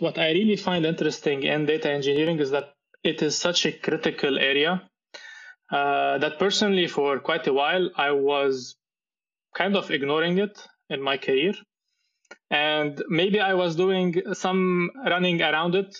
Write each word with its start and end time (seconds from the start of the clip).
what 0.00 0.18
I 0.18 0.32
really 0.32 0.56
find 0.56 0.84
interesting 0.86 1.42
in 1.42 1.66
data 1.66 1.90
engineering 1.90 2.38
is 2.40 2.50
that 2.50 2.74
it 3.02 3.22
is 3.22 3.36
such 3.36 3.66
a 3.66 3.72
critical 3.72 4.38
area 4.38 4.82
uh, 5.70 6.18
that 6.18 6.38
personally, 6.38 6.86
for 6.86 7.18
quite 7.20 7.46
a 7.46 7.52
while, 7.52 7.90
I 7.96 8.12
was 8.12 8.76
kind 9.54 9.76
of 9.76 9.90
ignoring 9.90 10.38
it 10.38 10.58
in 10.90 11.02
my 11.02 11.16
career. 11.16 11.54
And 12.50 13.02
maybe 13.08 13.40
I 13.40 13.54
was 13.54 13.76
doing 13.76 14.22
some 14.34 14.90
running 15.06 15.42
around 15.42 15.74
it, 15.74 15.96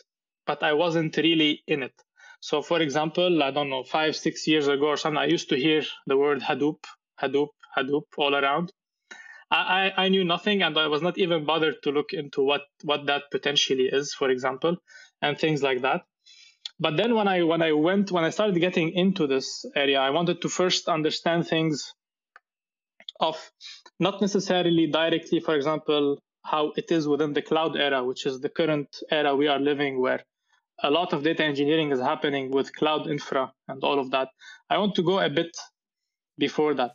but 0.47 0.63
I 0.63 0.73
wasn't 0.75 1.17
really 1.17 1.63
in 1.67 1.83
it. 1.83 1.95
So, 2.41 2.61
for 2.63 2.81
example, 2.81 3.43
I 3.43 3.51
don't 3.51 3.71
know, 3.71 3.85
five, 3.85 4.17
six 4.17 4.47
years 4.47 4.69
ago 4.69 4.87
or 4.87 4.97
something, 4.97 5.19
I 5.19 5.27
used 5.27 5.49
to 5.49 5.57
hear 5.57 5.83
the 6.07 6.17
word 6.17 6.43
Hadoop, 6.43 6.85
Hadoop, 7.21 7.49
Hadoop 7.77 8.05
all 8.19 8.35
around. 8.35 8.71
I, 9.51 9.93
I 9.97 10.09
knew 10.09 10.25
nothing 10.25 10.63
and 10.63 10.77
I 10.79 10.89
was 10.89 11.03
not 11.03 11.19
even 11.19 11.45
bothered 11.45 11.77
to 11.85 11.91
look 11.91 12.13
into 12.13 12.43
what, 12.43 12.63
what 12.83 13.07
that 13.07 13.25
potentially 13.31 13.87
is, 13.93 14.15
for 14.15 14.31
example, 14.31 14.77
and 15.23 15.39
things 15.39 15.63
like 15.63 15.83
that. 15.83 16.03
But 16.81 16.97
then 16.97 17.15
when 17.15 17.29
I 17.29 17.43
when 17.45 17.63
I 17.63 17.73
went 17.73 18.13
when 18.13 18.25
I 18.25 18.31
started 18.31 18.59
getting 18.61 18.91
into 18.93 19.27
this 19.27 19.65
area, 19.77 20.01
I 20.01 20.11
wanted 20.11 20.43
to 20.43 20.49
first 20.49 20.89
understand 20.89 21.47
things 21.47 21.95
of 23.21 23.37
not 24.01 24.21
necessarily 24.21 24.89
directly, 24.89 25.41
for 25.41 25.55
example, 25.57 26.19
how 26.45 26.73
it 26.77 26.91
is 26.91 27.09
within 27.09 27.33
the 27.33 27.43
cloud 27.43 27.77
era, 27.77 28.05
which 28.05 28.27
is 28.27 28.41
the 28.41 28.49
current 28.51 28.89
era 29.11 29.35
we 29.37 29.49
are 29.49 29.61
living 29.61 30.01
where 30.01 30.25
a 30.83 30.91
lot 30.91 31.13
of 31.13 31.23
data 31.23 31.45
engineering 31.45 31.93
is 31.93 32.01
happening 32.01 32.51
with 32.51 32.75
cloud 32.75 33.09
infra 33.09 33.53
and 33.69 33.85
all 33.85 33.99
of 34.01 34.11
that. 34.13 34.29
I 34.71 34.79
want 34.79 34.95
to 34.97 35.03
go 35.03 35.21
a 35.21 35.31
bit 35.31 35.57
before 36.39 36.75
that. 36.75 36.93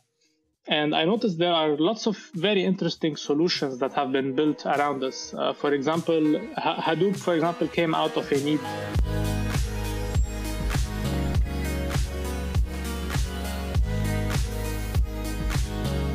And 0.68 0.94
I 0.94 1.04
noticed 1.06 1.38
there 1.38 1.54
are 1.54 1.76
lots 1.78 2.06
of 2.06 2.18
very 2.34 2.64
interesting 2.64 3.16
solutions 3.16 3.78
that 3.78 3.94
have 3.94 4.12
been 4.12 4.34
built 4.34 4.66
around 4.66 5.02
us. 5.02 5.32
Uh, 5.32 5.54
for 5.54 5.72
example, 5.72 6.20
Hadoop, 6.58 7.16
for 7.16 7.34
example, 7.34 7.66
came 7.66 7.94
out 7.94 8.14
of 8.16 8.30
a 8.30 8.36
need. 8.36 8.60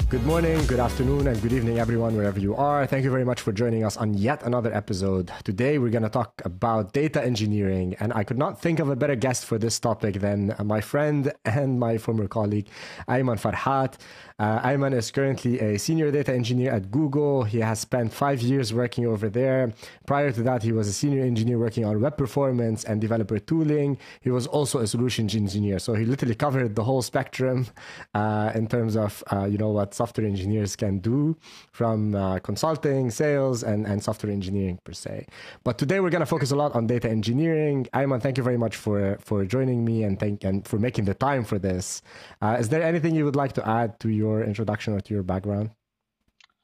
Good 0.08 0.24
morning, 0.24 0.66
good 0.68 0.80
afternoon, 0.80 1.28
and 1.28 1.42
good 1.42 1.52
evening, 1.52 1.78
everyone, 1.78 2.16
wherever 2.16 2.40
you 2.40 2.56
are. 2.56 2.86
Thank 2.88 3.04
you 3.04 3.12
very 3.12 3.26
much 3.26 3.42
for 3.42 3.52
joining 3.52 3.84
us 3.84 3.98
on 3.98 4.14
yet 4.14 4.44
another 4.44 4.74
episode. 4.74 5.30
Today, 5.44 5.78
we're 5.78 5.90
going 5.90 6.04
to 6.04 6.10
talk 6.10 6.42
about 6.46 6.94
data 6.94 7.22
engineering, 7.22 7.96
and 8.00 8.14
I 8.14 8.24
could 8.24 8.38
not 8.38 8.62
think 8.62 8.80
of 8.80 8.88
a 8.88 8.96
better 8.96 9.16
guest 9.16 9.46
for 9.46 9.58
this 9.58 9.78
topic 9.78 10.22
than 10.22 10.56
my 10.64 10.80
friend 10.80 11.34
and 11.44 11.80
my 11.80 11.98
former 11.98 12.28
colleague, 12.30 12.70
Ayman 13.10 13.42
Farhat. 13.42 13.96
Uh, 14.38 14.60
Ayman 14.68 14.94
is 14.94 15.12
currently 15.12 15.62
a 15.62 15.80
senior 15.80 16.12
data 16.12 16.34
engineer 16.34 16.74
at 16.74 16.92
Google. 16.92 17.46
He 17.46 17.60
has 17.60 17.80
spent 17.80 18.12
five 18.12 18.42
years 18.42 18.74
working 18.74 19.06
over 19.06 19.30
there. 19.30 19.72
Prior 20.06 20.30
to 20.34 20.44
that, 20.44 20.62
he 20.62 20.74
was 20.74 20.90
a 20.90 20.94
senior 20.94 21.24
engineer 21.24 21.58
working 21.58 21.86
on 21.86 22.02
web 22.02 22.18
performance 22.18 22.84
and 22.84 23.00
developer 23.00 23.40
tooling. 23.40 23.98
He 24.20 24.32
was 24.32 24.46
also 24.46 24.80
a 24.80 24.88
solutions 24.88 25.36
engineer. 25.36 25.80
So 25.80 25.94
he 25.94 26.04
literally 26.04 26.36
covered 26.36 26.76
the 26.76 26.84
whole 26.84 27.02
spectrum 27.02 27.68
uh, 28.14 28.52
in 28.54 28.68
terms 28.68 28.98
of, 28.98 29.24
uh, 29.32 29.46
you 29.46 29.58
know, 29.58 29.70
what 29.70 29.94
software 29.94 30.28
engineers 30.28 30.76
can 30.76 31.00
do 31.00 31.38
from 31.72 32.14
uh, 32.14 32.40
consulting, 32.40 33.12
sales, 33.12 33.64
and, 33.64 33.88
and 33.88 34.04
software 34.04 34.34
engineering 34.34 34.80
per 34.84 34.92
se. 34.92 35.28
But 35.64 35.78
today 35.78 36.02
we're 36.02 36.10
going 36.10 36.20
to 36.20 36.26
focus 36.26 36.52
a 36.52 36.58
lot 36.58 36.76
on 36.76 36.88
data 36.88 37.10
engineering. 37.10 37.88
Ayman, 37.94 38.22
thank 38.22 38.38
you 38.38 38.44
very 38.44 38.58
much 38.58 38.76
for, 38.76 39.18
for 39.22 39.46
joining 39.46 39.86
me 39.86 40.04
and, 40.04 40.20
thank, 40.20 40.44
and 40.44 40.68
for 40.68 40.78
making 40.78 41.06
the 41.06 41.14
time 41.14 41.46
for 41.46 41.58
this. 41.58 42.02
Uh, 42.42 42.58
is 42.60 42.68
there 42.68 42.84
anything 42.84 43.16
you 43.16 43.24
would 43.24 43.38
like 43.38 43.54
to 43.54 43.66
add 43.66 43.98
to 44.02 44.10
your 44.10 44.25
your 44.26 44.44
introduction 44.44 44.94
or 44.94 45.02
to 45.02 45.14
your 45.14 45.24
background? 45.24 45.70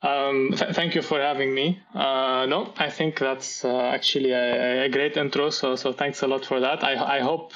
Um, 0.04 0.54
th- 0.58 0.74
thank 0.76 0.96
you 0.96 1.04
for 1.04 1.20
having 1.20 1.54
me. 1.54 1.80
Uh, 1.94 2.46
no, 2.48 2.74
I 2.78 2.90
think 2.90 3.20
that's 3.20 3.64
uh, 3.64 3.92
actually 3.98 4.32
a, 4.32 4.86
a, 4.86 4.90
great 4.90 5.16
intro. 5.16 5.52
So, 5.52 5.76
so 5.76 5.94
thanks 5.94 6.24
a 6.24 6.28
lot 6.28 6.44
for 6.46 6.60
that. 6.60 6.84
I, 6.84 7.18
I 7.18 7.20
hope 7.20 7.54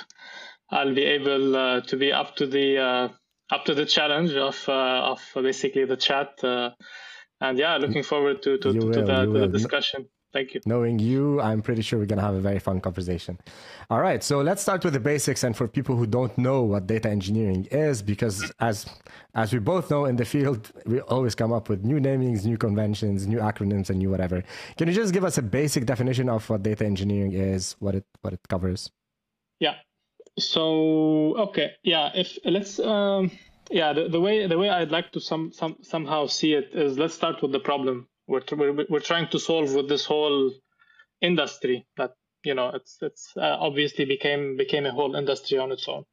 I'll 0.69 0.93
be 0.93 1.05
able 1.17 1.55
uh, 1.55 1.81
to 1.81 1.97
be 1.97 2.11
up 2.11 2.35
to 2.35 2.45
the 2.45 2.77
uh, 2.77 3.07
up 3.55 3.65
to 3.65 3.73
the 3.73 3.85
challenge 3.85 4.33
of 4.33 4.63
uh, 4.69 5.13
of 5.13 5.21
basically 5.35 5.85
the 5.85 5.97
chat. 5.97 6.43
Uh, 6.43 6.69
and 7.41 7.57
yeah, 7.57 7.77
looking 7.77 8.03
forward 8.03 8.43
to 8.43 8.57
to, 8.59 8.73
to, 8.73 8.79
will, 8.79 8.93
to 8.93 9.01
the, 9.01 9.25
to 9.25 9.39
the 9.39 9.47
discussion. 9.47 10.07
Thank 10.35 10.53
you. 10.53 10.59
Knowing 10.65 10.99
you, 10.99 11.39
I'm 11.39 11.61
pretty 11.61 11.81
sure 11.81 11.97
we're 11.97 12.07
going 12.07 12.19
to 12.19 12.25
have 12.25 12.35
a 12.35 12.41
very 12.41 12.59
fun 12.59 12.81
conversation. 12.81 13.39
All 13.89 14.01
right, 14.01 14.21
so 14.21 14.41
let's 14.41 14.61
start 14.61 14.83
with 14.83 14.91
the 14.91 14.99
basics. 14.99 15.45
And 15.45 15.55
for 15.55 15.65
people 15.65 15.95
who 15.95 16.05
don't 16.05 16.37
know 16.37 16.61
what 16.61 16.87
data 16.87 17.09
engineering 17.09 17.69
is, 17.71 18.01
because 18.01 18.51
as 18.59 18.85
as 19.33 19.53
we 19.53 19.59
both 19.59 19.89
know 19.89 20.03
in 20.03 20.17
the 20.17 20.25
field, 20.25 20.73
we 20.85 20.99
always 20.99 21.35
come 21.35 21.53
up 21.53 21.69
with 21.69 21.85
new 21.85 22.01
namings, 22.01 22.43
new 22.43 22.57
conventions, 22.57 23.25
new 23.25 23.37
acronyms, 23.37 23.89
and 23.89 23.99
new 23.99 24.09
whatever. 24.09 24.43
Can 24.75 24.89
you 24.89 24.93
just 24.93 25.13
give 25.13 25.23
us 25.23 25.37
a 25.37 25.41
basic 25.41 25.85
definition 25.85 26.27
of 26.27 26.49
what 26.49 26.63
data 26.63 26.85
engineering 26.85 27.31
is, 27.31 27.77
what 27.79 27.95
it 27.95 28.05
what 28.19 28.33
it 28.33 28.41
covers? 28.49 28.91
Yeah. 29.61 29.75
So 30.37 31.37
okay, 31.47 31.71
yeah. 31.81 32.09
If 32.13 32.37
let's 32.43 32.77
um, 32.79 33.31
yeah, 33.71 33.93
the, 33.93 34.09
the 34.09 34.19
way 34.19 34.47
the 34.47 34.57
way 34.57 34.69
I'd 34.69 34.91
like 34.91 35.13
to 35.13 35.21
some 35.21 35.53
some 35.53 35.77
somehow 35.81 36.27
see 36.27 36.55
it 36.55 36.71
is 36.73 36.97
let's 36.97 37.13
start 37.13 37.41
with 37.41 37.53
the 37.53 37.61
problem 37.61 38.09
we're, 38.27 38.41
we're, 38.51 38.85
we're 38.89 38.99
trying 38.99 39.29
to 39.29 39.39
solve 39.39 39.73
with 39.73 39.89
this 39.89 40.05
whole 40.05 40.51
industry 41.21 41.85
that 41.97 42.11
you 42.43 42.53
know 42.53 42.69
it's 42.69 42.97
it's 43.01 43.31
uh, 43.37 43.57
obviously 43.59 44.05
became 44.05 44.57
became 44.57 44.85
a 44.85 44.91
whole 44.91 45.15
industry 45.15 45.57
on 45.57 45.71
its 45.71 45.87
own. 45.87 46.03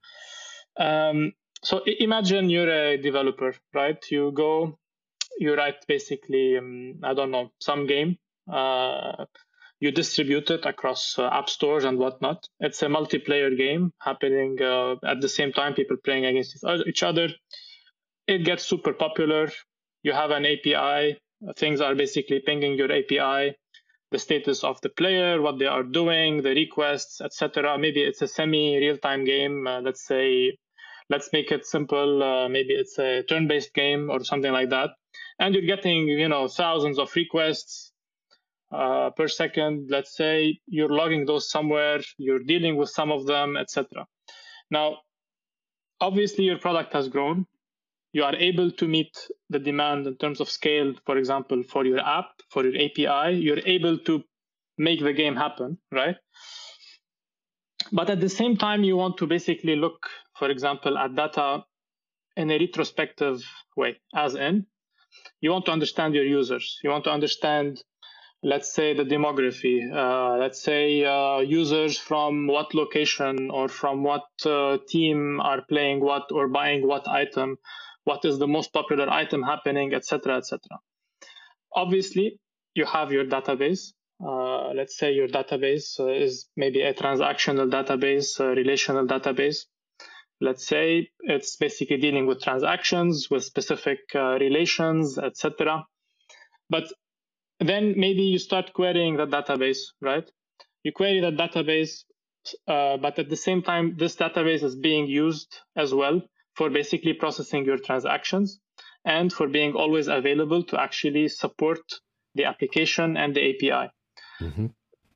Um, 0.79 1.33
so 1.63 1.83
imagine 1.87 2.51
you're 2.51 2.71
a 2.71 2.97
developer 2.97 3.55
right? 3.75 3.99
You 4.11 4.33
go 4.33 4.79
you 5.39 5.55
write 5.55 5.87
basically 5.89 6.59
um, 6.59 6.95
i 7.03 7.15
don't 7.15 7.31
know 7.31 7.51
some 7.59 7.87
game 7.87 8.19
uh, 8.53 9.25
you 9.81 9.91
distribute 9.91 10.49
it 10.51 10.65
across 10.65 11.19
uh, 11.19 11.29
app 11.33 11.51
stores 11.51 11.83
and 11.83 11.99
whatnot. 11.99 12.47
It's 12.61 12.83
a 12.83 12.87
multiplayer 12.87 13.57
game 13.57 13.93
happening 14.01 14.57
uh, 14.63 14.95
at 15.05 15.21
the 15.21 15.29
same 15.29 15.53
time 15.53 15.75
people 15.75 15.97
playing 16.05 16.25
against 16.25 16.65
each 16.87 17.03
other. 17.03 17.31
It 18.29 18.45
gets 18.45 18.65
super 18.65 18.93
popular. 18.93 19.51
You 20.05 20.13
have 20.13 20.31
an 20.31 20.47
api 20.47 21.19
things 21.57 21.81
are 21.81 21.95
basically 21.95 22.41
pinging 22.41 22.75
your 22.75 22.91
API, 22.93 23.57
the 24.11 24.19
status 24.19 24.63
of 24.63 24.81
the 24.83 24.91
player, 24.91 25.41
what 25.41 25.59
they 25.59 25.67
are 25.67 25.83
doing, 25.83 26.43
the 26.43 26.51
requests, 26.51 27.21
etc. 27.21 27.79
Maybe 27.79 28.03
it's 28.03 28.23
a 28.23 28.29
semi 28.29 28.77
real-time 28.77 29.25
game. 29.25 29.67
Uh, 29.67 29.81
let's 29.81 30.07
say, 30.07 30.57
let's 31.09 31.31
make 31.33 31.51
it 31.51 31.67
simple. 31.67 32.23
Uh, 32.23 32.49
maybe 32.49 32.75
it's 32.75 32.99
a 32.99 33.23
turn-based 33.23 33.75
game 33.75 34.11
or 34.11 34.23
something 34.23 34.53
like 34.53 34.71
that, 34.71 34.91
and 35.39 35.55
you're 35.55 35.67
getting 35.67 36.07
you 36.07 36.29
know 36.29 36.47
thousands 36.49 36.99
of 36.99 37.15
requests 37.17 37.93
uh, 38.71 39.11
per 39.11 39.29
second. 39.29 39.89
Let's 39.91 40.17
say 40.17 40.61
you're 40.67 40.95
logging 40.95 41.25
those 41.27 41.51
somewhere, 41.51 42.01
you're 42.19 42.45
dealing 42.45 42.77
with 42.77 42.91
some 42.91 43.11
of 43.11 43.27
them, 43.27 43.57
etc. 43.57 44.07
Now, 44.71 44.99
obviously, 46.01 46.45
your 46.45 46.59
product 46.59 46.93
has 46.93 47.09
grown 47.09 47.47
you 48.13 48.25
are 48.25 48.37
able 48.37 48.71
to 48.71 48.87
meet 48.87 49.17
the 49.49 49.59
demand 49.59 50.07
in 50.07 50.17
terms 50.17 50.41
of 50.41 50.51
scale, 50.51 50.95
for 51.07 51.17
example, 51.17 51.63
for 51.63 51.85
your 51.85 52.01
app, 52.01 52.31
for 52.51 52.65
your 52.65 52.75
API, 52.75 53.37
you're 53.39 53.67
able 53.67 53.99
to 53.99 54.23
make 54.79 55.01
the 55.01 55.13
game 55.13 55.37
happen, 55.37 55.79
right? 55.91 56.17
But 57.91 58.11
at 58.11 58.21
the 58.21 58.29
same 58.29 58.57
time, 58.57 58.85
you 58.85 58.97
want 58.97 59.17
to 59.19 59.27
basically 59.27 59.77
look, 59.77 60.09
for 60.39 60.51
example, 60.51 60.97
at 60.99 61.15
data 61.15 61.65
in 62.37 62.51
a 62.51 62.59
retrospective 62.59 63.43
way, 63.77 63.99
as 64.15 64.35
in, 64.35 64.67
you 65.41 65.51
want 65.51 65.67
to 65.67 65.73
understand 65.73 66.15
your 66.15 66.25
users. 66.25 66.79
You 66.83 66.91
want 66.91 67.05
to 67.05 67.11
understand, 67.11 67.83
let's 68.43 68.75
say, 68.75 68.95
the 68.95 69.05
demography. 69.05 69.81
Uh, 69.93 70.39
let's 70.39 70.63
say 70.63 71.05
uh, 71.05 71.39
users 71.39 71.99
from 71.99 72.47
what 72.47 72.75
location 72.75 73.51
or 73.51 73.69
from 73.69 74.03
what 74.03 74.25
uh, 74.47 74.79
team 74.89 75.41
are 75.41 75.63
playing 75.63 76.01
what 76.01 76.31
or 76.33 76.49
buying 76.49 76.87
what 76.87 77.07
item 77.09 77.59
what 78.05 78.25
is 78.25 78.39
the 78.39 78.47
most 78.47 78.73
popular 78.73 79.09
item 79.11 79.43
happening, 79.43 79.95
etc., 79.95 80.39
etc. 80.39 80.61
Obviously, 81.75 82.39
you 82.75 82.85
have 82.85 83.13
your 83.13 83.25
database. 83.25 83.93
Uh, 84.25 84.73
let's 84.75 84.97
say 84.97 85.13
your 85.13 85.29
database 85.29 85.99
uh, 85.99 86.09
is 86.09 86.49
maybe 86.57 86.81
a 86.83 86.95
transactional 86.95 87.71
database, 87.71 88.39
a 88.41 88.55
relational 88.55 89.07
database. 89.07 89.67
Let's 90.41 90.67
say 90.67 91.09
it's 91.21 91.57
basically 91.57 91.99
dealing 91.99 92.27
with 92.27 92.43
transactions, 92.43 93.29
with 93.31 93.45
specific 93.45 94.01
uh, 94.15 94.39
relations, 94.41 95.19
etc. 95.19 95.85
But 96.69 96.85
then 97.61 97.95
maybe 97.97 98.23
you 98.23 98.39
start 98.39 98.73
querying 98.73 99.17
the 99.17 99.27
database, 99.27 99.79
right? 100.01 100.29
You 100.83 100.93
query 100.93 101.21
the 101.21 101.31
database, 101.31 102.05
uh, 102.67 102.97
but 102.97 103.19
at 103.21 103.29
the 103.29 103.37
same 103.37 103.63
time, 103.63 103.97
this 103.99 104.17
database 104.17 104.65
is 104.65 104.75
being 104.75 105.07
used 105.07 105.61
as 105.77 105.95
well 105.95 106.23
for 106.55 106.71
basically 106.71 107.13
processing 107.13 107.65
your 107.65 107.79
transactions 107.79 108.61
and 109.05 109.33
for 109.33 109.49
being 109.49 109.75
always 109.75 110.09
available 110.09 110.63
to 110.63 110.81
actually 110.81 111.29
support 111.29 111.81
the 112.35 112.45
application 112.45 113.17
and 113.17 113.35
the 113.35 113.51
API. 113.51 113.91
Mm-hmm. 114.41 114.67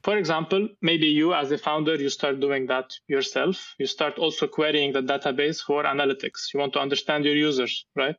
For 0.03 0.17
example, 0.19 0.69
maybe 0.83 1.07
you 1.07 1.35
as 1.35 1.51
a 1.51 1.59
founder, 1.59 1.97
you 1.97 2.09
start 2.11 2.39
doing 2.39 2.67
that 2.67 2.93
yourself. 3.09 3.75
You 3.79 3.87
start 3.87 4.19
also 4.19 4.47
querying 4.47 4.93
the 4.93 5.03
database 5.03 5.61
for 5.61 5.83
analytics. 5.83 6.55
You 6.55 6.61
want 6.61 6.75
to 6.75 6.81
understand 6.81 7.25
your 7.25 7.35
users, 7.35 7.87
right? 7.97 8.15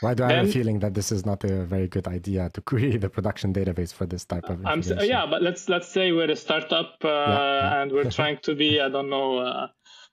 Why 0.00 0.14
do 0.14 0.24
I 0.24 0.28
then, 0.28 0.36
have 0.38 0.48
a 0.48 0.52
feeling 0.52 0.78
that 0.80 0.94
this 0.94 1.10
is 1.10 1.24
not 1.24 1.42
a 1.44 1.64
very 1.64 1.88
good 1.88 2.06
idea 2.06 2.50
to 2.50 2.60
query 2.60 2.96
the 2.96 3.08
production 3.08 3.52
database 3.52 3.92
for 3.92 4.06
this 4.06 4.24
type 4.24 4.44
of 4.44 4.60
information? 4.60 4.98
I'm, 4.98 5.04
yeah, 5.04 5.26
but 5.26 5.42
let's 5.42 5.68
let's 5.68 5.88
say 5.88 6.12
we're 6.12 6.30
a 6.30 6.36
startup 6.36 6.94
uh, 7.02 7.08
yeah, 7.08 7.36
yeah. 7.36 7.82
and 7.82 7.92
we're 7.92 8.10
trying 8.10 8.38
to 8.42 8.54
be 8.54 8.80
I 8.80 8.88
don't 8.88 9.10
know 9.10 9.38
uh, 9.38 9.66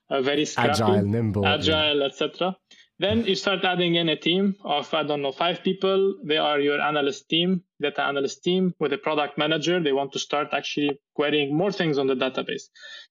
a 0.09 0.21
very 0.21 0.45
scrappy, 0.45 0.71
agile, 0.71 1.01
nimble, 1.03 1.45
agile, 1.45 1.99
yeah. 1.99 2.05
etc. 2.05 2.55
Then 2.99 3.25
you 3.25 3.35
start 3.35 3.63
adding 3.65 3.95
in 3.95 4.09
a 4.09 4.15
team 4.15 4.55
of 4.63 4.93
I 4.93 5.03
don't 5.03 5.21
know 5.21 5.31
five 5.31 5.63
people. 5.63 6.15
They 6.23 6.37
are 6.37 6.59
your 6.59 6.79
analyst 6.79 7.27
team, 7.27 7.63
data 7.81 8.03
analyst 8.03 8.43
team 8.43 8.73
with 8.79 8.93
a 8.93 8.97
product 8.97 9.37
manager. 9.37 9.81
They 9.81 9.93
want 9.93 10.11
to 10.13 10.19
start 10.19 10.49
actually 10.53 10.99
querying 11.15 11.55
more 11.57 11.71
things 11.71 11.97
on 11.97 12.07
the 12.07 12.15
database. 12.15 12.63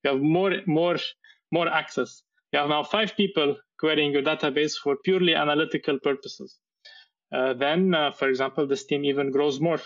You 0.04 0.12
have 0.12 0.20
more 0.20 0.52
more 0.66 0.98
more 1.50 1.68
access. 1.68 2.22
You 2.52 2.60
have 2.60 2.68
now 2.68 2.84
five 2.84 3.16
people 3.16 3.56
querying 3.78 4.12
your 4.12 4.22
database 4.22 4.74
for 4.82 4.96
purely 5.04 5.34
analytical 5.34 5.98
purposes. 5.98 6.58
Uh, 7.34 7.54
then, 7.54 7.94
uh, 7.94 8.12
for 8.12 8.28
example, 8.28 8.66
this 8.66 8.84
team 8.84 9.04
even 9.04 9.30
grows 9.30 9.60
more. 9.60 9.80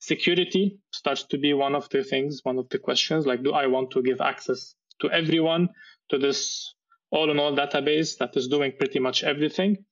Security 0.00 0.78
starts 0.92 1.24
to 1.24 1.38
be 1.38 1.54
one 1.54 1.74
of 1.74 1.88
the 1.90 2.02
things, 2.02 2.40
one 2.42 2.58
of 2.58 2.68
the 2.68 2.78
questions 2.78 3.26
like, 3.26 3.42
do 3.42 3.52
I 3.52 3.66
want 3.66 3.90
to 3.92 4.02
give 4.02 4.20
access 4.20 4.74
to 5.00 5.10
everyone 5.10 5.68
to 6.10 6.18
this 6.18 6.74
all 7.10 7.30
in 7.30 7.38
all 7.38 7.56
database 7.56 8.18
that 8.18 8.36
is 8.36 8.48
doing 8.48 8.72
pretty 8.78 8.98
much 8.98 9.24
everything? 9.24 9.84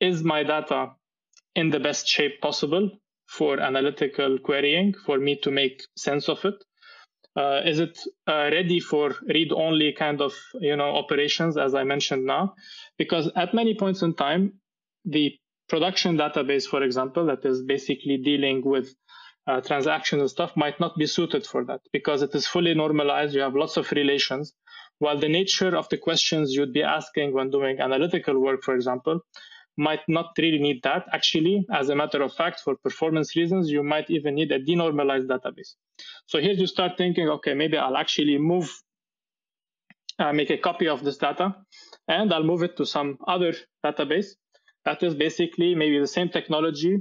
Is 0.00 0.22
my 0.22 0.42
data 0.42 0.92
in 1.54 1.70
the 1.70 1.80
best 1.80 2.08
shape 2.08 2.40
possible 2.40 2.90
for 3.26 3.60
analytical 3.60 4.38
querying 4.38 4.94
for 5.06 5.18
me 5.18 5.36
to 5.42 5.50
make 5.50 5.82
sense 5.96 6.28
of 6.28 6.44
it? 6.44 6.54
Uh, 7.34 7.60
is 7.64 7.80
it 7.80 7.98
uh, 8.26 8.50
ready 8.52 8.78
for 8.78 9.14
read-only 9.26 9.92
kind 9.92 10.20
of 10.20 10.34
you 10.60 10.76
know 10.76 10.90
operations 10.96 11.56
as 11.56 11.74
I 11.74 11.84
mentioned 11.84 12.26
now? 12.26 12.54
Because 12.98 13.30
at 13.36 13.54
many 13.54 13.74
points 13.74 14.02
in 14.02 14.14
time, 14.14 14.54
the 15.04 15.34
production 15.68 16.18
database, 16.18 16.66
for 16.66 16.82
example, 16.82 17.26
that 17.26 17.44
is 17.46 17.62
basically 17.62 18.18
dealing 18.18 18.62
with 18.64 18.94
uh, 19.46 19.60
transactions 19.62 20.20
and 20.20 20.30
stuff, 20.30 20.56
might 20.56 20.78
not 20.78 20.94
be 20.96 21.06
suited 21.06 21.46
for 21.46 21.64
that 21.64 21.80
because 21.92 22.20
it 22.20 22.34
is 22.34 22.46
fully 22.46 22.74
normalized. 22.74 23.34
You 23.34 23.40
have 23.40 23.54
lots 23.54 23.78
of 23.78 23.90
relations. 23.92 24.52
While 25.02 25.18
the 25.18 25.28
nature 25.28 25.74
of 25.76 25.88
the 25.88 25.98
questions 25.98 26.54
you'd 26.54 26.72
be 26.72 26.84
asking 26.84 27.32
when 27.32 27.50
doing 27.50 27.80
analytical 27.80 28.38
work, 28.38 28.62
for 28.62 28.76
example, 28.76 29.18
might 29.76 30.04
not 30.06 30.28
really 30.38 30.60
need 30.60 30.84
that. 30.84 31.06
Actually, 31.12 31.66
as 31.72 31.88
a 31.88 31.96
matter 31.96 32.22
of 32.22 32.32
fact, 32.32 32.60
for 32.60 32.76
performance 32.76 33.34
reasons, 33.34 33.68
you 33.68 33.82
might 33.82 34.08
even 34.10 34.36
need 34.36 34.52
a 34.52 34.60
denormalized 34.60 35.26
database. 35.26 35.74
So 36.26 36.38
here 36.38 36.52
you 36.52 36.68
start 36.68 36.92
thinking, 36.96 37.28
okay, 37.28 37.52
maybe 37.52 37.76
I'll 37.78 37.96
actually 37.96 38.38
move, 38.38 38.70
uh, 40.20 40.32
make 40.32 40.50
a 40.50 40.58
copy 40.58 40.86
of 40.86 41.02
this 41.02 41.16
data, 41.16 41.56
and 42.06 42.32
I'll 42.32 42.44
move 42.52 42.62
it 42.62 42.76
to 42.76 42.86
some 42.86 43.18
other 43.26 43.54
database. 43.84 44.28
That 44.84 45.02
is 45.02 45.16
basically 45.16 45.74
maybe 45.74 45.98
the 45.98 46.06
same 46.06 46.28
technology, 46.28 46.98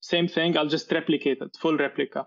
same 0.00 0.28
thing. 0.28 0.56
I'll 0.56 0.74
just 0.78 0.90
replicate 0.90 1.42
it, 1.42 1.54
full 1.60 1.76
replica. 1.76 2.26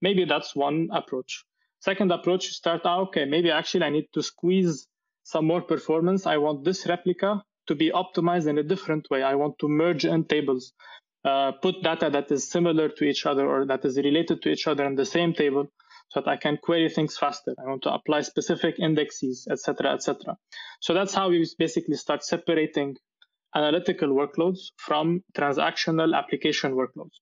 Maybe 0.00 0.24
that's 0.24 0.56
one 0.56 0.88
approach. 0.90 1.44
Second 1.84 2.10
approach, 2.12 2.46
you 2.46 2.52
start 2.52 2.86
out, 2.86 3.08
okay, 3.08 3.26
maybe 3.26 3.50
actually 3.50 3.84
I 3.84 3.90
need 3.90 4.08
to 4.14 4.22
squeeze 4.22 4.86
some 5.22 5.44
more 5.44 5.60
performance. 5.60 6.26
I 6.26 6.38
want 6.38 6.64
this 6.64 6.86
replica 6.86 7.42
to 7.66 7.74
be 7.74 7.90
optimized 7.90 8.46
in 8.46 8.56
a 8.56 8.62
different 8.62 9.06
way. 9.10 9.22
I 9.22 9.34
want 9.34 9.58
to 9.58 9.68
merge 9.68 10.06
in 10.06 10.24
tables, 10.24 10.72
uh, 11.26 11.52
put 11.52 11.82
data 11.82 12.08
that 12.08 12.32
is 12.32 12.50
similar 12.50 12.88
to 12.88 13.04
each 13.04 13.26
other 13.26 13.46
or 13.46 13.66
that 13.66 13.84
is 13.84 13.98
related 13.98 14.40
to 14.40 14.48
each 14.48 14.66
other 14.66 14.86
in 14.86 14.94
the 14.94 15.04
same 15.04 15.34
table 15.34 15.66
so 16.08 16.20
that 16.20 16.30
I 16.30 16.38
can 16.38 16.56
query 16.56 16.88
things 16.88 17.18
faster. 17.18 17.54
I 17.58 17.68
want 17.68 17.82
to 17.82 17.92
apply 17.92 18.22
specific 18.22 18.76
indexes, 18.78 19.46
etc., 19.50 19.92
etc. 19.92 20.38
So 20.80 20.94
that's 20.94 21.12
how 21.12 21.28
we 21.28 21.46
basically 21.58 21.96
start 21.96 22.24
separating 22.24 22.96
analytical 23.54 24.08
workloads 24.08 24.70
from 24.78 25.22
transactional 25.36 26.16
application 26.16 26.72
workloads. 26.72 27.16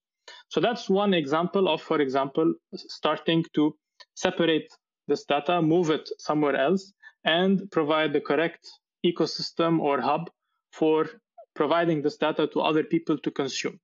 So 0.50 0.60
that's 0.60 0.88
one 0.88 1.14
example 1.14 1.66
of, 1.66 1.82
for 1.82 2.00
example, 2.00 2.54
starting 2.76 3.44
to 3.54 3.74
separate 4.14 4.72
this 5.08 5.24
data, 5.24 5.60
move 5.60 5.90
it 5.90 6.08
somewhere 6.18 6.56
else, 6.56 6.92
and 7.24 7.70
provide 7.70 8.12
the 8.12 8.20
correct 8.20 8.68
ecosystem 9.04 9.80
or 9.80 10.00
hub 10.00 10.30
for 10.72 11.08
providing 11.54 12.02
this 12.02 12.16
data 12.16 12.46
to 12.48 12.60
other 12.60 12.84
people 12.84 13.18
to 13.18 13.30
consume. 13.30 13.78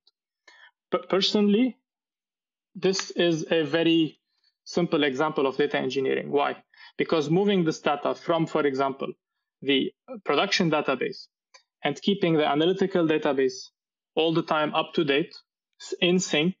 But 0.91 1.09
personally, 1.09 1.77
this 2.75 3.11
is 3.11 3.45
a 3.51 3.63
very 3.63 4.19
simple 4.63 5.03
example 5.03 5.45
of 5.47 5.57
data 5.57 5.77
engineering. 5.77 6.31
Why? 6.31 6.63
Because 6.97 7.29
moving 7.29 7.63
this 7.63 7.79
data 7.79 8.15
from, 8.15 8.45
for 8.45 8.65
example, 8.65 9.11
the 9.61 9.91
production 10.23 10.71
database 10.71 11.27
and 11.83 12.01
keeping 12.01 12.33
the 12.33 12.47
analytical 12.47 13.07
database 13.07 13.69
all 14.15 14.33
the 14.33 14.43
time 14.43 14.73
up 14.73 14.93
to 14.93 15.03
date, 15.03 15.35
in 16.01 16.19
sync, 16.19 16.55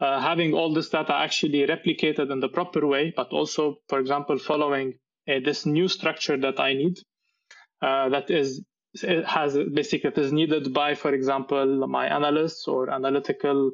uh, 0.00 0.20
having 0.20 0.54
all 0.54 0.72
this 0.74 0.88
data 0.88 1.14
actually 1.14 1.66
replicated 1.66 2.30
in 2.30 2.40
the 2.40 2.48
proper 2.48 2.86
way, 2.86 3.12
but 3.16 3.28
also, 3.30 3.76
for 3.88 4.00
example, 4.00 4.38
following 4.38 4.94
uh, 5.28 5.34
this 5.44 5.66
new 5.66 5.88
structure 5.88 6.36
that 6.36 6.58
I 6.58 6.74
need, 6.74 6.98
uh, 7.80 8.08
that 8.08 8.30
is 8.30 8.64
has 9.26 9.58
basically 9.72 10.10
it 10.10 10.18
is 10.18 10.32
needed 10.32 10.72
by, 10.72 10.94
for 10.94 11.12
example, 11.12 11.86
my 11.88 12.06
analysts 12.06 12.68
or 12.68 12.90
analytical 12.90 13.72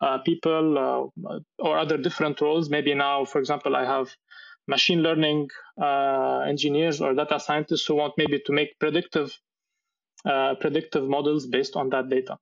uh, 0.00 0.18
people 0.18 1.12
or 1.58 1.78
other 1.78 1.98
different 1.98 2.40
roles. 2.40 2.70
Maybe 2.70 2.94
now, 2.94 3.26
for 3.26 3.38
example, 3.38 3.76
I 3.76 3.84
have 3.84 4.08
machine 4.66 5.02
learning 5.02 5.48
engineers 6.48 7.02
or 7.02 7.12
data 7.12 7.38
scientists 7.38 7.84
who 7.84 7.96
want 7.96 8.14
maybe 8.16 8.40
to 8.46 8.52
make 8.52 8.78
predictive 8.78 9.38
predictive 10.24 11.06
models 11.06 11.46
based 11.46 11.76
on 11.76 11.90
that 11.90 12.08
data. 12.08 12.38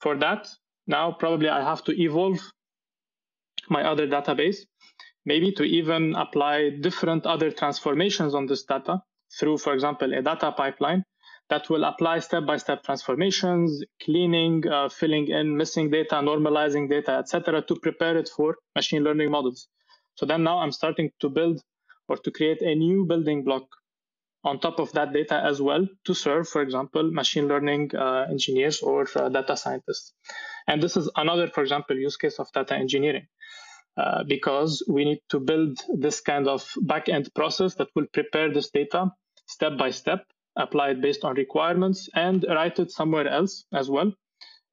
For 0.00 0.16
that, 0.16 0.48
now 0.86 1.12
probably 1.12 1.50
I 1.50 1.62
have 1.62 1.84
to 1.84 1.92
evolve 1.92 2.40
my 3.68 3.82
other 3.82 4.06
database, 4.06 4.58
maybe 5.24 5.52
to 5.52 5.64
even 5.64 6.14
apply 6.14 6.70
different 6.80 7.26
other 7.26 7.50
transformations 7.50 8.34
on 8.34 8.46
this 8.46 8.64
data 8.64 9.02
through, 9.38 9.58
for 9.58 9.74
example, 9.74 10.12
a 10.12 10.22
data 10.22 10.52
pipeline 10.52 11.04
that 11.48 11.68
will 11.70 11.84
apply 11.84 12.18
step-by-step 12.18 12.82
transformations, 12.82 13.82
cleaning, 14.02 14.66
uh, 14.66 14.88
filling 14.88 15.28
in 15.28 15.56
missing 15.56 15.90
data, 15.90 16.16
normalizing 16.16 16.88
data, 16.88 17.12
etc., 17.12 17.62
to 17.62 17.76
prepare 17.76 18.16
it 18.16 18.28
for 18.28 18.56
machine 18.74 19.04
learning 19.04 19.30
models. 19.30 19.68
So 20.16 20.26
then 20.26 20.42
now 20.42 20.58
I'm 20.58 20.72
starting 20.72 21.10
to 21.20 21.28
build 21.28 21.60
or 22.08 22.16
to 22.16 22.30
create 22.30 22.62
a 22.62 22.74
new 22.74 23.04
building 23.04 23.44
block 23.44 23.64
on 24.44 24.60
top 24.60 24.78
of 24.78 24.92
that 24.92 25.12
data 25.12 25.42
as 25.44 25.60
well 25.60 25.86
to 26.04 26.14
serve, 26.14 26.48
for 26.48 26.62
example, 26.62 27.10
machine 27.10 27.48
learning 27.48 27.90
uh, 27.94 28.26
engineers 28.30 28.80
or 28.80 29.06
uh, 29.16 29.28
data 29.28 29.56
scientists. 29.56 30.14
And 30.66 30.82
this 30.82 30.96
is 30.96 31.10
another, 31.16 31.48
for 31.48 31.62
example, 31.62 31.96
use 31.96 32.16
case 32.16 32.38
of 32.38 32.50
data 32.52 32.74
engineering. 32.74 33.26
Uh, 33.98 34.22
because 34.24 34.82
we 34.86 35.06
need 35.06 35.20
to 35.30 35.40
build 35.40 35.78
this 35.88 36.20
kind 36.20 36.46
of 36.48 36.70
back-end 36.82 37.32
process 37.34 37.76
that 37.76 37.88
will 37.94 38.04
prepare 38.12 38.52
this 38.52 38.68
data 38.68 39.10
step 39.46 39.78
by 39.78 39.90
step, 39.90 40.26
apply 40.58 40.90
it 40.90 41.00
based 41.00 41.24
on 41.24 41.34
requirements, 41.34 42.06
and 42.14 42.44
write 42.46 42.78
it 42.78 42.90
somewhere 42.90 43.26
else 43.26 43.64
as 43.72 43.88
well 43.88 44.12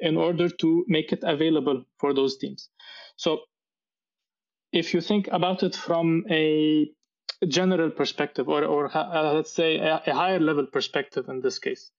in 0.01 0.17
order 0.17 0.49
to 0.49 0.83
make 0.89 1.13
it 1.13 1.23
available 1.23 1.85
for 1.99 2.13
those 2.13 2.37
teams. 2.37 2.69
So 3.15 3.39
if 4.73 4.93
you 4.93 4.99
think 4.99 5.29
about 5.31 5.63
it 5.63 5.73
from 5.73 6.25
a 6.29 6.89
general 7.47 7.91
perspective, 7.91 8.49
or, 8.49 8.65
or 8.65 8.91
uh, 8.93 9.33
let's 9.35 9.53
say 9.53 9.77
a, 9.77 10.01
a 10.05 10.13
higher 10.13 10.39
level 10.41 10.65
perspective 10.65 11.29
in 11.29 11.39
this 11.39 11.59
case, 11.59 11.91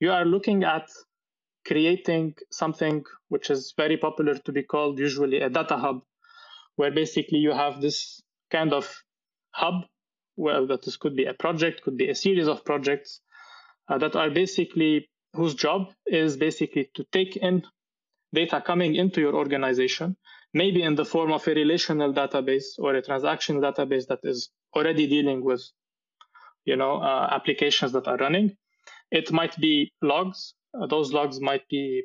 you 0.00 0.10
are 0.10 0.24
looking 0.24 0.64
at 0.64 0.88
creating 1.66 2.34
something 2.50 3.04
which 3.28 3.50
is 3.50 3.74
very 3.76 3.96
popular 3.96 4.34
to 4.34 4.52
be 4.52 4.62
called 4.62 4.98
usually 4.98 5.40
a 5.40 5.50
data 5.50 5.76
hub 5.76 6.02
where 6.76 6.90
basically 6.90 7.38
you 7.38 7.52
have 7.52 7.80
this 7.80 8.22
kind 8.50 8.72
of 8.72 9.02
hub 9.50 9.84
well 10.36 10.66
that 10.66 10.84
this 10.84 10.96
could 10.96 11.16
be 11.16 11.24
a 11.24 11.34
project 11.34 11.82
could 11.82 11.96
be 11.96 12.08
a 12.08 12.14
series 12.14 12.48
of 12.48 12.64
projects 12.64 13.20
uh, 13.88 13.98
that 13.98 14.14
are 14.14 14.30
basically 14.30 15.08
whose 15.32 15.54
job 15.54 15.92
is 16.06 16.36
basically 16.36 16.90
to 16.94 17.04
take 17.12 17.36
in 17.36 17.62
data 18.32 18.62
coming 18.64 18.94
into 18.94 19.20
your 19.20 19.34
organization 19.34 20.16
maybe 20.56 20.82
in 20.82 20.94
the 20.94 21.04
form 21.04 21.32
of 21.32 21.46
a 21.46 21.54
relational 21.54 22.12
database 22.12 22.78
or 22.78 22.94
a 22.94 23.02
transaction 23.02 23.60
database 23.60 24.06
that 24.06 24.20
is 24.22 24.50
already 24.74 25.06
dealing 25.06 25.44
with 25.44 25.62
you 26.64 26.76
know 26.76 26.96
uh, 27.00 27.28
applications 27.30 27.92
that 27.92 28.06
are 28.08 28.16
running. 28.16 28.56
It 29.10 29.32
might 29.32 29.56
be 29.58 29.92
logs 30.02 30.54
Uh, 30.80 30.86
those 30.86 31.12
logs 31.12 31.40
might 31.40 31.68
be 31.68 32.04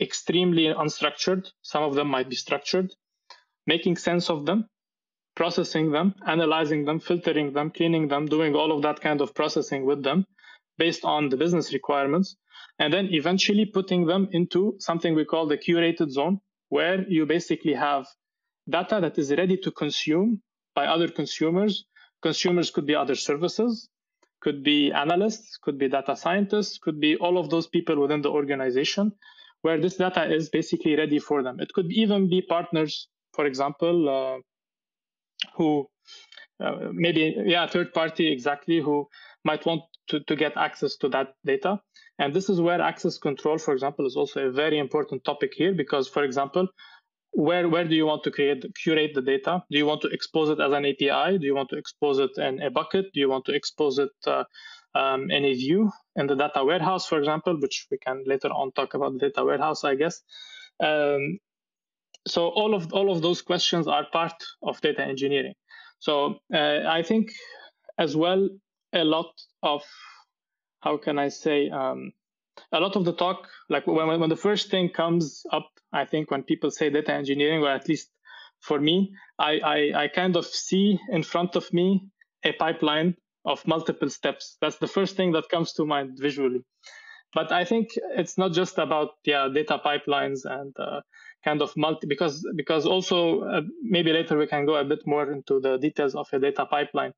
extremely 0.00 0.64
unstructured. 0.64 1.48
Some 1.62 1.82
of 1.82 1.94
them 1.94 2.08
might 2.08 2.28
be 2.28 2.36
structured. 2.36 2.92
Making 3.66 3.96
sense 3.96 4.28
of 4.28 4.44
them, 4.46 4.68
processing 5.36 5.92
them, 5.92 6.14
analyzing 6.26 6.84
them, 6.84 7.00
filtering 7.00 7.52
them, 7.52 7.70
cleaning 7.70 8.08
them, 8.08 8.26
doing 8.26 8.54
all 8.54 8.72
of 8.72 8.82
that 8.82 9.00
kind 9.00 9.20
of 9.20 9.34
processing 9.34 9.86
with 9.86 10.02
them 10.02 10.26
based 10.78 11.04
on 11.04 11.28
the 11.28 11.36
business 11.36 11.72
requirements, 11.72 12.36
and 12.78 12.92
then 12.92 13.08
eventually 13.12 13.66
putting 13.66 14.06
them 14.06 14.28
into 14.32 14.74
something 14.78 15.14
we 15.14 15.24
call 15.24 15.46
the 15.46 15.58
curated 15.58 16.10
zone, 16.10 16.40
where 16.70 17.08
you 17.08 17.26
basically 17.26 17.74
have 17.74 18.06
data 18.68 18.98
that 19.00 19.18
is 19.18 19.30
ready 19.32 19.56
to 19.58 19.70
consume 19.70 20.42
by 20.74 20.86
other 20.86 21.08
consumers. 21.08 21.84
Consumers 22.22 22.70
could 22.70 22.86
be 22.86 22.94
other 22.94 23.14
services, 23.14 23.88
could 24.42 24.62
be 24.62 24.92
analysts, 24.92 25.56
could 25.56 25.78
be 25.78 25.88
data 25.88 26.16
scientists, 26.16 26.78
could 26.78 27.00
be 27.00 27.16
all 27.16 27.38
of 27.38 27.48
those 27.48 27.66
people 27.66 28.00
within 28.00 28.22
the 28.22 28.30
organization 28.30 29.12
where 29.62 29.80
this 29.80 29.96
data 29.96 30.24
is 30.30 30.50
basically 30.50 30.96
ready 30.96 31.20
for 31.20 31.42
them. 31.42 31.60
It 31.60 31.72
could 31.72 31.90
even 31.92 32.28
be 32.28 32.42
partners, 32.42 33.08
for 33.32 33.46
example, 33.46 34.08
uh, 34.08 34.38
who 35.56 35.88
uh, 36.60 36.90
maybe 36.92 37.34
yeah 37.46 37.66
third 37.66 37.92
party 37.92 38.30
exactly 38.30 38.80
who 38.80 39.08
might 39.44 39.64
want 39.66 39.82
to, 40.08 40.20
to 40.24 40.36
get 40.36 40.56
access 40.56 40.96
to 40.96 41.08
that 41.08 41.34
data 41.44 41.80
and 42.18 42.32
this 42.34 42.48
is 42.48 42.60
where 42.60 42.80
access 42.80 43.18
control 43.18 43.58
for 43.58 43.74
example 43.74 44.06
is 44.06 44.16
also 44.16 44.46
a 44.46 44.52
very 44.52 44.78
important 44.78 45.24
topic 45.24 45.52
here 45.56 45.74
because 45.74 46.08
for 46.08 46.22
example 46.22 46.68
where 47.32 47.68
where 47.68 47.84
do 47.84 47.94
you 47.94 48.06
want 48.06 48.22
to 48.24 48.30
create 48.30 48.64
curate 48.82 49.12
the 49.14 49.22
data? 49.22 49.62
Do 49.70 49.78
you 49.78 49.86
want 49.86 50.02
to 50.02 50.08
expose 50.08 50.50
it 50.50 50.60
as 50.60 50.72
an 50.72 50.84
api 50.84 51.38
do 51.38 51.46
you 51.46 51.54
want 51.54 51.70
to 51.70 51.76
expose 51.76 52.18
it 52.18 52.30
in 52.36 52.62
a 52.62 52.70
bucket? 52.70 53.06
Do 53.12 53.20
you 53.20 53.28
want 53.28 53.46
to 53.46 53.54
expose 53.54 53.98
it 53.98 54.10
uh, 54.26 54.44
um, 54.94 55.30
in 55.30 55.44
a 55.44 55.54
view? 55.54 55.90
In 56.16 56.26
the 56.26 56.34
data 56.36 56.64
warehouse 56.64 57.06
for 57.06 57.18
example 57.18 57.58
which 57.58 57.86
we 57.90 57.98
can 57.98 58.22
later 58.26 58.48
on 58.48 58.72
talk 58.72 58.94
about 58.94 59.14
the 59.14 59.18
data 59.18 59.44
warehouse 59.44 59.84
i 59.84 59.94
guess. 59.94 60.22
Um, 60.80 61.38
so 62.26 62.48
all 62.48 62.74
of 62.74 62.92
all 62.92 63.10
of 63.10 63.22
those 63.22 63.42
questions 63.42 63.88
are 63.88 64.06
part 64.12 64.44
of 64.62 64.80
data 64.80 65.02
engineering. 65.02 65.54
So 66.00 66.40
uh, 66.52 66.80
i 66.86 67.02
think 67.02 67.32
as 67.98 68.16
well 68.16 68.48
a 68.92 69.04
lot 69.04 69.32
of 69.62 69.82
how 70.80 70.96
can 70.96 71.18
i 71.18 71.28
say 71.28 71.70
um, 71.70 72.12
a 72.72 72.80
lot 72.80 72.96
of 72.96 73.04
the 73.04 73.12
talk 73.12 73.48
like 73.68 73.86
when, 73.86 74.20
when 74.20 74.30
the 74.30 74.36
first 74.36 74.70
thing 74.70 74.88
comes 74.88 75.44
up 75.52 75.68
I 75.92 76.06
think 76.06 76.30
when 76.30 76.42
people 76.42 76.70
say 76.70 76.90
data 76.90 77.12
engineering, 77.12 77.62
or 77.62 77.70
at 77.70 77.88
least 77.88 78.10
for 78.60 78.80
me, 78.80 79.14
I, 79.38 79.58
I, 79.58 80.04
I 80.04 80.08
kind 80.08 80.36
of 80.36 80.46
see 80.46 80.98
in 81.10 81.22
front 81.22 81.56
of 81.56 81.72
me 81.72 82.06
a 82.44 82.52
pipeline 82.52 83.16
of 83.44 83.66
multiple 83.66 84.08
steps. 84.08 84.56
That's 84.60 84.78
the 84.78 84.86
first 84.86 85.16
thing 85.16 85.32
that 85.32 85.48
comes 85.48 85.72
to 85.74 85.84
mind 85.84 86.16
visually. 86.18 86.62
But 87.34 87.50
I 87.50 87.64
think 87.64 87.88
it's 88.16 88.38
not 88.38 88.52
just 88.52 88.78
about 88.78 89.10
yeah 89.24 89.48
data 89.52 89.80
pipelines 89.84 90.40
and 90.44 90.74
uh, 90.78 91.00
kind 91.42 91.62
of 91.62 91.72
multi 91.76 92.06
because 92.06 92.46
because 92.56 92.84
also 92.86 93.40
uh, 93.40 93.62
maybe 93.82 94.12
later 94.12 94.36
we 94.36 94.46
can 94.46 94.66
go 94.66 94.74
a 94.76 94.84
bit 94.84 95.00
more 95.06 95.32
into 95.32 95.58
the 95.58 95.78
details 95.78 96.14
of 96.14 96.28
a 96.32 96.38
data 96.38 96.66
pipeline. 96.66 97.14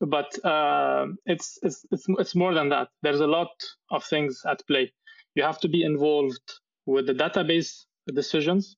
But 0.00 0.44
uh, 0.44 1.06
it's, 1.24 1.58
it's 1.62 1.86
it's 1.90 2.04
it's 2.08 2.34
more 2.34 2.52
than 2.52 2.68
that. 2.70 2.88
There's 3.02 3.20
a 3.20 3.26
lot 3.26 3.50
of 3.90 4.04
things 4.04 4.42
at 4.46 4.66
play. 4.66 4.92
You 5.34 5.44
have 5.44 5.60
to 5.60 5.68
be 5.68 5.82
involved 5.82 6.42
with 6.86 7.06
the 7.06 7.14
database 7.14 7.84
decisions. 8.12 8.76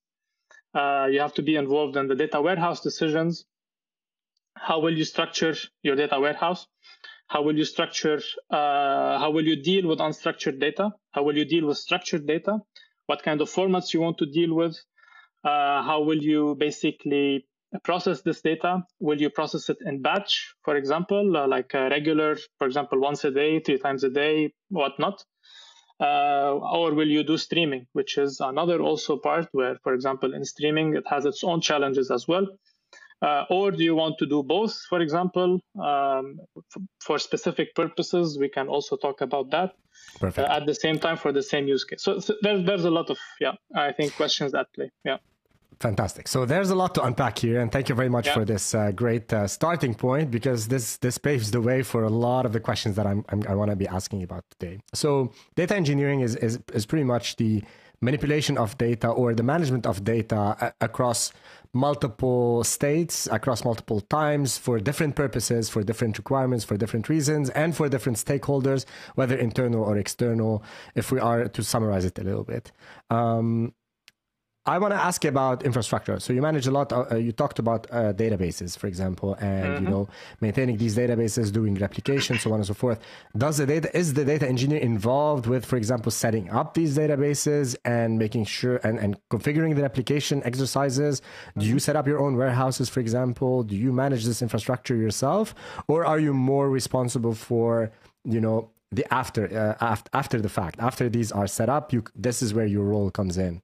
Uh, 0.75 1.08
you 1.11 1.20
have 1.20 1.35
to 1.35 1.42
be 1.42 1.56
involved 1.56 1.96
in 1.96 2.06
the 2.06 2.14
data 2.14 2.40
warehouse 2.40 2.80
decisions. 2.80 3.46
How 4.56 4.80
will 4.80 4.96
you 4.96 5.04
structure 5.04 5.54
your 5.82 5.96
data 5.96 6.20
warehouse? 6.20 6.66
How 7.28 7.42
will 7.42 7.56
you 7.56 7.64
structure, 7.64 8.20
uh, 8.50 9.18
how 9.18 9.30
will 9.30 9.44
you 9.44 9.61
deal 9.61 9.88
with 9.88 9.99
unstructured 9.99 10.61
data? 10.61 10.92
How 11.11 11.25
will 11.25 11.37
you 11.37 11.44
deal 11.44 11.66
with 11.66 11.78
structured 11.78 12.26
data? 12.26 12.58
What 13.06 13.23
kind 13.23 13.40
of 13.40 13.50
formats 13.50 13.92
you 13.92 14.00
want 14.00 14.18
to 14.18 14.26
deal 14.26 14.54
with? 14.54 14.76
Uh, 15.44 15.82
how 15.82 16.02
will 16.02 16.23
you 16.23 16.54
basically 16.58 17.46
process 17.85 18.23
this 18.23 18.40
data? 18.40 18.83
Will 19.00 19.21
you 19.21 19.30
process 19.30 19.68
it 19.68 19.78
in 19.85 20.02
batch, 20.02 20.54
for 20.64 20.76
example, 20.76 21.37
uh, 21.37 21.47
like 21.47 21.73
regular, 21.75 22.37
for 22.59 22.66
example, 22.66 23.00
once 23.00 23.25
a 23.25 23.30
day, 23.30 23.61
three 23.61 23.78
times 23.78 24.04
a 24.04 24.11
day, 24.11 24.52
whatnot? 24.68 25.25
uh, 26.00 26.52
or 26.52 26.95
will 26.95 27.09
you 27.09 27.23
do 27.25 27.38
streaming, 27.38 27.87
which 27.92 28.18
is 28.18 28.40
another 28.40 28.80
also 28.80 29.16
part 29.16 29.49
where, 29.52 29.76
for 29.83 29.95
example, 29.95 30.35
in 30.35 30.45
streaming, 30.45 30.95
it 30.95 31.04
has 31.09 31.25
its 31.25 31.42
own 31.42 31.61
challenges 31.61 32.11
as 32.11 32.28
well. 32.28 32.47
Uh, 33.23 33.45
or 33.49 33.71
do 33.71 33.83
you 33.83 33.95
want 33.95 34.18
to 34.18 34.26
do 34.26 34.42
both, 34.42 34.78
for 34.90 35.00
example, 35.00 35.59
um, 35.83 36.38
f- 36.59 36.83
for 37.00 37.18
specific 37.18 37.75
purposes? 37.75 38.38
We 38.38 38.50
can 38.50 38.68
also 38.68 38.97
talk 38.97 39.23
about 39.23 39.50
that 39.52 39.73
uh, 40.23 40.42
at 40.42 40.66
the 40.66 40.75
same 40.75 40.99
time 40.99 41.16
for 41.16 41.33
the 41.33 41.42
same 41.42 41.66
use 41.66 41.85
case. 41.85 42.02
So, 42.02 42.18
so 42.18 42.35
there's, 42.42 42.66
there's 42.66 42.85
a 42.85 42.90
lot 42.90 43.09
of, 43.09 43.16
yeah, 43.40 43.52
I 43.75 43.92
think 43.92 44.14
questions 44.14 44.54
at 44.54 44.66
play. 44.75 44.90
Yeah. 45.02 45.16
Fantastic. 45.80 46.26
So 46.26 46.47
there's 46.47 46.71
a 46.71 46.75
lot 46.75 46.95
to 46.95 47.02
unpack 47.02 47.38
here, 47.38 47.61
and 47.61 47.71
thank 47.71 47.90
you 47.90 47.95
very 47.95 48.09
much 48.09 48.26
yeah. 48.26 48.35
for 48.35 48.45
this 48.47 48.75
uh, 48.75 48.92
great 48.92 49.30
uh, 49.30 49.47
starting 49.47 49.95
point 49.95 50.30
because 50.30 50.68
this 50.68 50.97
this 50.99 51.18
paves 51.18 51.50
the 51.50 51.61
way 51.61 51.83
for 51.83 52.02
a 52.04 52.09
lot 52.09 52.47
of 52.47 52.52
the 52.52 52.61
questions 52.61 52.97
that 52.97 53.06
I'm, 53.06 53.25
I'm 53.28 53.42
i 53.47 53.54
want 53.54 53.71
to 53.71 53.76
be 53.76 53.87
asking 53.87 54.23
about 54.23 54.45
today. 54.50 54.80
So 54.95 55.33
data 55.54 55.76
engineering 55.76 56.21
is, 56.21 56.35
is 56.37 56.59
is 56.73 56.87
pretty 56.87 57.04
much 57.04 57.37
the 57.37 57.62
manipulation 58.00 58.56
of 58.56 58.78
data 58.78 59.09
or 59.09 59.35
the 59.35 59.42
management 59.42 59.87
of 59.87 60.02
data 60.02 60.56
a- 60.61 60.73
across 60.80 61.33
multiple 61.75 62.64
states, 62.64 63.28
across 63.30 63.62
multiple 63.62 64.00
times 64.00 64.56
for 64.56 64.78
different 64.78 65.14
purposes, 65.14 65.68
for 65.68 65.83
different 65.83 66.16
requirements, 66.16 66.64
for 66.64 66.78
different 66.78 67.11
reasons, 67.11 67.50
and 67.50 67.76
for 67.76 67.87
different 67.90 68.16
stakeholders, 68.16 68.87
whether 69.14 69.37
internal 69.37 69.83
or 69.85 69.99
external. 69.99 70.62
If 70.95 71.12
we 71.12 71.21
are 71.21 71.49
to 71.49 71.62
summarize 71.62 72.06
it 72.06 72.18
a 72.18 72.23
little 72.23 72.45
bit. 72.45 72.73
Um, 73.11 73.75
I 74.66 74.78
want 74.78 74.92
to 74.92 75.00
ask 75.00 75.23
you 75.23 75.30
about 75.30 75.62
infrastructure. 75.62 76.18
So 76.18 76.32
you 76.32 76.42
manage 76.42 76.66
a 76.66 76.73
lot. 76.73 76.92
Uh, 76.92 77.14
you 77.16 77.30
talked 77.30 77.61
about 77.61 77.87
uh, 77.90 78.12
databases, 78.12 78.76
for 78.76 78.88
example, 78.88 79.35
and 79.35 79.64
mm-hmm. 79.64 79.85
you 79.85 79.90
know 79.90 80.08
maintaining 80.40 80.76
these 80.76 80.96
databases, 80.96 81.52
doing 81.52 81.76
replication, 81.76 82.38
so 82.38 82.52
on 82.52 82.58
and 82.58 82.66
so 82.66 82.75
forth. 82.75 82.99
Does 83.37 83.58
the 83.58 83.66
data 83.66 83.96
is 83.96 84.14
the 84.14 84.25
data 84.25 84.49
engineer 84.49 84.80
involved 84.80 85.46
with, 85.46 85.64
for 85.64 85.76
example, 85.76 86.11
setting 86.11 86.50
up 86.50 86.75
these 86.75 86.99
databases 86.99 87.76
and 87.85 88.18
making 88.18 88.46
sure 88.46 88.80
and, 88.82 88.99
and 88.99 89.16
configuring 89.30 89.76
the 89.76 89.82
replication 89.82 90.42
exercises? 90.44 91.23
Do 91.56 91.64
you 91.64 91.78
set 91.78 91.94
up 91.94 92.08
your 92.08 92.18
own 92.18 92.37
warehouses, 92.37 92.88
for 92.88 92.99
example? 92.99 93.62
Do 93.62 93.76
you 93.76 93.92
manage 93.92 94.25
this 94.25 94.42
infrastructure 94.42 94.96
yourself, 94.96 95.54
or 95.87 96.04
are 96.04 96.18
you 96.18 96.35
more 96.35 96.68
responsible 96.70 97.35
for 97.35 97.92
you 98.25 98.40
know 98.40 98.70
the 98.90 99.04
after 99.14 99.44
uh, 99.46 99.85
after 99.85 100.11
after 100.12 100.40
the 100.40 100.49
fact 100.49 100.80
after 100.80 101.08
these 101.08 101.30
are 101.30 101.46
set 101.46 101.68
up? 101.68 101.92
You 101.92 102.02
this 102.16 102.42
is 102.42 102.52
where 102.52 102.66
your 102.66 102.82
role 102.82 103.12
comes 103.12 103.38
in. 103.38 103.62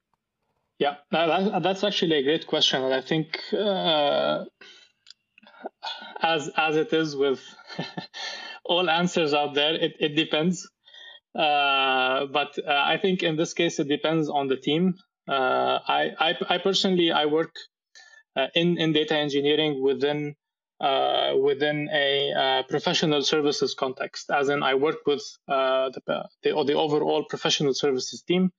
Yeah, 0.83 0.97
that's 1.13 1.85
actually 1.85 2.17
a 2.17 2.23
great 2.25 2.49
question, 2.49 2.83
and 2.83 2.93
I 2.93 3.03
think 3.03 3.39
uh, 3.53 4.45
as 6.21 6.51
as 6.57 6.75
it 6.77 6.93
is 6.93 7.15
with 7.15 7.41
all 8.65 8.91
answers 8.91 9.33
out 9.33 9.55
there, 9.55 9.75
it, 9.75 9.93
it 10.01 10.17
depends. 10.17 10.69
Uh, 11.39 12.27
but 12.27 12.59
uh, 12.59 12.73
I 12.95 12.99
think 13.01 13.23
in 13.23 13.37
this 13.37 13.55
case, 13.55 13.79
it 13.79 13.87
depends 13.87 14.29
on 14.29 14.49
the 14.49 14.57
team. 14.57 14.95
Uh, 15.29 15.79
I, 15.87 16.11
I, 16.19 16.35
I 16.49 16.59
personally 16.59 17.13
I 17.13 17.27
work 17.27 17.55
uh, 18.35 18.49
in 18.57 18.77
in 18.77 18.93
data 18.93 19.15
engineering 19.15 19.81
within 19.85 20.35
uh, 20.81 21.35
within 21.41 21.89
a 21.93 22.65
professional 22.69 23.23
services 23.23 23.75
context, 23.75 24.31
as 24.31 24.49
in 24.49 24.65
I 24.65 24.75
work 24.75 25.07
with 25.07 25.23
the, 25.47 26.25
the 26.43 26.53
the 26.67 26.75
overall 26.75 27.25
professional 27.25 27.73
services 27.73 28.23
team 28.23 28.51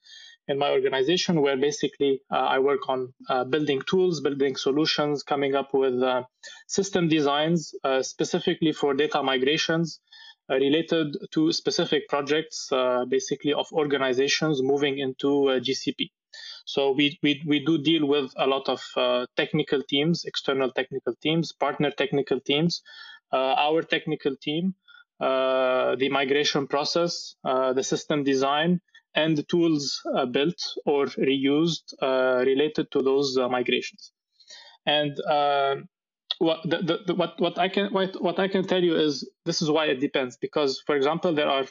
in 0.48 0.58
my 0.58 0.72
organization 0.72 1.42
where 1.42 1.58
basically 1.58 2.22
uh, 2.32 2.36
I 2.36 2.60
work 2.60 2.90
on 2.90 3.14
uh, 3.30 3.44
building 3.46 3.82
tools, 3.88 4.22
building 4.22 4.56
solutions, 4.56 5.24
coming 5.24 5.56
up 5.56 5.74
with 5.74 6.02
uh, 6.02 6.24
system 6.68 7.08
designs 7.08 7.74
uh, 7.84 8.02
specifically 8.04 8.74
for 8.74 8.94
data 8.94 9.24
migrations 9.24 10.02
uh, 10.50 10.56
related 10.56 11.16
to 11.32 11.52
specific 11.54 12.10
projects, 12.10 12.70
uh, 12.72 13.06
basically 13.08 13.54
of 13.54 13.68
organizations 13.72 14.62
moving 14.62 15.00
into 15.00 15.60
GCP. 15.66 16.12
So 16.66 16.92
we, 16.92 17.18
we, 17.24 17.42
we 17.46 17.64
do 17.64 17.78
deal 17.78 18.06
with 18.06 18.34
a 18.38 18.48
lot 18.48 18.68
of 18.68 18.82
technical 19.38 19.84
teams, 19.84 20.26
external 20.26 20.72
technical 20.72 21.14
teams, 21.22 21.52
partner 21.54 21.92
technical 21.92 22.40
teams, 22.40 22.82
our 23.32 23.82
technical 23.82 24.36
team, 24.42 24.76
the 25.20 26.10
migration 26.12 26.68
process, 26.68 27.36
the 27.44 27.84
system 27.84 28.24
design, 28.24 28.82
and 29.16 29.38
the 29.38 29.44
tools 29.44 30.02
uh, 30.16 30.26
built 30.26 30.62
or 30.86 31.06
reused 31.06 31.94
uh, 32.02 32.44
related 32.46 32.92
to 32.92 33.02
those 33.02 33.38
uh, 33.38 33.48
migrations. 33.48 34.12
And 34.86 35.18
what 36.40 36.60
the, 36.64 36.78
the, 36.78 37.00
the, 37.08 37.16
what 37.16 37.40
what 37.40 37.58
I 37.58 37.70
can 37.70 37.94
what, 37.94 38.22
what 38.22 38.40
I 38.40 38.48
can 38.48 38.66
tell 38.68 38.84
you 38.84 38.96
is 38.96 39.30
this 39.46 39.62
is 39.62 39.70
why 39.70 39.86
it 39.86 40.00
depends 40.00 40.38
because 40.38 40.82
for 40.86 40.96
example 40.96 41.34
there 41.34 41.48
are 41.48 41.66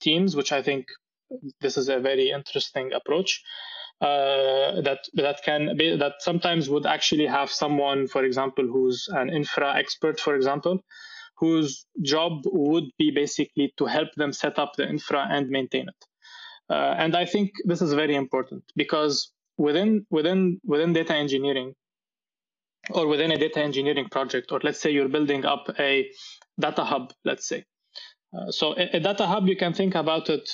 teams 0.00 0.34
which 0.34 0.52
I 0.52 0.62
think 0.62 0.86
this 1.60 1.76
is 1.76 1.88
a 1.88 1.98
very 2.00 2.30
interesting 2.30 2.92
approach 2.92 3.42
uh, 4.00 4.80
that 4.82 5.00
that 5.14 5.42
can 5.44 5.76
be 5.76 5.96
that 5.96 6.14
sometimes 6.20 6.68
would 6.70 6.86
actually 6.86 7.26
have 7.26 7.50
someone 7.50 8.06
for 8.06 8.24
example 8.24 8.66
who's 8.66 9.08
an 9.10 9.28
infra 9.30 9.76
expert 9.76 10.20
for 10.20 10.34
example 10.34 10.80
whose 11.36 11.86
job 12.02 12.42
would 12.46 12.84
be 12.98 13.10
basically 13.10 13.72
to 13.76 13.86
help 13.86 14.08
them 14.16 14.32
set 14.32 14.58
up 14.58 14.74
the 14.76 14.88
infra 14.88 15.26
and 15.30 15.48
maintain 15.48 15.88
it 15.88 16.04
uh, 16.70 16.94
and 16.98 17.16
I 17.16 17.24
think 17.24 17.52
this 17.64 17.82
is 17.82 17.92
very 17.92 18.14
important 18.14 18.64
because 18.76 19.32
within 19.56 20.06
within 20.10 20.60
within 20.64 20.92
data 20.92 21.14
engineering 21.14 21.74
or 22.90 23.06
within 23.06 23.32
a 23.32 23.36
data 23.36 23.60
engineering 23.60 24.08
project, 24.10 24.52
or 24.52 24.60
let's 24.62 24.80
say 24.80 24.90
you're 24.90 25.08
building 25.08 25.44
up 25.44 25.68
a 25.78 26.10
data 26.58 26.84
hub, 26.84 27.12
let's 27.24 27.46
say. 27.46 27.64
Uh, 28.36 28.50
so 28.50 28.74
a, 28.76 28.96
a, 28.96 29.00
data 29.00 29.26
hub, 29.26 29.48
you 29.48 29.56
can 29.56 29.72
think 29.72 29.94
about 29.94 30.28
it 30.28 30.48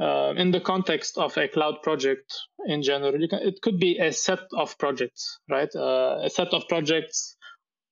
uh, 0.00 0.34
in 0.36 0.50
the 0.50 0.60
context 0.60 1.16
of 1.18 1.36
a 1.36 1.48
cloud 1.48 1.76
project 1.82 2.34
in 2.66 2.82
general. 2.82 3.12
Can, 3.12 3.40
it 3.40 3.60
could 3.62 3.78
be 3.78 3.98
a 3.98 4.12
set 4.12 4.40
of 4.54 4.76
projects, 4.78 5.38
right? 5.50 5.68
Uh, 5.74 6.20
a 6.22 6.30
set 6.30 6.48
of 6.48 6.66
projects 6.68 7.36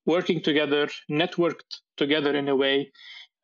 working 0.07 0.43
together, 0.43 0.89
networked 1.11 1.81
together 1.97 2.35
in 2.37 2.49
a 2.49 2.57
way 2.57 2.91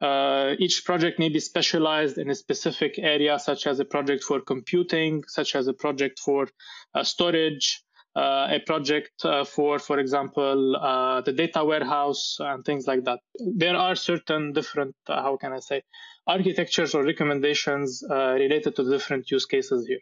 Uh, 0.00 0.54
each 0.58 0.84
project 0.84 1.18
may 1.18 1.28
be 1.28 1.40
specialized 1.40 2.18
in 2.18 2.30
a 2.30 2.34
specific 2.34 2.98
area, 2.98 3.38
such 3.38 3.66
as 3.66 3.80
a 3.80 3.84
project 3.84 4.22
for 4.22 4.40
computing, 4.40 5.24
such 5.26 5.56
as 5.56 5.66
a 5.66 5.72
project 5.72 6.20
for 6.20 6.48
uh, 6.94 7.02
storage, 7.02 7.82
uh, 8.14 8.48
a 8.50 8.60
project 8.60 9.24
uh, 9.24 9.44
for, 9.44 9.78
for 9.78 9.98
example, 9.98 10.76
uh, 10.76 11.20
the 11.22 11.32
data 11.32 11.64
warehouse 11.64 12.36
and 12.40 12.64
things 12.64 12.86
like 12.86 13.04
that. 13.04 13.20
There 13.56 13.76
are 13.76 13.94
certain 13.94 14.52
different, 14.52 14.94
uh, 15.08 15.22
how 15.22 15.36
can 15.36 15.52
I 15.52 15.60
say, 15.60 15.82
architectures 16.26 16.94
or 16.94 17.04
recommendations 17.04 18.02
related 18.08 18.76
to 18.76 18.90
different 18.90 19.30
use 19.30 19.46
cases 19.46 19.86
here. 19.86 20.00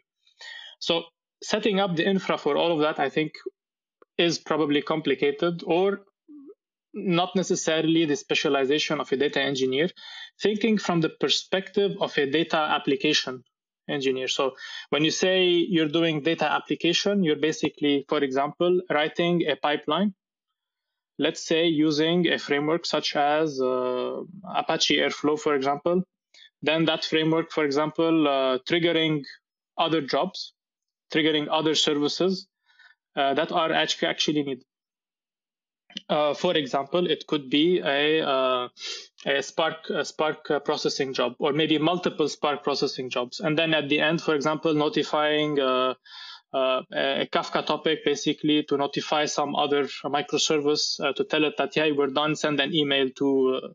So 0.79 1.03
setting 1.43 1.79
up 1.79 1.95
the 1.95 2.07
infra 2.07 2.37
for 2.37 2.57
all 2.57 2.71
of 2.71 2.79
that, 2.79 2.99
I 2.99 3.09
think, 3.09 3.33
is 4.17 4.39
probably 4.39 4.81
complicated 4.81 5.63
or 5.65 6.01
not 6.97 7.35
necessarily 7.35 8.05
the 8.05 8.15
specialization 8.15 8.99
of 8.99 9.11
a 9.11 9.17
data 9.17 9.41
engineer, 9.41 9.89
thinking 10.41 10.77
from 10.77 11.01
the 11.01 11.09
perspective 11.09 11.91
of 12.01 12.17
a 12.17 12.29
data 12.29 12.57
application 12.57 13.43
engineer. 13.89 14.27
So 14.27 14.55
when 14.89 15.03
you 15.03 15.11
say 15.11 15.45
you're 15.45 15.87
doing 15.87 16.21
data 16.21 16.51
application, 16.51 17.23
you're 17.23 17.37
basically, 17.37 18.05
for 18.09 18.23
example, 18.23 18.81
writing 18.89 19.43
a 19.47 19.55
pipeline. 19.55 20.13
Let's 21.19 21.45
say 21.45 21.65
using 21.65 22.27
a 22.27 22.37
framework 22.37 22.85
such 22.85 23.15
as 23.15 23.59
uh, 23.59 24.21
Apache 24.55 24.97
Airflow, 24.97 25.39
for 25.39 25.55
example. 25.55 26.03
Then 26.61 26.85
that 26.85 27.05
framework, 27.05 27.51
for 27.51 27.63
example, 27.63 28.27
uh, 28.27 28.59
triggering 28.69 29.23
other 29.77 30.01
jobs, 30.01 30.53
triggering 31.13 31.47
other 31.49 31.75
services 31.75 32.47
uh, 33.15 33.33
that 33.35 33.51
are 33.51 33.71
actually 33.71 34.43
needed. 34.43 34.63
Uh, 36.09 36.33
for 36.33 36.55
example, 36.55 37.09
it 37.09 37.25
could 37.27 37.49
be 37.49 37.79
a, 37.79 38.21
uh, 38.21 38.67
a 39.25 39.41
Spark 39.41 39.89
a 39.89 40.05
Spark 40.05 40.49
uh, 40.49 40.59
processing 40.59 41.13
job, 41.13 41.35
or 41.39 41.53
maybe 41.53 41.77
multiple 41.77 42.29
Spark 42.29 42.63
processing 42.63 43.09
jobs, 43.09 43.39
and 43.39 43.57
then 43.57 43.73
at 43.73 43.89
the 43.89 43.99
end, 43.99 44.21
for 44.21 44.35
example, 44.35 44.73
notifying 44.73 45.59
uh, 45.59 45.93
uh, 46.53 46.81
a 46.93 47.27
Kafka 47.31 47.65
topic, 47.65 48.05
basically 48.05 48.63
to 48.63 48.77
notify 48.77 49.25
some 49.25 49.55
other 49.55 49.83
microservice 50.05 50.97
to 51.15 51.23
tell 51.25 51.43
it 51.43 51.55
that 51.57 51.75
yeah, 51.75 51.91
we're 51.91 52.07
done. 52.07 52.35
Send 52.35 52.59
an 52.59 52.73
email 52.73 53.09
to 53.17 53.73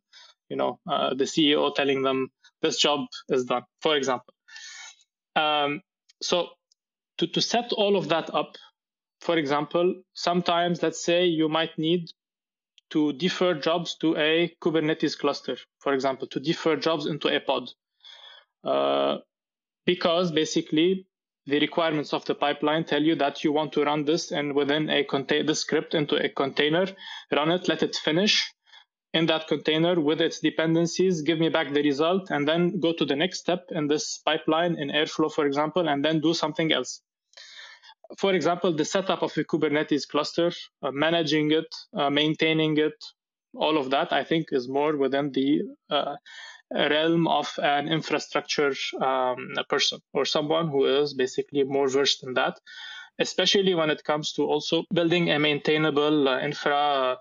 you 0.48 0.56
know 0.56 0.78
the 0.86 1.24
CEO 1.24 1.74
telling 1.74 2.02
them 2.02 2.28
this 2.62 2.78
job 2.78 3.06
is 3.28 3.44
done, 3.44 3.62
for 3.80 3.96
example. 3.96 4.34
Um, 5.36 5.82
so 6.22 6.48
to, 7.18 7.26
to 7.26 7.40
set 7.40 7.72
all 7.72 7.96
of 7.96 8.08
that 8.08 8.32
up 8.34 8.56
for 9.22 9.38
example, 9.38 10.02
sometimes 10.14 10.82
let's 10.82 11.04
say 11.04 11.26
you 11.26 11.48
might 11.48 11.78
need 11.78 12.10
to 12.90 13.12
defer 13.12 13.54
jobs 13.54 13.96
to 13.98 14.16
a 14.16 14.52
Kubernetes 14.60 15.16
cluster, 15.16 15.56
for 15.78 15.94
example, 15.94 16.26
to 16.26 16.40
defer 16.40 16.74
jobs 16.74 17.06
into 17.06 17.28
a 17.28 17.38
pod. 17.38 17.70
Uh, 18.64 19.18
because 19.86 20.32
basically 20.32 21.06
the 21.46 21.60
requirements 21.60 22.12
of 22.12 22.24
the 22.24 22.34
pipeline 22.34 22.84
tell 22.84 23.02
you 23.02 23.14
that 23.14 23.44
you 23.44 23.52
want 23.52 23.72
to 23.72 23.84
run 23.84 24.04
this 24.04 24.32
and 24.32 24.54
within 24.54 24.90
a 24.90 25.04
contain 25.04 25.46
the 25.46 25.54
script 25.54 25.94
into 25.94 26.16
a 26.16 26.28
container, 26.28 26.86
run 27.32 27.50
it, 27.52 27.68
let 27.68 27.82
it 27.82 27.94
finish 27.94 28.52
in 29.14 29.26
that 29.26 29.46
container 29.46 30.00
with 30.00 30.20
its 30.20 30.40
dependencies, 30.40 31.22
give 31.22 31.38
me 31.38 31.48
back 31.48 31.72
the 31.72 31.82
result, 31.82 32.30
and 32.30 32.48
then 32.48 32.80
go 32.80 32.92
to 32.92 33.04
the 33.04 33.16
next 33.16 33.38
step 33.38 33.66
in 33.70 33.86
this 33.86 34.18
pipeline 34.18 34.76
in 34.76 34.88
Airflow, 34.88 35.32
for 35.32 35.46
example, 35.46 35.88
and 35.88 36.04
then 36.04 36.20
do 36.20 36.34
something 36.34 36.72
else 36.72 37.02
for 38.18 38.34
example, 38.34 38.72
the 38.72 38.84
setup 38.84 39.22
of 39.22 39.36
a 39.36 39.44
Kubernetes 39.44 40.06
cluster, 40.08 40.52
uh, 40.82 40.90
managing 40.90 41.50
it, 41.52 41.74
uh, 41.94 42.10
maintaining 42.10 42.78
it, 42.78 42.94
all 43.54 43.76
of 43.78 43.90
that, 43.90 44.12
I 44.12 44.24
think, 44.24 44.46
is 44.50 44.68
more 44.68 44.96
within 44.96 45.30
the 45.32 45.62
uh, 45.90 46.16
realm 46.72 47.28
of 47.28 47.52
an 47.62 47.88
infrastructure 47.88 48.74
um, 49.00 49.54
person 49.68 49.98
or 50.14 50.24
someone 50.24 50.68
who 50.68 50.86
is 50.86 51.14
basically 51.14 51.64
more 51.64 51.88
versed 51.88 52.24
in 52.24 52.34
that, 52.34 52.58
especially 53.18 53.74
when 53.74 53.90
it 53.90 54.04
comes 54.04 54.32
to 54.32 54.42
also 54.42 54.84
building 54.92 55.30
a 55.30 55.38
maintainable 55.38 56.28
uh, 56.28 56.40
infra 56.40 57.18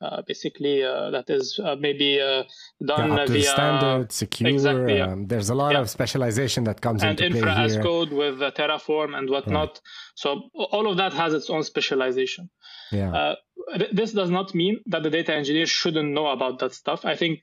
uh, 0.00 0.22
basically 0.22 0.82
uh, 0.84 1.10
that 1.10 1.28
is 1.28 1.58
uh, 1.62 1.76
maybe 1.78 2.20
uh, 2.20 2.44
done 2.84 3.16
yeah, 3.16 3.26
via 3.26 3.42
standard, 3.42 4.12
secure. 4.12 4.50
Exactly, 4.50 4.98
yeah. 4.98 5.12
um, 5.12 5.26
there's 5.26 5.50
a 5.50 5.54
lot 5.54 5.72
yeah. 5.72 5.80
of 5.80 5.90
specialization 5.90 6.64
that 6.64 6.80
comes 6.80 7.02
and 7.02 7.20
into 7.20 7.40
play 7.40 7.54
here. 7.54 7.64
as 7.64 7.76
code 7.78 8.12
with 8.12 8.38
Terraform 8.38 9.16
and 9.16 9.28
whatnot. 9.28 9.80
So 10.14 10.50
all 10.54 10.88
of 10.90 10.96
that 10.98 11.12
has 11.12 11.34
its 11.34 11.50
own 11.50 11.62
specialization. 11.64 12.50
Yeah. 12.92 13.12
Uh, 13.12 13.34
th- 13.76 13.90
this 13.92 14.12
does 14.12 14.30
not 14.30 14.54
mean 14.54 14.80
that 14.86 15.02
the 15.02 15.10
data 15.10 15.34
engineer 15.34 15.66
shouldn't 15.66 16.10
know 16.10 16.28
about 16.28 16.58
that 16.60 16.74
stuff. 16.74 17.04
I 17.04 17.16
think 17.16 17.40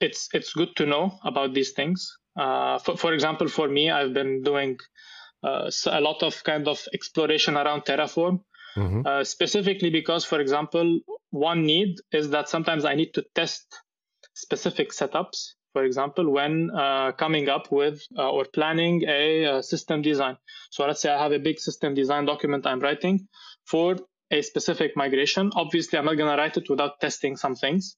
it's 0.00 0.28
it's 0.32 0.52
good 0.52 0.76
to 0.76 0.86
know 0.86 1.18
about 1.24 1.54
these 1.54 1.72
things. 1.72 2.16
Uh, 2.38 2.78
for, 2.78 2.96
for 2.96 3.12
example, 3.12 3.48
for 3.48 3.68
me, 3.68 3.90
I've 3.90 4.14
been 4.14 4.42
doing 4.42 4.78
a 5.44 6.00
lot 6.00 6.22
of 6.22 6.42
kind 6.44 6.68
of 6.68 6.80
exploration 6.94 7.56
around 7.56 7.82
Terraform. 7.82 8.40
Mm-hmm. 8.76 9.06
Uh, 9.06 9.24
specifically 9.24 9.90
because, 9.90 10.24
for 10.24 10.40
example, 10.40 11.00
one 11.30 11.64
need 11.66 11.98
is 12.12 12.30
that 12.30 12.48
sometimes 12.48 12.84
I 12.84 12.94
need 12.94 13.12
to 13.14 13.24
test 13.34 13.66
specific 14.34 14.92
setups, 14.92 15.52
for 15.72 15.84
example, 15.84 16.30
when 16.30 16.70
uh, 16.70 17.12
coming 17.12 17.48
up 17.48 17.70
with 17.70 18.02
uh, 18.16 18.30
or 18.30 18.44
planning 18.44 19.04
a, 19.06 19.44
a, 19.44 19.52
uh, 19.52 19.62
system 19.62 20.02
design. 20.02 20.36
So 20.70 20.86
let's 20.86 21.00
say 21.00 21.10
I 21.10 21.22
have 21.22 21.32
a 21.32 21.38
big 21.38 21.58
system 21.58 21.94
design 21.94 22.24
document 22.24 22.66
I'm 22.66 22.80
writing 22.80 23.28
for 23.66 23.96
a 24.30 24.42
specific 24.42 24.96
migration. 24.96 25.50
Obviously, 25.54 25.98
I'm 25.98 26.06
not 26.06 26.16
going 26.16 26.30
to 26.30 26.36
write 26.36 26.56
it 26.56 26.70
without 26.70 27.00
testing 27.00 27.36
some 27.36 27.54
things. 27.54 27.96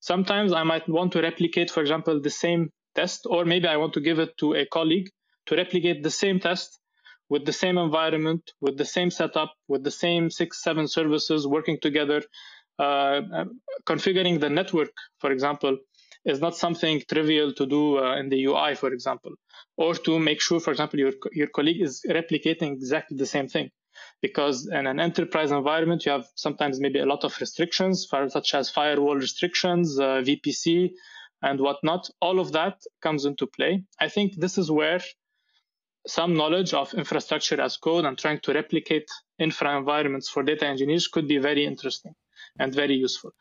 Sometimes 0.00 0.52
I 0.52 0.62
might 0.62 0.88
want 0.88 1.12
to 1.12 1.22
replicate, 1.22 1.70
for 1.70 1.80
example, 1.80 2.20
the 2.20 2.30
same 2.30 2.70
test, 2.94 3.26
or 3.28 3.44
maybe 3.44 3.66
I 3.66 3.76
want 3.76 3.94
to 3.94 4.00
give 4.00 4.18
it 4.18 4.36
to 4.38 4.54
a 4.54 4.66
colleague 4.66 5.08
to 5.46 5.56
replicate 5.56 6.02
the 6.02 6.10
same 6.10 6.38
test 6.40 6.78
with 7.28 7.44
the 7.46 7.52
same 7.52 7.78
environment, 7.78 8.52
with 8.60 8.76
the 8.76 8.84
same 8.84 9.10
setup, 9.10 9.54
with 9.68 9.82
the 9.84 9.90
same 9.90 10.30
six, 10.30 10.62
seven 10.62 10.86
services 10.88 11.46
working 11.46 11.78
together 11.80 12.22
uh, 12.78 13.20
configuring 13.86 14.40
the 14.40 14.50
network, 14.50 14.90
for 15.18 15.30
example, 15.30 15.78
is 16.24 16.40
not 16.40 16.56
something 16.56 17.02
trivial 17.08 17.52
to 17.52 17.66
do 17.66 17.98
uh, 17.98 18.16
in 18.16 18.28
the 18.28 18.44
UI, 18.46 18.74
for 18.74 18.92
example, 18.92 19.32
or 19.76 19.94
to 19.94 20.18
make 20.18 20.40
sure, 20.40 20.58
for 20.58 20.70
example, 20.70 20.98
your 20.98 21.12
your 21.32 21.48
colleague 21.48 21.82
is 21.82 22.02
replicating 22.08 22.72
exactly 22.72 23.16
the 23.16 23.26
same 23.26 23.48
thing. 23.48 23.70
Because 24.20 24.66
in 24.66 24.86
an 24.86 24.98
enterprise 24.98 25.52
environment, 25.52 26.04
you 26.04 26.12
have 26.12 26.26
sometimes 26.34 26.80
maybe 26.80 26.98
a 26.98 27.06
lot 27.06 27.24
of 27.24 27.38
restrictions, 27.40 28.08
such 28.28 28.54
as 28.54 28.70
firewall 28.70 29.16
restrictions, 29.16 29.98
uh, 30.00 30.22
VPC, 30.26 30.90
and 31.42 31.60
whatnot. 31.60 32.08
All 32.20 32.40
of 32.40 32.52
that 32.52 32.80
comes 33.02 33.24
into 33.24 33.46
play. 33.46 33.84
I 34.00 34.08
think 34.08 34.34
this 34.36 34.58
is 34.58 34.70
where 34.70 35.00
some 36.06 36.36
knowledge 36.36 36.74
of 36.74 36.92
infrastructure 36.94 37.60
as 37.60 37.76
code 37.76 38.04
and 38.04 38.18
trying 38.18 38.40
to 38.40 38.52
replicate 38.52 39.08
infra 39.38 39.76
environments 39.76 40.28
for 40.28 40.42
data 40.42 40.66
engineers 40.66 41.08
could 41.08 41.26
be 41.26 41.38
very 41.38 41.64
interesting 41.64 42.14
and 42.58 42.74
very 42.74 42.94
useful. 42.94 43.32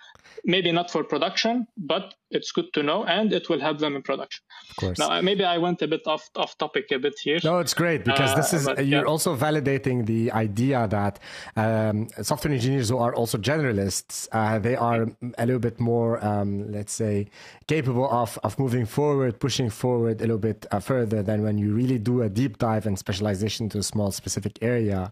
Maybe 0.46 0.72
not 0.72 0.90
for 0.92 1.04
production, 1.04 1.68
but 1.78 2.14
it's 2.34 2.52
good 2.52 2.72
to 2.74 2.84
know 2.84 3.06
and 3.06 3.32
it 3.34 3.50
will 3.50 3.60
help 3.60 3.80
them 3.80 3.96
in 3.96 4.02
production. 4.02 4.44
Of 4.72 4.76
course. 4.76 5.00
Now, 5.00 5.22
maybe 5.22 5.44
I 5.44 5.58
went 5.58 5.82
a 5.82 5.88
bit 5.88 6.06
off, 6.08 6.30
off 6.36 6.58
topic 6.58 6.86
a 6.92 7.00
bit 7.00 7.16
here. 7.24 7.40
No, 7.44 7.60
it's 7.60 7.74
great 7.74 8.04
because 8.04 8.32
uh, 8.32 8.36
this 8.36 8.54
is, 8.54 8.66
but, 8.66 8.86
you're 8.86 9.02
yeah. 9.02 9.14
also 9.14 9.36
validating 9.36 10.06
the 10.06 10.32
idea 10.32 10.88
that 10.88 11.20
um, 11.56 12.08
software 12.22 12.54
engineers 12.54 12.90
who 12.90 12.98
are 12.98 13.14
also 13.16 13.38
generalists, 13.38 14.28
uh, 14.32 14.60
they 14.60 14.76
are 14.76 15.08
a 15.38 15.46
little 15.46 15.60
bit 15.60 15.80
more, 15.80 16.24
um, 16.26 16.72
let's 16.72 16.94
say, 16.94 17.28
capable 17.68 18.10
of, 18.12 18.40
of 18.44 18.58
moving 18.60 18.86
forward, 18.86 19.40
pushing 19.40 19.70
forward 19.70 20.20
a 20.20 20.24
little 20.24 20.38
bit 20.38 20.66
uh, 20.72 20.80
further 20.80 21.24
than 21.24 21.44
when 21.44 21.58
you 21.58 21.74
really 21.74 21.98
do 21.98 22.22
a 22.22 22.30
deep 22.30 22.58
dive 22.58 22.86
and 22.86 22.98
specialization 22.98 23.70
to 23.70 23.78
a 23.78 23.84
small 23.84 24.12
specific 24.12 24.58
area. 24.62 25.12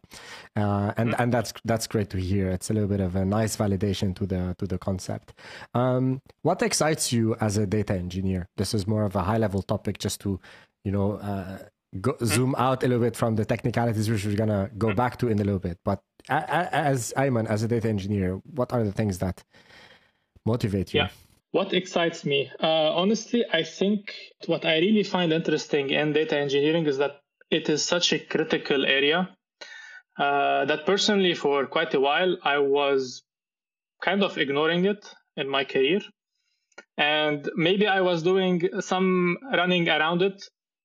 Uh, 0.55 0.91
and, 0.97 1.11
mm-hmm. 1.11 1.21
and 1.21 1.33
that's, 1.33 1.53
that's 1.65 1.87
great 1.87 2.09
to 2.09 2.17
hear. 2.17 2.49
It's 2.49 2.69
a 2.69 2.73
little 2.73 2.89
bit 2.89 2.99
of 2.99 3.15
a 3.15 3.25
nice 3.25 3.55
validation 3.55 4.15
to 4.15 4.25
the, 4.25 4.55
to 4.59 4.65
the 4.65 4.77
concept. 4.77 5.33
Um, 5.73 6.21
what 6.41 6.61
excites 6.61 7.10
you 7.11 7.35
as 7.39 7.57
a 7.57 7.65
data 7.65 7.93
engineer? 7.93 8.47
This 8.57 8.73
is 8.73 8.87
more 8.87 9.03
of 9.03 9.15
a 9.15 9.23
high 9.23 9.37
level 9.37 9.61
topic 9.61 9.97
just 9.99 10.21
to, 10.21 10.39
you 10.83 10.91
know, 10.91 11.13
uh, 11.13 11.57
go, 11.99 12.13
mm-hmm. 12.13 12.25
zoom 12.25 12.55
out 12.57 12.83
a 12.83 12.87
little 12.87 13.03
bit 13.03 13.15
from 13.15 13.35
the 13.35 13.45
technicalities, 13.45 14.09
which 14.09 14.25
we're 14.25 14.35
gonna 14.35 14.69
go 14.77 14.87
mm-hmm. 14.87 14.95
back 14.95 15.17
to 15.17 15.27
in 15.27 15.39
a 15.39 15.43
little 15.43 15.59
bit. 15.59 15.77
But 15.83 16.01
as 16.29 17.13
Ayman, 17.17 17.47
as 17.47 17.63
a 17.63 17.67
data 17.67 17.89
engineer, 17.89 18.41
what 18.53 18.71
are 18.73 18.83
the 18.83 18.91
things 18.91 19.19
that 19.19 19.43
motivate 20.45 20.93
you? 20.93 21.01
Yeah. 21.01 21.09
What 21.51 21.73
excites 21.73 22.23
me? 22.23 22.49
Uh, 22.61 22.93
honestly, 22.93 23.43
I 23.51 23.63
think 23.63 24.15
what 24.45 24.65
I 24.65 24.77
really 24.79 25.03
find 25.03 25.33
interesting 25.33 25.89
in 25.89 26.13
data 26.13 26.37
engineering 26.37 26.85
is 26.85 26.97
that 26.99 27.21
it 27.49 27.67
is 27.67 27.83
such 27.83 28.13
a 28.13 28.19
critical 28.19 28.85
area 28.85 29.35
uh, 30.17 30.65
that 30.65 30.85
personally, 30.85 31.33
for 31.33 31.65
quite 31.67 31.93
a 31.93 31.99
while, 31.99 32.37
I 32.43 32.59
was 32.59 33.23
kind 34.01 34.23
of 34.23 34.37
ignoring 34.37 34.85
it 34.85 35.13
in 35.35 35.49
my 35.49 35.65
career 35.65 36.01
and 36.97 37.49
maybe 37.55 37.87
I 37.87 38.01
was 38.01 38.23
doing 38.23 38.61
some 38.81 39.37
running 39.53 39.89
around 39.89 40.21
it, 40.21 40.43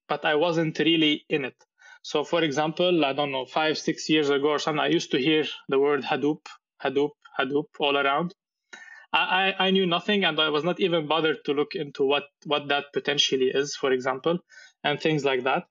but 0.08 0.24
I 0.24 0.36
wasn't 0.36 0.78
really 0.78 1.24
in 1.28 1.44
it. 1.44 1.56
So, 2.02 2.24
for 2.24 2.42
example, 2.42 3.04
I 3.04 3.12
don't 3.12 3.32
know, 3.32 3.46
five, 3.46 3.78
six 3.78 4.08
years 4.08 4.30
ago 4.30 4.48
or 4.48 4.58
something, 4.58 4.80
I 4.80 4.88
used 4.88 5.10
to 5.12 5.18
hear 5.18 5.44
the 5.68 5.78
word 5.78 6.04
Hadoop, 6.04 6.46
Hadoop, 6.82 7.10
Hadoop 7.38 7.66
all 7.80 7.96
around. 7.96 8.34
I, 9.12 9.54
I 9.58 9.70
knew 9.70 9.86
nothing 9.86 10.24
and 10.24 10.38
I 10.40 10.50
was 10.50 10.64
not 10.64 10.80
even 10.80 11.06
bothered 11.06 11.38
to 11.46 11.52
look 11.52 11.74
into 11.74 12.04
what, 12.04 12.24
what 12.44 12.68
that 12.68 12.86
potentially 12.92 13.46
is, 13.54 13.74
for 13.76 13.92
example, 13.92 14.38
and 14.84 15.00
things 15.00 15.24
like 15.24 15.44
that. 15.44 15.64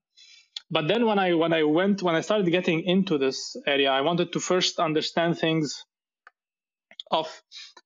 But 0.72 0.88
then 0.88 1.06
when 1.06 1.20
I 1.20 1.34
when 1.36 1.54
I 1.54 1.64
went 1.64 2.04
when 2.04 2.16
I 2.16 2.22
started 2.22 2.50
getting 2.52 2.82
into 2.84 3.18
this 3.18 3.56
area, 3.68 3.92
I 3.92 4.02
wanted 4.02 4.34
to 4.34 4.40
first 4.40 4.80
understand 4.80 5.38
things 5.38 5.86
of 7.12 7.28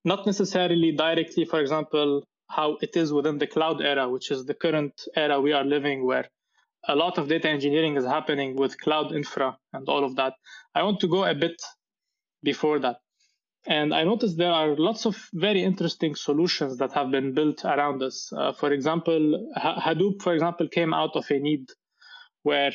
not 0.06 0.26
necessarily 0.26 0.92
directly, 0.92 1.46
for 1.46 1.60
example, 1.60 2.24
how 2.50 2.78
it 2.82 2.96
is 2.96 3.14
within 3.14 3.38
the 3.38 3.48
cloud 3.48 3.82
era, 3.82 4.10
which 4.10 4.32
is 4.32 4.46
the 4.46 4.54
current 4.54 4.94
era 5.16 5.40
we 5.40 5.54
are 5.54 5.64
living 5.64 6.06
where 6.06 6.28
a 6.88 6.96
lot 6.96 7.18
of 7.18 7.28
data 7.28 7.50
engineering 7.50 7.96
is 7.98 8.06
happening 8.06 8.56
with 8.56 8.80
cloud 8.80 9.12
infra 9.14 9.58
and 9.74 9.88
all 9.90 10.04
of 10.04 10.16
that. 10.16 10.34
I 10.74 10.84
want 10.84 11.00
to 11.02 11.08
go 11.08 11.26
a 11.26 11.36
bit 11.36 11.62
before 12.44 12.80
that. 12.80 12.98
And 13.68 13.94
I 13.94 14.04
noticed 14.04 14.38
there 14.38 14.54
are 14.54 14.76
lots 14.78 15.06
of 15.06 15.18
very 15.34 15.62
interesting 15.64 16.16
solutions 16.16 16.78
that 16.78 16.94
have 16.94 17.12
been 17.12 17.34
built 17.34 17.66
around 17.66 18.00
this. 18.00 18.32
Uh, 18.32 18.54
for 18.54 18.72
example, 18.72 19.52
Hadoop, 19.58 20.22
for 20.22 20.34
example, 20.34 20.68
came 20.70 20.94
out 20.94 21.16
of 21.16 21.30
a 21.30 21.40
need 21.40 21.66
where 22.44 22.72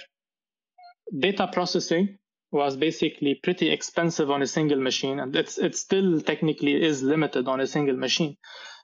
data 1.18 1.48
processing 1.50 2.18
was 2.54 2.76
basically 2.76 3.34
pretty 3.42 3.68
expensive 3.70 4.30
on 4.30 4.40
a 4.40 4.46
single 4.46 4.80
machine, 4.80 5.18
and 5.18 5.34
it's 5.34 5.58
it 5.58 5.74
still 5.76 6.20
technically 6.20 6.82
is 6.82 7.02
limited 7.02 7.48
on 7.48 7.60
a 7.60 7.66
single 7.66 7.96
machine. 7.96 8.36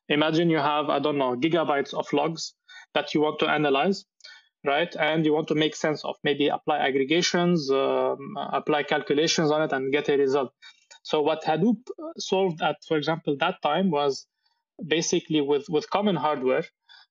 Imagine 0.08 0.50
you 0.50 0.58
have 0.58 0.90
I 0.90 0.98
don't 0.98 1.18
know 1.18 1.36
gigabytes 1.36 1.94
of 1.94 2.12
logs 2.12 2.54
that 2.94 3.14
you 3.14 3.20
want 3.20 3.38
to 3.38 3.48
analyze, 3.48 4.04
right? 4.66 4.94
And 4.96 5.24
you 5.24 5.32
want 5.32 5.48
to 5.48 5.54
make 5.54 5.76
sense 5.76 6.04
of 6.04 6.16
maybe 6.24 6.48
apply 6.48 6.78
aggregations, 6.78 7.70
um, 7.70 8.18
apply 8.52 8.82
calculations 8.82 9.52
on 9.52 9.62
it, 9.62 9.72
and 9.72 9.92
get 9.92 10.08
a 10.08 10.16
result. 10.16 10.52
So 11.02 11.22
what 11.22 11.44
Hadoop 11.44 11.80
solved 12.18 12.60
at, 12.60 12.76
for 12.88 12.96
example, 12.96 13.36
that 13.38 13.62
time 13.62 13.90
was 13.90 14.26
basically 14.84 15.40
with, 15.40 15.66
with 15.68 15.88
common 15.90 16.16
hardware, 16.16 16.64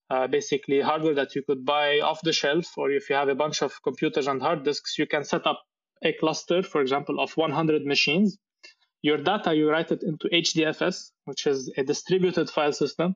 uh, 0.09 0.27
basically 0.27 0.81
hardware 0.81 1.15
that 1.15 1.35
you 1.35 1.43
could 1.47 1.65
buy 1.65 1.99
off 1.99 2.19
the 2.21 2.33
shelf, 2.33 2.77
or 2.77 2.91
if 2.91 3.09
you 3.09 3.15
have 3.15 3.29
a 3.29 3.35
bunch 3.35 3.61
of 3.61 3.81
computers 3.81 4.27
and 4.27 4.41
hard 4.41 4.63
disks, 4.63 4.97
you 4.99 5.07
can 5.07 5.23
set 5.23 5.47
up 5.47 5.61
a 6.03 6.13
cluster, 6.13 6.63
for 6.63 6.81
example, 6.81 7.19
of 7.19 7.35
100 7.35 7.85
machines. 7.85 8.37
Your 9.01 9.17
data, 9.17 9.55
you 9.55 9.69
write 9.69 9.91
it 9.91 10.03
into 10.03 10.27
HDFS, 10.27 11.11
which 11.25 11.47
is 11.47 11.71
a 11.77 11.83
distributed 11.83 12.49
file 12.49 12.73
system. 12.73 13.15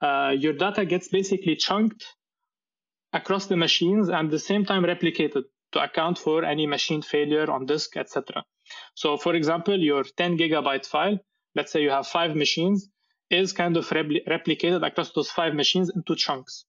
Uh, 0.00 0.34
your 0.38 0.52
data 0.52 0.84
gets 0.84 1.08
basically 1.08 1.56
chunked 1.56 2.04
across 3.12 3.46
the 3.46 3.56
machines 3.56 4.08
and 4.08 4.26
at 4.26 4.30
the 4.30 4.38
same 4.38 4.64
time 4.64 4.84
replicated 4.84 5.44
to 5.72 5.82
account 5.82 6.18
for 6.18 6.44
any 6.44 6.66
machine 6.66 7.02
failure 7.02 7.50
on 7.50 7.66
disk, 7.66 7.96
etc. 7.96 8.44
So, 8.94 9.16
for 9.16 9.34
example, 9.34 9.78
your 9.78 10.04
10 10.04 10.38
gigabyte 10.38 10.86
file, 10.86 11.18
let's 11.54 11.72
say 11.72 11.82
you 11.82 11.90
have 11.90 12.06
five 12.06 12.36
machines, 12.36 12.88
is 13.30 13.52
kind 13.52 13.76
of 13.76 13.86
repli- 13.88 14.26
replicated 14.26 14.86
across 14.86 15.12
those 15.12 15.30
five 15.30 15.54
machines 15.54 15.90
into 15.94 16.14
chunks. 16.14 16.64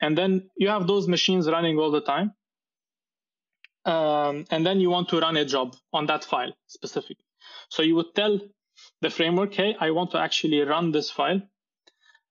And 0.00 0.16
then 0.16 0.50
you 0.56 0.68
have 0.68 0.86
those 0.86 1.08
machines 1.08 1.48
running 1.48 1.78
all 1.78 1.90
the 1.90 2.00
time. 2.00 2.32
Um, 3.84 4.44
and 4.50 4.66
then 4.66 4.80
you 4.80 4.90
want 4.90 5.08
to 5.10 5.20
run 5.20 5.36
a 5.36 5.44
job 5.44 5.76
on 5.92 6.06
that 6.06 6.24
file 6.24 6.52
specifically. 6.66 7.24
So 7.70 7.82
you 7.82 7.94
would 7.96 8.14
tell 8.14 8.40
the 9.00 9.10
framework, 9.10 9.54
hey, 9.54 9.76
I 9.80 9.90
want 9.90 10.10
to 10.12 10.18
actually 10.18 10.60
run 10.60 10.92
this 10.92 11.10
file, 11.10 11.40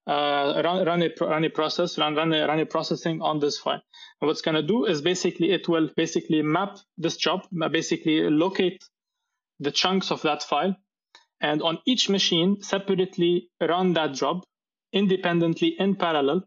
uh, 0.06 0.62
run, 0.64 0.86
run, 0.86 1.02
a, 1.02 1.10
run 1.20 1.44
a 1.44 1.50
process, 1.50 1.98
run, 1.98 2.16
run, 2.16 2.34
a, 2.34 2.48
run 2.48 2.60
a 2.60 2.66
processing 2.66 3.22
on 3.22 3.40
this 3.40 3.58
file. 3.58 3.82
And 4.22 4.28
what's 4.28 4.42
going 4.42 4.56
to 4.56 4.64
do 4.64 4.86
is 4.86 5.02
basically 5.02 5.52
it 5.52 5.68
will 5.68 5.90
basically 5.96 6.42
map 6.42 6.78
this 6.98 7.18
job, 7.18 7.48
basically 7.72 8.30
locate 8.30 8.84
the 9.60 9.72
chunks 9.72 10.12
of 10.12 10.22
that 10.22 10.44
file 10.44 10.76
and 11.42 11.62
on 11.62 11.80
each 11.86 12.10
machine 12.10 12.62
separately 12.62 13.50
run 13.62 13.94
that 13.94 14.14
job 14.14 14.44
independently 14.94 15.76
in 15.80 15.96
parallel 15.96 16.44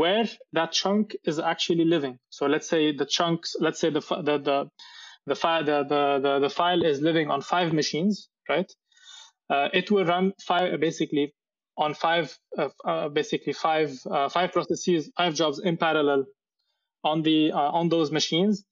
where 0.00 0.26
that 0.52 0.72
chunk 0.72 1.16
is 1.24 1.38
actually 1.38 1.84
living 1.84 2.18
so 2.30 2.46
let's 2.46 2.68
say 2.68 2.82
the 3.00 3.06
chunks 3.06 3.56
let's 3.60 3.80
say 3.80 3.90
the 3.90 4.00
the 4.28 4.36
the 4.48 4.58
the 5.26 5.34
file 5.34 5.64
the, 5.64 5.78
the, 5.92 6.02
the, 6.22 6.38
the 6.44 6.50
file 6.50 6.82
is 6.82 7.00
living 7.00 7.30
on 7.30 7.40
five 7.42 7.72
machines 7.72 8.28
right 8.48 8.70
uh, 9.50 9.68
it 9.72 9.90
will 9.90 10.04
run 10.04 10.32
five 10.50 10.80
basically 10.80 11.34
on 11.76 11.94
five 11.94 12.36
uh, 12.56 12.68
uh, 12.84 13.08
basically 13.08 13.52
five 13.52 13.90
uh, 14.10 14.28
five 14.28 14.52
processes 14.52 15.10
five 15.16 15.34
jobs 15.34 15.58
in 15.58 15.76
parallel 15.76 16.24
on 17.04 17.22
the 17.22 17.52
uh, 17.52 17.70
on 17.80 17.88
those 17.88 18.10
machines 18.10 18.64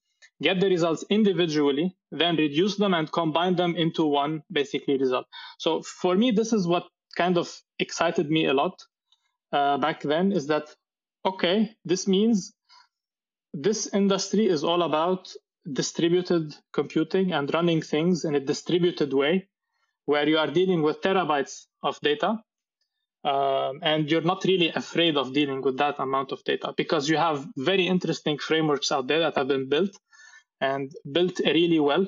get 0.43 0.61
the 0.61 0.69
results 0.69 1.05
individually, 1.11 1.97
then 2.11 2.37
reduce 2.37 2.77
them 2.77 2.95
and 2.95 3.11
combine 3.11 3.57
them 3.57 3.75
into 3.77 4.05
one 4.05 4.43
basically 4.51 4.99
result. 4.99 5.27
So 5.59 5.83
for 5.83 6.15
me, 6.17 6.31
this 6.31 6.53
is 6.53 6.67
what 6.67 6.85
kind 7.17 7.39
of 7.39 7.51
excited 7.79 8.31
me 8.31 8.47
a 8.47 8.53
lot 8.53 8.79
uh, 9.53 9.79
back 9.79 10.03
then 10.03 10.33
is 10.33 10.47
that, 10.49 10.65
okay, 11.27 11.77
this 11.85 12.07
means 12.07 12.53
this 13.53 13.93
industry 13.93 14.47
is 14.47 14.62
all 14.65 14.83
about 14.83 15.33
distributed 15.73 16.55
computing 16.73 17.33
and 17.33 17.53
running 17.53 17.83
things 17.83 18.25
in 18.25 18.35
a 18.35 18.41
distributed 18.41 19.12
way 19.12 19.49
where 20.05 20.29
you 20.29 20.39
are 20.39 20.47
dealing 20.47 20.83
with 20.83 21.01
terabytes 21.01 21.67
of 21.83 21.99
data 22.01 22.39
um, 23.25 23.81
and 23.83 24.09
you're 24.09 24.21
not 24.23 24.45
really 24.45 24.69
afraid 24.69 25.17
of 25.17 25.33
dealing 25.33 25.61
with 25.62 25.79
that 25.79 25.99
amount 25.99 26.31
of 26.31 26.45
data 26.45 26.73
because 26.77 27.09
you 27.09 27.17
have 27.17 27.45
very 27.57 27.89
interesting 27.89 28.39
frameworks 28.39 28.93
out 28.93 29.09
there 29.09 29.19
that 29.21 29.37
have 29.37 29.49
been 29.49 29.69
built 29.69 29.91
and 30.61 30.93
built 31.11 31.41
really 31.41 31.81
well 31.81 32.07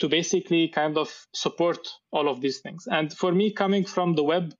to 0.00 0.08
basically 0.08 0.68
kind 0.68 0.98
of 0.98 1.08
support 1.34 1.88
all 2.12 2.28
of 2.28 2.40
these 2.42 2.60
things. 2.60 2.86
And 2.90 3.12
for 3.12 3.32
me, 3.32 3.52
coming 3.52 3.86
from 3.86 4.14
the 4.14 4.24
web 4.24 4.52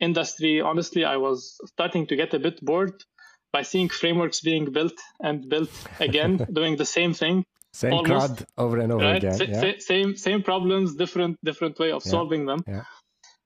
industry, 0.00 0.60
honestly, 0.60 1.04
I 1.04 1.18
was 1.18 1.56
starting 1.66 2.06
to 2.08 2.16
get 2.16 2.34
a 2.34 2.40
bit 2.40 2.60
bored 2.64 3.04
by 3.52 3.62
seeing 3.62 3.88
frameworks 3.88 4.40
being 4.40 4.72
built 4.72 4.98
and 5.20 5.48
built 5.48 5.70
again, 6.00 6.36
doing 6.52 6.76
the 6.76 6.86
same 6.86 7.14
thing. 7.14 7.44
Same 7.74 7.92
almost, 7.94 8.36
crowd 8.36 8.46
over 8.58 8.78
and 8.78 8.92
over 8.92 9.04
right? 9.04 9.22
again. 9.22 9.50
Yeah. 9.50 9.72
Same 9.78 10.16
same 10.16 10.42
problems, 10.42 10.94
different 10.94 11.38
different 11.44 11.78
way 11.78 11.90
of 11.90 12.02
yeah. 12.04 12.10
solving 12.10 12.46
them. 12.46 12.64
Yeah. 12.66 12.84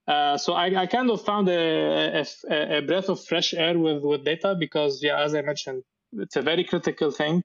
Uh, 0.08 0.38
so 0.38 0.52
I, 0.52 0.82
I, 0.82 0.86
kind 0.86 1.10
of 1.10 1.24
found 1.24 1.48
a, 1.48 2.24
a, 2.48 2.78
a, 2.78 2.80
breath 2.80 3.08
of 3.08 3.24
fresh 3.24 3.52
air 3.52 3.76
with, 3.76 4.04
with 4.04 4.24
data 4.24 4.54
because, 4.56 5.02
yeah, 5.02 5.20
as 5.20 5.34
I 5.34 5.42
mentioned, 5.42 5.82
it's 6.12 6.36
a 6.36 6.42
very 6.42 6.62
critical 6.62 7.10
thing. 7.10 7.42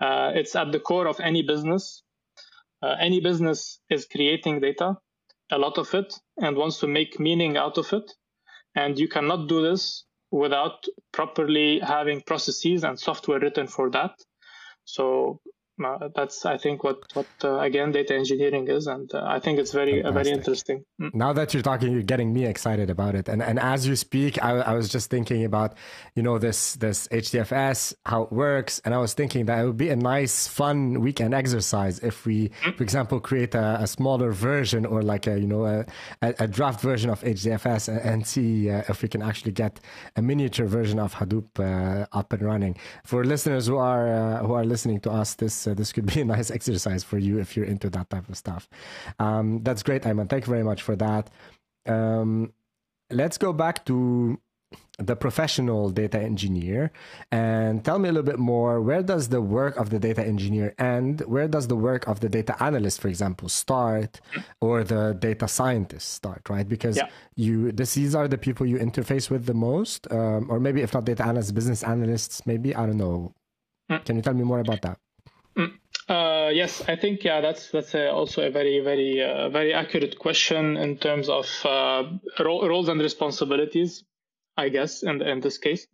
Uh, 0.00 0.32
it's 0.34 0.56
at 0.56 0.72
the 0.72 0.80
core 0.80 1.06
of 1.06 1.20
any 1.20 1.42
business. 1.42 2.02
Uh, 2.82 2.96
any 2.98 3.20
business 3.20 3.78
is 3.90 4.06
creating 4.06 4.60
data, 4.60 4.96
a 5.52 5.58
lot 5.58 5.76
of 5.76 5.92
it, 5.92 6.14
and 6.38 6.56
wants 6.56 6.80
to 6.80 6.86
make 6.86 7.20
meaning 7.20 7.58
out 7.58 7.76
of 7.76 7.92
it. 7.92 8.10
And 8.74 8.98
you 8.98 9.08
cannot 9.08 9.46
do 9.46 9.62
this 9.62 10.06
without 10.30 10.84
properly 11.12 11.78
having 11.80 12.20
processes 12.22 12.84
and 12.84 12.98
software 12.98 13.40
written 13.40 13.66
for 13.66 13.90
that. 13.90 14.12
So 14.84 15.40
uh, 15.84 16.08
that's 16.14 16.46
I 16.46 16.56
think 16.56 16.82
what 16.84 16.98
what 17.14 17.26
uh, 17.44 17.58
again 17.58 17.92
data 17.92 18.14
engineering 18.14 18.68
is, 18.68 18.86
and 18.86 19.12
uh, 19.12 19.22
I 19.26 19.40
think 19.40 19.58
it's 19.58 19.72
very 19.72 20.02
uh, 20.02 20.10
very 20.10 20.30
interesting. 20.30 20.84
Mm. 21.00 21.14
Now 21.14 21.32
that 21.34 21.52
you're 21.52 21.62
talking, 21.62 21.92
you're 21.92 22.02
getting 22.02 22.32
me 22.32 22.46
excited 22.46 22.88
about 22.88 23.14
it. 23.14 23.28
And 23.28 23.42
and 23.42 23.58
as 23.58 23.86
you 23.86 23.94
speak, 23.94 24.42
I, 24.42 24.52
I 24.60 24.74
was 24.74 24.88
just 24.88 25.10
thinking 25.10 25.44
about 25.44 25.76
you 26.14 26.22
know 26.22 26.38
this 26.38 26.74
this 26.76 27.08
HDFS 27.08 27.94
how 28.06 28.22
it 28.22 28.32
works, 28.32 28.80
and 28.84 28.94
I 28.94 28.98
was 28.98 29.12
thinking 29.12 29.46
that 29.46 29.60
it 29.60 29.66
would 29.66 29.76
be 29.76 29.90
a 29.90 29.96
nice 29.96 30.48
fun 30.48 31.00
weekend 31.00 31.34
exercise 31.34 31.98
if 31.98 32.24
we, 32.24 32.48
mm. 32.48 32.76
for 32.76 32.82
example, 32.82 33.20
create 33.20 33.54
a, 33.54 33.78
a, 33.80 33.86
smaller 33.86 34.32
version 34.32 34.86
or 34.86 35.02
like 35.02 35.26
a 35.26 35.38
you 35.38 35.46
know 35.46 35.66
a, 35.66 35.84
a 36.22 36.48
draft 36.48 36.80
version 36.80 37.10
of 37.10 37.20
HDFS 37.20 37.88
and, 37.88 38.26
see 38.26 38.70
uh, 38.70 38.82
if 38.88 39.02
we 39.02 39.08
can 39.08 39.22
actually 39.22 39.52
get 39.52 39.78
a 40.16 40.22
miniature 40.22 40.66
version 40.66 40.98
of 40.98 41.14
Hadoop 41.14 41.60
uh, 41.60 42.06
up 42.12 42.32
and 42.32 42.42
running. 42.42 42.76
For 43.04 43.24
listeners 43.24 43.66
who 43.66 43.76
are 43.76 44.38
who 44.38 44.54
are 44.54 44.64
listening 44.64 45.00
to 45.00 45.10
us, 45.10 45.34
this 45.34 45.65
so 45.66 45.74
this 45.74 45.92
could 45.92 46.06
be 46.06 46.20
a 46.20 46.24
nice 46.24 46.48
exercise 46.58 47.02
for 47.02 47.18
you 47.18 47.40
if 47.40 47.56
you're 47.56 47.66
into 47.66 47.90
that 47.90 48.08
type 48.08 48.28
of 48.28 48.36
stuff. 48.36 48.68
Um, 49.18 49.64
that's 49.64 49.82
great, 49.82 50.02
Ayman. 50.02 50.30
Thank 50.30 50.46
you 50.46 50.52
very 50.52 50.62
much 50.62 50.80
for 50.80 50.94
that. 50.94 51.28
Um, 51.86 52.52
let's 53.10 53.36
go 53.36 53.52
back 53.52 53.84
to 53.86 54.38
the 54.98 55.16
professional 55.16 55.90
data 55.90 56.20
engineer 56.20 56.92
and 57.32 57.84
tell 57.84 57.98
me 57.98 58.08
a 58.08 58.12
little 58.12 58.30
bit 58.32 58.38
more 58.38 58.80
where 58.80 59.02
does 59.02 59.28
the 59.28 59.42
work 59.42 59.76
of 59.76 59.90
the 59.90 59.98
data 59.98 60.24
engineer 60.24 60.72
end 60.78 61.20
where 61.34 61.48
does 61.48 61.66
the 61.68 61.76
work 61.76 62.08
of 62.08 62.20
the 62.20 62.28
data 62.28 62.54
analyst 62.62 63.00
for 63.00 63.08
example 63.08 63.48
start 63.48 64.20
or 64.60 64.82
the 64.82 65.14
data 65.20 65.46
scientist 65.46 66.14
start 66.14 66.42
right 66.48 66.68
because 66.68 66.96
yeah. 66.96 67.08
you 67.36 67.70
this, 67.72 67.94
these 67.94 68.14
are 68.14 68.26
the 68.26 68.38
people 68.38 68.64
you 68.64 68.78
interface 68.78 69.30
with 69.30 69.44
the 69.46 69.54
most 69.54 70.10
um, 70.10 70.50
or 70.50 70.58
maybe 70.58 70.80
if 70.80 70.94
not 70.94 71.04
data 71.04 71.22
analysts 71.24 71.52
business 71.52 71.82
analysts 71.84 72.44
maybe 72.46 72.74
i 72.74 72.86
don't 72.86 72.96
know 72.96 73.32
mm. 73.90 74.02
can 74.04 74.16
you 74.16 74.22
tell 74.22 74.34
me 74.34 74.44
more 74.44 74.60
about 74.60 74.80
that. 74.82 74.98
Uh, 76.08 76.50
yes, 76.54 76.82
I 76.88 76.96
think 76.96 77.24
yeah, 77.24 77.40
that's 77.40 77.70
that's 77.72 77.94
a, 77.94 78.10
also 78.12 78.46
a 78.46 78.50
very 78.50 78.80
very 78.80 79.22
uh, 79.22 79.48
very 79.50 79.74
accurate 79.74 80.18
question 80.18 80.76
in 80.76 80.98
terms 80.98 81.28
of 81.28 81.46
uh, 81.64 82.04
ro- 82.40 82.68
roles 82.68 82.88
and 82.88 83.00
responsibilities. 83.00 84.04
I 84.56 84.68
guess 84.70 85.02
in 85.02 85.22
in 85.22 85.40
this 85.40 85.58
case, 85.58 85.88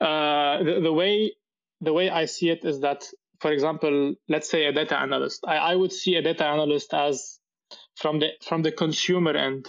uh, 0.00 0.62
the, 0.62 0.80
the 0.82 0.92
way 0.92 1.32
the 1.80 1.92
way 1.92 2.10
I 2.10 2.26
see 2.26 2.50
it 2.50 2.64
is 2.64 2.80
that, 2.80 3.04
for 3.40 3.52
example, 3.52 4.14
let's 4.28 4.48
say 4.50 4.66
a 4.66 4.72
data 4.72 4.98
analyst. 4.98 5.44
I, 5.46 5.56
I 5.56 5.74
would 5.76 5.92
see 5.92 6.16
a 6.16 6.22
data 6.22 6.46
analyst 6.46 6.94
as 6.94 7.40
from 7.96 8.20
the 8.20 8.30
from 8.46 8.62
the 8.62 8.72
consumer 8.72 9.36
end 9.36 9.68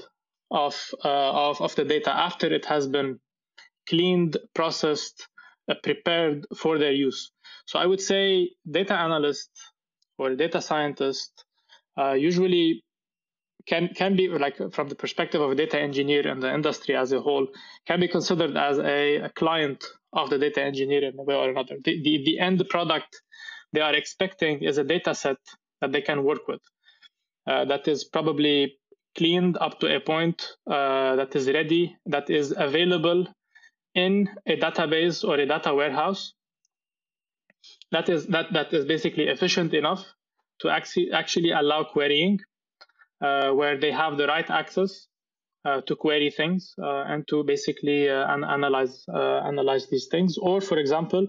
of, 0.51 0.75
uh, 1.05 1.49
of, 1.49 1.61
of 1.61 1.75
the 1.75 1.85
data 1.85 2.11
after 2.15 2.47
it 2.53 2.65
has 2.65 2.87
been 2.87 3.19
cleaned, 3.89 4.37
processed, 4.53 5.27
uh, 5.69 5.75
prepared 5.83 6.45
for 6.55 6.77
their 6.77 6.93
use. 6.93 7.31
So 7.67 7.79
I 7.79 7.85
would 7.85 8.01
say 8.01 8.51
data 8.69 8.95
analyst 8.95 9.51
or 10.17 10.35
data 10.35 10.61
scientist 10.61 11.45
uh, 11.99 12.13
usually 12.13 12.83
can 13.67 13.89
can 13.89 14.15
be 14.15 14.29
like 14.29 14.57
from 14.71 14.87
the 14.87 14.95
perspective 14.95 15.41
of 15.41 15.51
a 15.51 15.55
data 15.55 15.79
engineer 15.79 16.27
and 16.27 16.41
the 16.41 16.53
industry 16.53 16.95
as 16.95 17.11
a 17.11 17.19
whole 17.19 17.47
can 17.85 17.99
be 17.99 18.07
considered 18.07 18.57
as 18.57 18.79
a, 18.79 19.17
a 19.17 19.29
client 19.41 19.83
of 20.13 20.29
the 20.29 20.39
data 20.39 20.63
engineer 20.63 21.03
in 21.03 21.19
a 21.19 21.23
way 21.23 21.35
or 21.35 21.49
another. 21.49 21.75
The, 21.83 22.01
the, 22.01 22.23
the 22.25 22.39
end 22.39 22.63
product 22.69 23.21
they 23.73 23.81
are 23.81 23.93
expecting 23.93 24.63
is 24.63 24.77
a 24.77 24.85
data 24.85 25.13
set 25.13 25.37
that 25.81 25.91
they 25.91 26.01
can 26.01 26.23
work 26.23 26.47
with 26.47 26.61
uh, 27.47 27.65
that 27.65 27.87
is 27.87 28.05
probably 28.05 28.77
cleaned 29.17 29.57
up 29.59 29.79
to 29.79 29.95
a 29.95 29.99
point 29.99 30.47
uh, 30.69 31.15
that 31.15 31.35
is 31.35 31.47
ready, 31.47 31.97
that 32.05 32.29
is 32.29 32.53
available 32.55 33.27
in 33.95 34.29
a 34.45 34.55
database 34.57 35.27
or 35.27 35.35
a 35.35 35.45
data 35.45 35.73
warehouse. 35.73 36.33
That 37.91 38.09
is 38.09 38.27
that 38.27 38.47
that 38.53 38.73
is 38.73 38.85
basically 38.85 39.25
efficient 39.27 39.73
enough 39.73 40.05
to 40.61 40.69
actually 40.69 41.11
actually 41.11 41.51
allow 41.51 41.83
querying, 41.83 42.39
uh, 43.21 43.51
where 43.51 43.79
they 43.79 43.91
have 43.91 44.17
the 44.17 44.27
right 44.27 44.49
access 44.49 45.07
uh, 45.65 45.81
to 45.81 45.95
query 45.95 46.29
things 46.29 46.73
uh, 46.81 47.03
and 47.11 47.27
to 47.27 47.43
basically 47.43 48.09
uh, 48.09 48.33
an- 48.33 48.43
analyze 48.43 49.05
analyze 49.09 49.87
these 49.89 50.07
things. 50.09 50.37
Or, 50.37 50.61
for 50.61 50.77
example, 50.77 51.27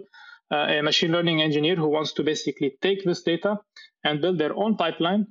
a 0.51 0.81
machine 0.83 1.13
learning 1.13 1.43
engineer 1.43 1.77
who 1.77 1.89
wants 1.89 2.13
to 2.15 2.23
basically 2.23 2.77
take 2.81 3.05
this 3.05 3.23
data 3.23 3.59
and 4.05 4.21
build 4.21 4.39
their 4.39 4.55
own 4.57 4.77
pipeline 4.77 5.27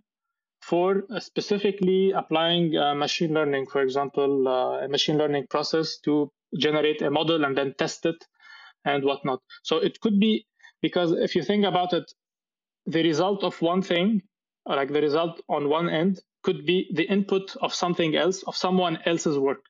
for 0.62 1.04
specifically 1.20 2.12
applying 2.12 2.76
uh, 2.78 2.94
machine 2.96 3.34
learning, 3.34 3.66
for 3.68 3.82
example, 3.82 4.48
uh, 4.48 4.86
a 4.86 4.88
machine 4.88 5.18
learning 5.18 5.48
process 5.50 5.98
to 6.04 6.30
generate 6.58 7.02
a 7.02 7.10
model 7.10 7.46
and 7.46 7.58
then 7.58 7.74
test 7.78 8.06
it 8.06 8.16
and 8.86 9.04
whatnot. 9.04 9.40
So 9.64 9.78
it 9.78 10.00
could 10.02 10.20
be 10.20 10.46
because 10.82 11.12
if 11.12 11.36
you 11.36 11.44
think 11.44 11.66
about 11.66 11.94
it, 11.94 12.12
the 12.86 13.04
result 13.04 13.44
of 13.44 13.62
one 13.62 13.82
thing, 13.82 14.22
like 14.66 14.92
the 14.92 15.02
result 15.02 15.42
on 15.50 15.70
one 15.70 15.90
end, 15.90 16.20
could 16.44 16.66
be 16.66 16.90
the 16.94 17.04
input 17.04 17.56
of 17.62 17.74
something 17.74 18.16
else, 18.16 18.44
of 18.44 18.56
someone 18.56 18.98
else's 19.06 19.38
work. 19.38 19.64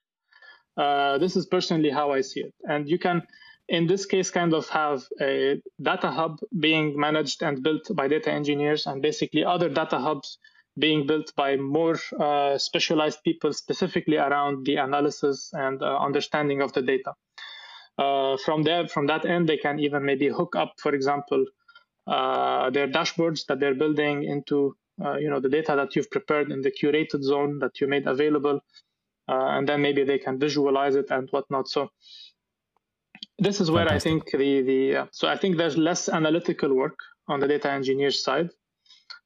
Uh, 0.77 1.17
this 1.17 1.35
is 1.35 1.45
personally 1.47 1.89
how 1.89 2.11
I 2.11 2.21
see 2.21 2.41
it. 2.41 2.53
And 2.69 2.87
you 2.87 2.99
can, 2.99 3.23
in 3.67 3.87
this 3.87 4.05
case, 4.05 4.29
kind 4.29 4.53
of 4.53 4.69
have 4.69 5.03
a 5.19 5.59
data 5.81 6.11
hub 6.11 6.39
being 6.59 6.99
managed 6.99 7.41
and 7.41 7.63
built 7.63 7.89
by 7.95 8.07
data 8.07 8.31
engineers 8.31 8.85
and 8.85 9.01
basically 9.01 9.43
other 9.43 9.69
data 9.69 9.97
hubs 9.97 10.37
being 10.77 11.07
built 11.07 11.33
by 11.35 11.55
more 11.55 11.97
uh, 12.19 12.57
specialized 12.57 13.23
people 13.23 13.51
specifically 13.53 14.17
around 14.17 14.65
the 14.65 14.75
analysis 14.75 15.49
and 15.53 15.81
uh, 15.81 15.97
understanding 15.97 16.61
of 16.61 16.73
the 16.73 16.81
data. 16.83 17.13
Uh, 17.97 18.37
from 18.37 18.63
there, 18.63 18.87
from 18.87 19.07
that 19.07 19.25
end, 19.25 19.49
they 19.49 19.57
can 19.57 19.79
even 19.79 20.05
maybe 20.05 20.27
hook 20.27 20.55
up, 20.55 20.73
for 20.77 20.93
example, 20.93 21.45
uh, 22.05 22.69
their 22.69 22.87
dashboards 22.87 23.45
that 23.47 23.59
they're 23.59 23.75
building 23.75 24.23
into 24.23 24.75
uh, 25.03 25.17
you 25.17 25.29
know 25.29 25.39
the 25.39 25.49
data 25.49 25.75
that 25.75 25.95
you've 25.95 26.09
prepared 26.09 26.51
in 26.51 26.61
the 26.61 26.71
curated 26.71 27.21
zone 27.21 27.59
that 27.59 27.79
you 27.81 27.87
made 27.87 28.07
available, 28.07 28.59
uh, 29.27 29.47
and 29.55 29.67
then 29.67 29.81
maybe 29.81 30.03
they 30.03 30.17
can 30.17 30.39
visualize 30.39 30.95
it 30.95 31.09
and 31.09 31.29
whatnot. 31.29 31.67
So 31.67 31.89
this 33.39 33.61
is 33.61 33.69
where 33.69 33.87
Fantastic. 33.87 34.11
I 34.11 34.11
think 34.11 34.31
the 34.31 34.61
the 34.61 35.09
so 35.11 35.27
I 35.27 35.37
think 35.37 35.57
there's 35.57 35.77
less 35.77 36.09
analytical 36.09 36.73
work 36.73 36.97
on 37.27 37.39
the 37.39 37.47
data 37.47 37.71
engineer 37.71 38.11
side 38.11 38.49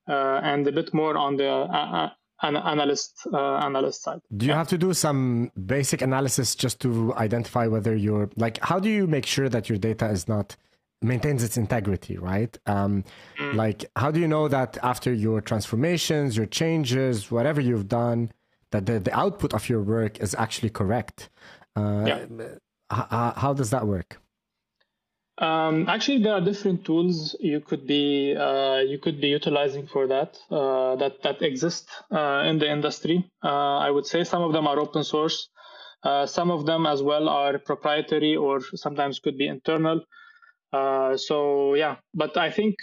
uh, 0.08 0.40
and 0.44 0.68
a 0.68 0.72
bit 0.72 0.94
more 0.94 1.18
on 1.18 1.38
the 1.38 1.50
uh, 1.50 1.66
uh, 1.66 2.10
an 2.42 2.56
analyst 2.58 3.28
uh, 3.32 3.56
analyst 3.58 4.04
side. 4.04 4.20
Do 4.36 4.46
you 4.46 4.54
have 4.54 4.68
to 4.70 4.78
do 4.78 4.94
some 4.94 5.52
basic 5.66 6.02
analysis 6.02 6.56
just 6.56 6.80
to 6.82 7.14
identify 7.16 7.68
whether 7.68 7.96
you're 7.96 8.30
like 8.36 8.60
how 8.62 8.80
do 8.80 8.90
you 8.90 9.08
make 9.08 9.26
sure 9.26 9.50
that 9.50 9.70
your 9.70 9.78
data 9.78 10.08
is 10.10 10.28
not 10.28 10.56
maintains 11.02 11.44
its 11.44 11.58
integrity, 11.58 12.18
right? 12.18 12.58
Um, 12.68 13.04
mm. 13.40 13.56
Like 13.56 13.86
how 13.96 14.12
do 14.12 14.20
you 14.20 14.28
know 14.28 14.48
that 14.48 14.78
after 14.84 15.14
your 15.14 15.42
transformations, 15.42 16.38
your 16.38 16.46
changes, 16.46 17.32
whatever 17.32 17.60
you've 17.60 17.88
done, 17.88 18.32
that 18.72 18.86
the, 18.86 19.00
the 19.00 19.14
output 19.18 19.54
of 19.54 19.68
your 19.70 19.82
work 19.82 20.20
is 20.20 20.36
actually 20.36 20.70
correct? 20.70 21.30
Uh, 21.76 22.04
yeah. 22.06 22.26
H- 22.94 23.34
how 23.38 23.54
does 23.56 23.70
that 23.70 23.88
work? 23.88 24.20
Um, 25.42 25.90
actually, 25.90 26.22
there 26.22 26.34
are 26.34 26.42
different 26.42 26.86
tools 26.86 27.36
you 27.40 27.62
could 27.62 27.88
be 27.88 28.36
uh, 28.36 28.82
you 28.88 29.00
could 29.00 29.20
be 29.20 29.30
utilizing 29.30 29.88
for 29.88 30.06
that 30.06 30.38
uh, 30.52 30.96
that 30.98 31.24
that 31.24 31.42
exist 31.42 31.90
uh, 32.12 32.44
in 32.46 32.60
the 32.60 32.70
industry. 32.72 33.28
Uh, 33.44 33.78
I 33.80 33.90
would 33.90 34.06
say 34.06 34.24
some 34.24 34.44
of 34.44 34.54
them 34.54 34.68
are 34.68 34.80
open 34.80 35.04
source, 35.04 35.50
uh, 36.04 36.28
some 36.28 36.52
of 36.52 36.68
them 36.68 36.86
as 36.86 37.02
well 37.02 37.28
are 37.28 37.58
proprietary 37.58 38.36
or 38.36 38.62
sometimes 38.76 39.20
could 39.20 39.36
be 39.36 39.48
internal. 39.48 40.02
Uh, 40.72 41.18
so 41.18 41.74
yeah, 41.74 41.96
but 42.14 42.38
I 42.38 42.52
think 42.52 42.76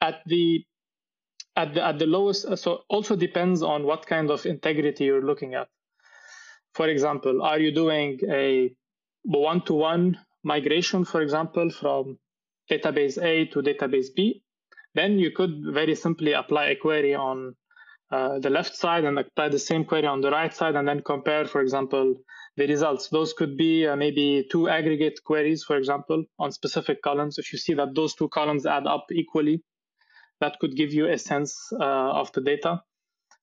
at 0.00 0.20
the 0.26 0.64
at 1.56 1.74
the 1.74 1.84
at 1.84 1.98
the 1.98 2.06
lowest, 2.06 2.56
so 2.58 2.82
also 2.88 3.16
depends 3.16 3.62
on 3.62 3.82
what 3.82 4.06
kind 4.06 4.30
of 4.30 4.46
integrity 4.46 5.06
you're 5.06 5.26
looking 5.26 5.54
at. 5.54 5.66
For 6.74 6.86
example, 6.86 7.42
are 7.42 7.58
you 7.58 7.72
doing 7.72 8.20
a 8.30 8.70
one-to-one 9.24 10.18
migration, 10.44 11.04
for 11.04 11.20
example, 11.22 11.70
from 11.70 12.18
database 12.70 13.22
A 13.22 13.46
to 13.46 13.62
database 13.62 14.06
B, 14.14 14.42
then 14.94 15.18
you 15.18 15.30
could 15.30 15.62
very 15.72 15.94
simply 15.94 16.32
apply 16.32 16.66
a 16.66 16.76
query 16.76 17.14
on 17.14 17.54
uh, 18.10 18.38
the 18.38 18.50
left 18.50 18.74
side 18.74 19.04
and 19.04 19.18
apply 19.18 19.48
the 19.48 19.58
same 19.58 19.84
query 19.84 20.06
on 20.06 20.20
the 20.20 20.30
right 20.30 20.54
side 20.54 20.74
and 20.76 20.88
then 20.88 21.02
compare, 21.02 21.44
for 21.44 21.60
example, 21.60 22.14
the 22.56 22.66
results. 22.66 23.08
Those 23.08 23.32
could 23.32 23.56
be 23.56 23.86
uh, 23.86 23.96
maybe 23.96 24.46
two 24.50 24.68
aggregate 24.68 25.20
queries, 25.24 25.62
for 25.64 25.76
example, 25.76 26.24
on 26.38 26.50
specific 26.52 27.02
columns. 27.02 27.38
If 27.38 27.52
you 27.52 27.58
see 27.58 27.74
that 27.74 27.94
those 27.94 28.14
two 28.14 28.28
columns 28.28 28.66
add 28.66 28.86
up 28.86 29.06
equally, 29.12 29.62
that 30.40 30.58
could 30.60 30.76
give 30.76 30.92
you 30.92 31.08
a 31.08 31.18
sense 31.18 31.54
uh, 31.72 31.84
of 31.84 32.32
the 32.32 32.40
data. 32.40 32.82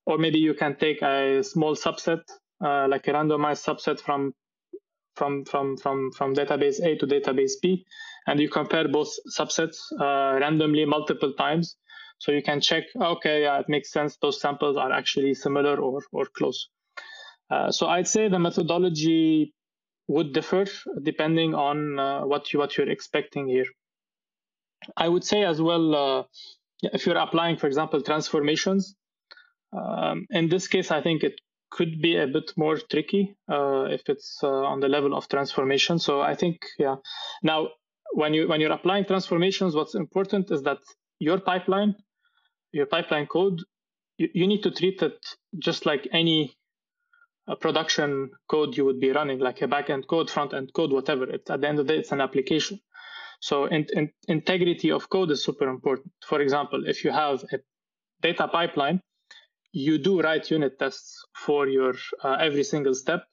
Or 0.05 0.17
maybe 0.17 0.39
you 0.39 0.53
can 0.53 0.75
take 0.77 1.01
a 1.01 1.43
small 1.43 1.75
subset, 1.75 2.21
uh, 2.63 2.88
like 2.88 3.08
a 3.08 3.12
randomized 3.12 3.63
subset 3.63 3.99
from 3.99 4.34
from 5.15 5.45
from 5.45 5.78
from 5.78 6.12
from 6.12 6.34
database 6.36 6.80
A 6.84 6.97
to 6.97 7.08
database 7.08 7.54
B, 7.62 7.86
and 8.28 8.39
you 8.39 8.49
compare 8.49 8.88
both 8.88 9.12
subsets 9.38 9.78
uh, 9.99 10.39
randomly 10.39 10.86
multiple 10.86 11.34
times. 11.34 11.78
So 12.17 12.32
you 12.32 12.41
can 12.41 12.62
check, 12.62 12.84
okay, 12.95 13.41
yeah, 13.41 13.60
it 13.60 13.67
makes 13.67 13.91
sense. 13.91 14.17
Those 14.21 14.39
samples 14.39 14.78
are 14.78 14.91
actually 14.91 15.34
similar 15.34 15.75
or 15.78 16.01
or 16.12 16.25
close. 16.25 16.69
Uh, 17.49 17.71
so 17.71 17.88
I'd 17.88 18.08
say 18.08 18.30
the 18.30 18.39
methodology 18.39 19.54
would 20.08 20.34
differ 20.34 20.65
depending 21.01 21.54
on 21.54 21.99
uh, 21.99 22.21
what 22.21 22.54
you 22.54 22.60
what 22.60 22.78
you're 22.78 22.89
expecting 22.89 23.47
here. 23.47 23.65
I 24.95 25.10
would 25.10 25.23
say 25.23 25.43
as 25.43 25.62
well, 25.62 25.95
uh, 25.95 26.23
if 26.82 27.06
you're 27.06 27.17
applying, 27.17 27.58
for 27.58 27.67
example, 27.67 28.01
transformations. 28.01 28.95
Um, 29.73 30.25
in 30.30 30.47
this 30.47 30.67
case, 30.67 30.91
I 30.91 31.01
think 31.01 31.23
it 31.23 31.34
could 31.75 32.01
be 32.01 32.15
a 32.15 32.25
bit 32.25 32.53
more 32.55 32.77
tricky 32.77 33.35
uh, 33.51 33.83
if 33.97 34.03
it's 34.07 34.39
uh, 34.41 34.71
on 34.71 34.79
the 34.79 34.88
level 34.88 35.13
of 35.13 35.27
transformation. 35.27 35.99
So 35.99 36.21
I 36.21 36.33
think, 36.33 36.57
yeah. 36.79 36.95
Now, 37.43 37.67
when 38.13 38.33
you 38.33 38.47
when 38.47 38.61
you're 38.61 38.77
applying 38.79 39.05
transformations, 39.05 39.75
what's 39.75 39.95
important 39.95 40.51
is 40.51 40.61
that 40.61 40.79
your 41.19 41.39
pipeline, 41.51 41.95
your 42.71 42.85
pipeline 42.85 43.27
code, 43.27 43.59
you, 44.17 44.29
you 44.33 44.47
need 44.47 44.63
to 44.63 44.71
treat 44.71 45.01
it 45.01 45.17
just 45.67 45.85
like 45.85 46.07
any 46.13 46.55
uh, 47.49 47.55
production 47.55 48.29
code 48.47 48.77
you 48.77 48.85
would 48.85 49.01
be 49.01 49.11
running, 49.11 49.39
like 49.39 49.61
a 49.61 49.67
backend 49.67 50.07
code, 50.07 50.29
front 50.29 50.53
end 50.53 50.71
code, 50.73 50.93
whatever. 50.93 51.25
It, 51.25 51.49
at 51.49 51.59
the 51.59 51.67
end 51.67 51.79
of 51.79 51.88
the 51.88 51.93
day, 51.93 51.99
it's 51.99 52.13
an 52.13 52.21
application. 52.21 52.79
So 53.41 53.65
in, 53.65 53.85
in, 53.93 54.11
integrity 54.29 54.91
of 54.91 55.09
code 55.09 55.31
is 55.31 55.43
super 55.43 55.67
important. 55.67 56.13
For 56.25 56.39
example, 56.39 56.88
if 56.88 57.03
you 57.03 57.11
have 57.11 57.43
a 57.51 57.57
data 58.21 58.47
pipeline 58.47 59.01
you 59.75 59.97
do 59.97 60.21
write 60.21 60.49
unit 60.49 60.79
tests 60.79 61.25
for 61.35 61.67
your 61.67 61.93
uh, 62.23 62.38
every 62.39 62.63
single 62.63 62.95
step 62.95 63.25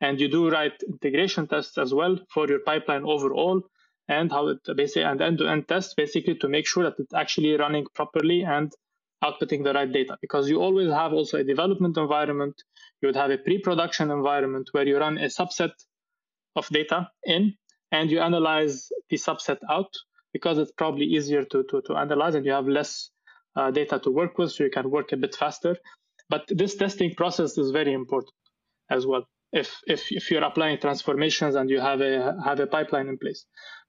and 0.00 0.20
you 0.20 0.28
do 0.28 0.50
write 0.50 0.82
integration 0.88 1.46
tests 1.46 1.78
as 1.78 1.94
well 1.94 2.18
for 2.32 2.48
your 2.48 2.58
pipeline 2.58 3.04
overall 3.04 3.62
and 4.08 4.32
how 4.32 4.48
it 4.48 4.58
basically 4.76 5.04
and 5.04 5.22
end-to-end 5.22 5.68
tests 5.68 5.94
basically 5.94 6.34
to 6.34 6.48
make 6.48 6.66
sure 6.66 6.82
that 6.82 6.98
it's 6.98 7.14
actually 7.14 7.56
running 7.56 7.86
properly 7.94 8.42
and 8.42 8.72
outputting 9.22 9.62
the 9.62 9.72
right 9.72 9.92
data. 9.92 10.18
Because 10.20 10.50
you 10.50 10.60
always 10.60 10.90
have 10.90 11.12
also 11.12 11.38
a 11.38 11.44
development 11.44 11.96
environment 11.96 12.60
you 13.00 13.08
would 13.08 13.16
have 13.16 13.30
a 13.30 13.38
pre-production 13.38 14.10
environment 14.10 14.68
where 14.72 14.86
you 14.86 14.98
run 14.98 15.18
a 15.18 15.26
subset 15.26 15.72
of 16.56 16.66
data 16.70 17.08
in 17.24 17.54
and 17.92 18.10
you 18.10 18.18
analyze 18.18 18.88
the 19.10 19.16
subset 19.16 19.58
out 19.70 19.92
because 20.32 20.58
it's 20.58 20.72
probably 20.72 21.04
easier 21.04 21.44
to, 21.44 21.62
to, 21.70 21.82
to 21.82 21.94
analyze 21.94 22.34
and 22.34 22.44
you 22.44 22.52
have 22.52 22.66
less 22.66 23.10
uh, 23.56 23.70
data 23.70 23.98
to 24.00 24.10
work 24.10 24.38
with, 24.38 24.52
so 24.52 24.64
you 24.64 24.70
can 24.70 24.90
work 24.90 25.12
a 25.12 25.16
bit 25.16 25.34
faster. 25.34 25.76
But 26.28 26.44
this 26.48 26.74
testing 26.76 27.14
process 27.14 27.58
is 27.58 27.70
very 27.70 27.92
important 27.92 28.32
as 28.90 29.06
well. 29.06 29.24
If 29.52 29.78
if 29.86 30.10
if 30.10 30.30
you're 30.30 30.42
applying 30.42 30.78
transformations 30.80 31.54
and 31.54 31.70
you 31.70 31.80
have 31.80 32.00
a 32.00 32.36
have 32.44 32.60
a 32.60 32.66
pipeline 32.66 33.08
in 33.08 33.18
place, 33.18 33.46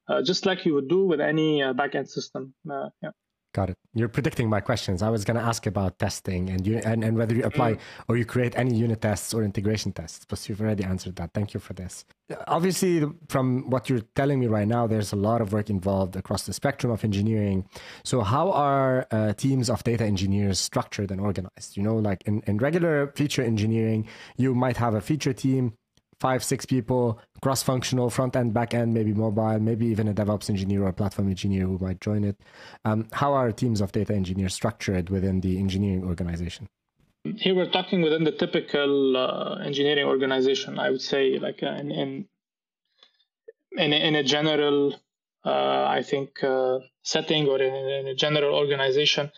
uh, 0.08 0.22
just 0.22 0.46
like 0.46 0.64
you 0.64 0.74
would 0.74 0.88
do 0.88 1.06
with 1.06 1.20
any 1.20 1.62
uh, 1.62 1.72
backend 1.72 2.08
system. 2.08 2.54
Uh, 2.70 2.88
yeah. 3.02 3.10
Got 3.56 3.70
it. 3.70 3.78
You're 3.94 4.10
predicting 4.10 4.50
my 4.50 4.60
questions. 4.60 5.00
I 5.00 5.08
was 5.08 5.24
going 5.24 5.38
to 5.38 5.42
ask 5.42 5.64
about 5.64 5.98
testing 5.98 6.50
and 6.50 6.66
you 6.66 6.76
and, 6.84 7.02
and 7.02 7.16
whether 7.16 7.34
you 7.34 7.42
apply 7.42 7.72
mm. 7.72 7.78
or 8.06 8.18
you 8.18 8.26
create 8.26 8.54
any 8.54 8.76
unit 8.76 9.00
tests 9.00 9.32
or 9.32 9.44
integration 9.44 9.92
tests, 9.92 10.26
but 10.28 10.46
you've 10.46 10.60
already 10.60 10.84
answered 10.84 11.16
that. 11.16 11.32
Thank 11.32 11.54
you 11.54 11.60
for 11.60 11.72
this. 11.72 12.04
Obviously, 12.48 13.10
from 13.28 13.70
what 13.70 13.88
you're 13.88 14.04
telling 14.14 14.40
me 14.40 14.46
right 14.46 14.68
now, 14.68 14.86
there's 14.86 15.10
a 15.14 15.16
lot 15.16 15.40
of 15.40 15.54
work 15.54 15.70
involved 15.70 16.16
across 16.16 16.42
the 16.42 16.52
spectrum 16.52 16.92
of 16.92 17.02
engineering. 17.02 17.66
So, 18.04 18.20
how 18.20 18.52
are 18.52 19.06
uh, 19.10 19.32
teams 19.32 19.70
of 19.70 19.82
data 19.84 20.04
engineers 20.04 20.58
structured 20.58 21.10
and 21.10 21.18
organized? 21.18 21.78
You 21.78 21.82
know, 21.82 21.96
like 21.96 22.24
in, 22.26 22.42
in 22.46 22.58
regular 22.58 23.06
feature 23.16 23.42
engineering, 23.42 24.06
you 24.36 24.54
might 24.54 24.76
have 24.76 24.92
a 24.92 25.00
feature 25.00 25.32
team 25.32 25.72
five, 26.20 26.42
six 26.42 26.64
people, 26.64 27.20
cross 27.42 27.62
functional, 27.62 28.10
front 28.10 28.36
end, 28.36 28.54
back 28.54 28.74
end, 28.74 28.94
maybe 28.94 29.12
mobile, 29.12 29.58
maybe 29.58 29.86
even 29.86 30.08
a 30.08 30.14
DevOps 30.14 30.48
engineer 30.48 30.84
or 30.84 30.88
a 30.88 30.92
platform 30.92 31.28
engineer 31.28 31.66
who 31.66 31.78
might 31.78 32.00
join 32.00 32.24
it. 32.24 32.40
Um, 32.84 33.06
how 33.12 33.34
are 33.34 33.52
teams 33.52 33.80
of 33.80 33.92
data 33.92 34.14
engineers 34.14 34.54
structured 34.54 35.10
within 35.10 35.40
the 35.40 35.58
engineering 35.58 36.04
organization? 36.04 36.68
Here 37.24 37.54
we're 37.54 37.70
talking 37.70 38.02
within 38.02 38.24
the 38.24 38.32
typical 38.32 39.16
uh, 39.16 39.56
engineering 39.56 40.06
organization, 40.06 40.78
I 40.78 40.90
would 40.90 41.02
say, 41.02 41.38
like 41.38 41.62
uh, 41.62 41.66
in, 41.66 41.90
in, 41.90 42.28
in, 43.72 43.92
a, 43.92 43.96
in 43.96 44.14
a 44.14 44.22
general, 44.22 44.94
uh, 45.44 45.86
I 45.88 46.02
think, 46.02 46.42
uh, 46.42 46.78
setting 47.02 47.48
or 47.48 47.60
in, 47.60 47.74
in, 47.74 48.06
a 48.06 48.14
general 48.14 48.54
organization. 48.54 49.32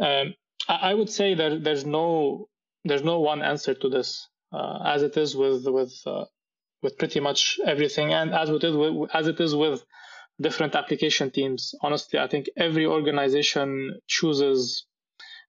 Um, 0.00 0.34
I, 0.68 0.90
I 0.90 0.94
would 0.94 1.10
say 1.10 1.34
that 1.34 1.62
there's 1.62 1.84
no 1.84 2.48
there's 2.84 3.02
no 3.02 3.20
one 3.20 3.42
answer 3.42 3.74
to 3.74 3.88
this 3.88 4.27
uh, 4.52 4.78
as 4.84 5.02
it 5.02 5.16
is 5.16 5.36
with 5.36 5.66
with 5.66 5.94
uh, 6.06 6.24
with 6.82 6.98
pretty 6.98 7.20
much 7.20 7.58
everything, 7.66 8.12
and 8.12 8.34
as 8.34 8.48
it 8.50 8.64
is 8.64 8.76
with, 8.76 9.10
as 9.14 9.26
it 9.26 9.40
is 9.40 9.54
with 9.54 9.84
different 10.40 10.74
application 10.74 11.30
teams. 11.30 11.74
Honestly, 11.82 12.18
I 12.18 12.28
think 12.28 12.48
every 12.56 12.86
organization 12.86 13.98
chooses 14.06 14.86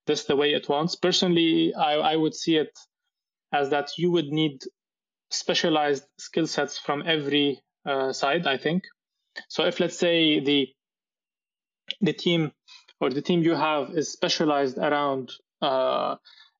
this 0.06 0.24
the 0.24 0.36
way 0.36 0.52
it 0.52 0.68
wants. 0.68 0.96
Personally, 0.96 1.72
I, 1.74 1.92
I 1.94 2.16
would 2.16 2.34
see 2.34 2.56
it 2.56 2.76
as 3.52 3.70
that 3.70 3.90
you 3.96 4.10
would 4.10 4.26
need 4.26 4.62
specialized 5.30 6.04
skill 6.18 6.46
sets 6.46 6.78
from 6.78 7.02
every 7.06 7.60
uh, 7.86 8.12
side. 8.12 8.46
I 8.46 8.56
think 8.56 8.84
so. 9.48 9.64
If 9.64 9.80
let's 9.80 9.96
say 9.96 10.40
the 10.40 10.68
the 12.00 12.12
team 12.12 12.52
or 13.00 13.10
the 13.10 13.22
team 13.22 13.42
you 13.42 13.54
have 13.54 13.90
is 13.96 14.12
specialized 14.12 14.78
around 14.78 15.32
uh, 15.62 16.16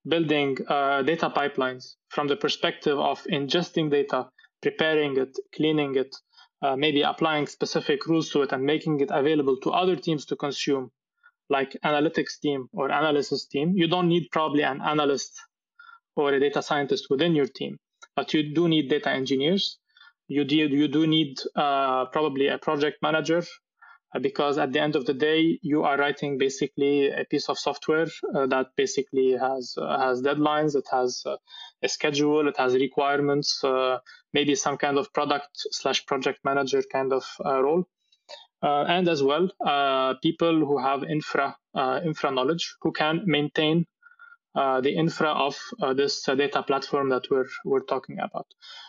building 0.06 0.56
uh, 0.68 1.02
data 1.02 1.30
pipelines 1.30 1.96
from 2.10 2.28
the 2.28 2.36
perspective 2.36 2.98
of 2.98 3.22
ingesting 3.24 3.90
data, 3.90 4.28
preparing 4.62 5.16
it, 5.16 5.36
cleaning 5.54 5.96
it, 5.96 6.14
uh, 6.62 6.76
maybe 6.76 7.02
applying 7.02 7.46
specific 7.46 8.06
rules 8.06 8.30
to 8.30 8.42
it 8.42 8.52
and 8.52 8.62
making 8.64 9.00
it 9.00 9.10
available 9.10 9.56
to 9.62 9.70
other 9.70 9.96
teams 9.96 10.26
to 10.26 10.36
consume, 10.36 10.90
like 11.48 11.76
analytics 11.84 12.38
team 12.42 12.66
or 12.72 12.86
analysis 12.86 13.46
team. 13.46 13.72
You 13.74 13.88
don't 13.88 14.08
need 14.08 14.28
probably 14.30 14.62
an 14.62 14.80
analyst 14.82 15.40
or 16.16 16.32
a 16.34 16.40
data 16.40 16.62
scientist 16.62 17.06
within 17.08 17.34
your 17.34 17.46
team, 17.46 17.78
but 18.16 18.34
you 18.34 18.54
do 18.54 18.68
need 18.68 18.90
data 18.90 19.10
engineers. 19.10 19.78
You 20.28 20.44
do, 20.44 20.56
you 20.56 20.88
do 20.88 21.06
need 21.06 21.38
uh, 21.56 22.06
probably 22.06 22.48
a 22.48 22.58
project 22.58 22.98
manager 23.02 23.42
because 24.18 24.58
at 24.58 24.72
the 24.72 24.80
end 24.80 24.96
of 24.96 25.04
the 25.06 25.14
day 25.14 25.58
you 25.62 25.84
are 25.84 25.96
writing 25.96 26.36
basically 26.36 27.10
a 27.10 27.24
piece 27.30 27.48
of 27.48 27.58
software 27.58 28.08
uh, 28.34 28.46
that 28.46 28.66
basically 28.76 29.32
has 29.32 29.74
uh, 29.78 29.98
has 29.98 30.20
deadlines 30.20 30.74
it 30.74 30.86
has 30.90 31.22
uh, 31.26 31.36
a 31.82 31.88
schedule 31.88 32.48
it 32.48 32.56
has 32.56 32.74
requirements 32.74 33.62
uh, 33.62 33.98
maybe 34.32 34.54
some 34.54 34.76
kind 34.76 34.98
of 34.98 35.12
product 35.12 35.48
slash 35.54 36.04
project 36.06 36.40
manager 36.44 36.82
kind 36.92 37.12
of 37.12 37.24
uh, 37.44 37.62
role. 37.62 37.84
And 38.62 39.08
as 39.08 39.22
well 39.22 39.48
people 40.22 40.58
who 40.66 40.78
have 40.78 41.02
infra 41.02 41.56
infra 42.04 42.30
knowledge 42.30 42.74
who 42.82 42.92
can 42.92 43.22
maintain 43.24 43.86
the 44.54 44.92
infra 44.94 45.28
of 45.28 45.56
this 45.96 46.24
data 46.24 46.62
platform 46.62 47.08
that 47.08 47.24
we're 47.30 47.48
we're 47.64 47.84
talking 47.84 48.18
about. 48.18 48.46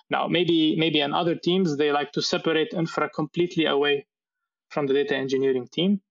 Now 0.09 0.27
maybe 0.27 0.75
maybe 0.77 0.99
in 0.99 1.13
other 1.13 1.35
teams 1.35 1.77
they 1.77 1.93
like 1.93 2.11
to 2.13 2.21
separate 2.21 2.73
infra 2.73 3.09
completely 3.09 3.65
away 3.65 4.07
from 4.71 4.87
the 4.87 4.93
data 4.93 5.15
engineering 5.15 5.67
team. 5.67 6.01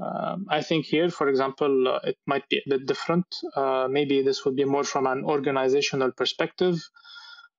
Um, 0.00 0.46
I 0.48 0.62
think 0.62 0.86
here, 0.86 1.10
for 1.10 1.28
example, 1.28 1.88
uh, 1.88 2.00
it 2.04 2.16
might 2.26 2.48
be 2.48 2.58
a 2.58 2.68
bit 2.68 2.86
different. 2.86 3.26
Uh, 3.54 3.86
maybe 3.90 4.22
this 4.22 4.44
would 4.44 4.56
be 4.56 4.64
more 4.64 4.84
from 4.84 5.06
an 5.06 5.24
organizational 5.24 6.12
perspective, 6.12 6.76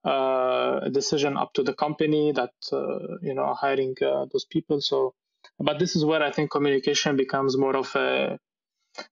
uh, 0.06 0.80
a 0.84 0.90
decision 0.90 1.38
up 1.38 1.54
to 1.54 1.64
the 1.64 1.74
company 1.74 2.32
that 2.32 2.54
uh, 2.74 3.18
you 3.22 3.36
know 3.36 3.54
hiring 3.54 3.96
uh, 4.02 4.26
those 4.32 4.46
people. 4.46 4.82
So, 4.82 5.14
but 5.60 5.78
this 5.78 5.96
is 5.96 6.04
where 6.04 6.24
I 6.24 6.32
think 6.32 6.50
communication 6.50 7.16
becomes 7.16 7.58
more 7.58 7.76
of 7.76 7.96
a 7.96 8.40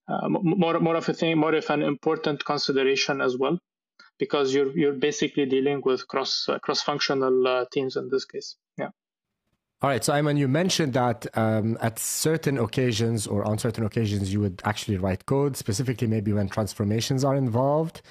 uh, 0.08 0.30
more 0.30 0.80
more 0.80 0.96
of 0.96 1.08
a 1.08 1.14
thing, 1.14 1.38
more 1.38 1.54
of 1.54 1.70
an 1.70 1.84
important 1.84 2.44
consideration 2.44 3.22
as 3.22 3.38
well, 3.38 3.60
because 4.18 4.56
you're 4.56 4.76
you're 4.76 5.00
basically 5.10 5.46
dealing 5.46 5.84
with 5.86 6.08
cross 6.08 6.50
cross 6.64 6.82
functional 6.82 7.68
teams 7.72 7.96
in 7.96 8.10
this 8.10 8.26
case. 8.26 8.56
Yeah. 8.76 8.90
All 9.82 9.90
right. 9.90 10.04
So, 10.04 10.12
Ayman, 10.12 10.38
you 10.38 10.50
mentioned 10.50 10.92
that 10.94 11.26
um, 11.38 11.78
at 11.80 12.00
certain 12.00 12.58
occasions 12.58 13.26
or 13.26 13.46
on 13.46 13.58
certain 13.58 13.86
occasions, 13.86 14.34
you 14.34 14.42
would 14.42 14.62
actually 14.66 14.98
write 14.98 15.26
code, 15.26 15.56
specifically 15.56 16.06
maybe 16.06 16.34
when 16.34 16.50
transformations 16.50 17.24
are 17.24 17.36
involved 17.36 18.02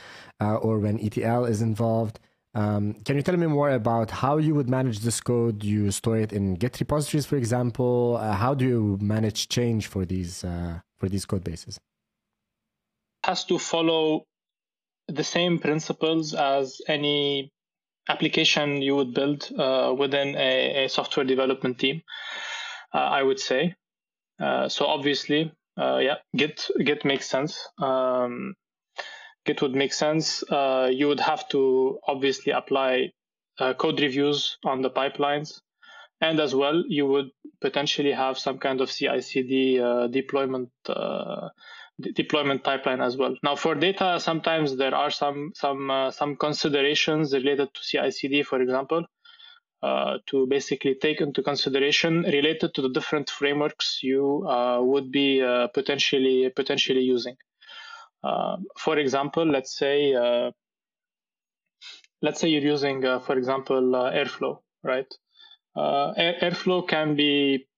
uh, 0.41 0.55
or 0.55 0.79
when 0.79 0.99
ETL 0.99 1.45
is 1.45 1.61
involved. 1.61 2.21
Um, 2.55 2.95
can 3.05 3.17
you 3.17 3.23
tell 3.23 3.37
me 3.37 3.47
more 3.47 3.69
about 3.71 4.11
how 4.11 4.39
you 4.39 4.55
would 4.55 4.69
manage 4.71 5.01
this 5.01 5.21
code? 5.21 5.63
You 5.63 5.91
store 5.91 6.17
it 6.17 6.33
in 6.33 6.55
Git 6.55 6.81
repositories, 6.81 7.27
for 7.27 7.37
example? 7.37 8.17
Uh, 8.19 8.33
how 8.33 8.55
do 8.55 8.65
you 8.65 8.99
manage 9.03 9.49
change 9.49 9.89
for 9.89 10.07
these 10.07 10.45
uh, 10.45 10.81
for 10.97 11.11
these 11.11 11.27
code 11.27 11.45
bases? 11.45 11.79
Has 13.25 13.45
to 13.45 13.59
follow 13.59 14.25
the 15.07 15.25
same 15.25 15.59
principles 15.59 16.33
as 16.33 16.81
any 16.89 17.53
application 18.09 18.83
you 18.83 18.97
would 18.97 19.15
build 19.15 19.51
uh, 19.59 19.95
within 19.97 20.35
a, 20.37 20.85
a, 20.85 20.89
software 20.89 21.27
development 21.27 21.79
team, 21.79 22.03
uh, 22.95 22.99
I 22.99 23.23
would 23.23 23.39
say. 23.39 23.75
Uh, 24.41 24.69
so 24.69 24.87
obviously, 24.87 25.53
uh, 25.77 25.99
yeah, 25.99 26.17
Git 26.37 26.67
Git 26.83 27.05
makes 27.05 27.29
sense. 27.29 27.69
Um, 27.79 28.55
Git 29.45 29.63
would 29.63 29.75
make 29.75 29.93
sense. 29.93 30.43
Uh, 30.45 30.89
you 30.93 31.09
would 31.09 31.21
have 31.21 31.49
to 31.51 31.99
obviously 32.07 32.53
apply 32.53 33.13
uh, 33.59 33.75
code 33.75 34.01
reviews 34.01 34.59
on 34.65 34.83
the 34.83 34.91
pipelines, 34.91 35.61
and 36.21 36.41
as 36.41 36.55
well, 36.55 36.83
you 36.89 37.07
would 37.07 37.31
potentially 37.61 38.13
have 38.13 38.39
some 38.39 38.59
kind 38.59 38.81
of 38.81 38.91
CI/CD 38.91 39.79
deployment 40.11 40.71
deployment 42.01 42.63
pipeline 42.63 43.01
as 43.01 43.17
well. 43.17 43.37
Now 43.43 43.57
for 43.57 43.75
data, 43.75 44.21
sometimes 44.21 44.77
there 44.77 44.95
are 44.95 45.11
some 45.11 45.53
some 45.55 45.91
uh, 45.91 46.11
some 46.11 46.37
considerations 46.37 47.33
related 47.33 47.75
to 47.75 47.81
CI/CD, 47.83 48.43
for 48.45 48.61
example, 48.61 49.05
uh, 49.83 50.19
to 50.27 50.47
basically 50.47 50.95
take 50.95 51.21
into 51.21 51.43
consideration 51.43 52.23
related 52.23 52.75
to 52.75 52.83
the 52.83 52.91
different 52.91 53.31
frameworks 53.31 54.01
you 54.03 54.47
uh, 54.49 54.81
would 54.83 55.11
be 55.11 55.43
uh, 55.43 55.69
potentially 55.69 56.51
potentially 56.55 57.03
using. 57.03 57.37
Uh, 58.23 58.57
for 58.77 58.99
example, 58.99 59.47
let's 59.47 59.77
say 59.77 60.15
uh, 60.15 60.51
let's 62.23 62.41
say 62.41 62.49
you're 62.49 62.63
using, 62.63 63.03
for 63.03 63.39
example, 63.39 63.83
Airflow, 63.93 64.59
right? 64.83 65.13
Airflow 65.77 66.87
can 66.89 67.15
be 67.15 67.69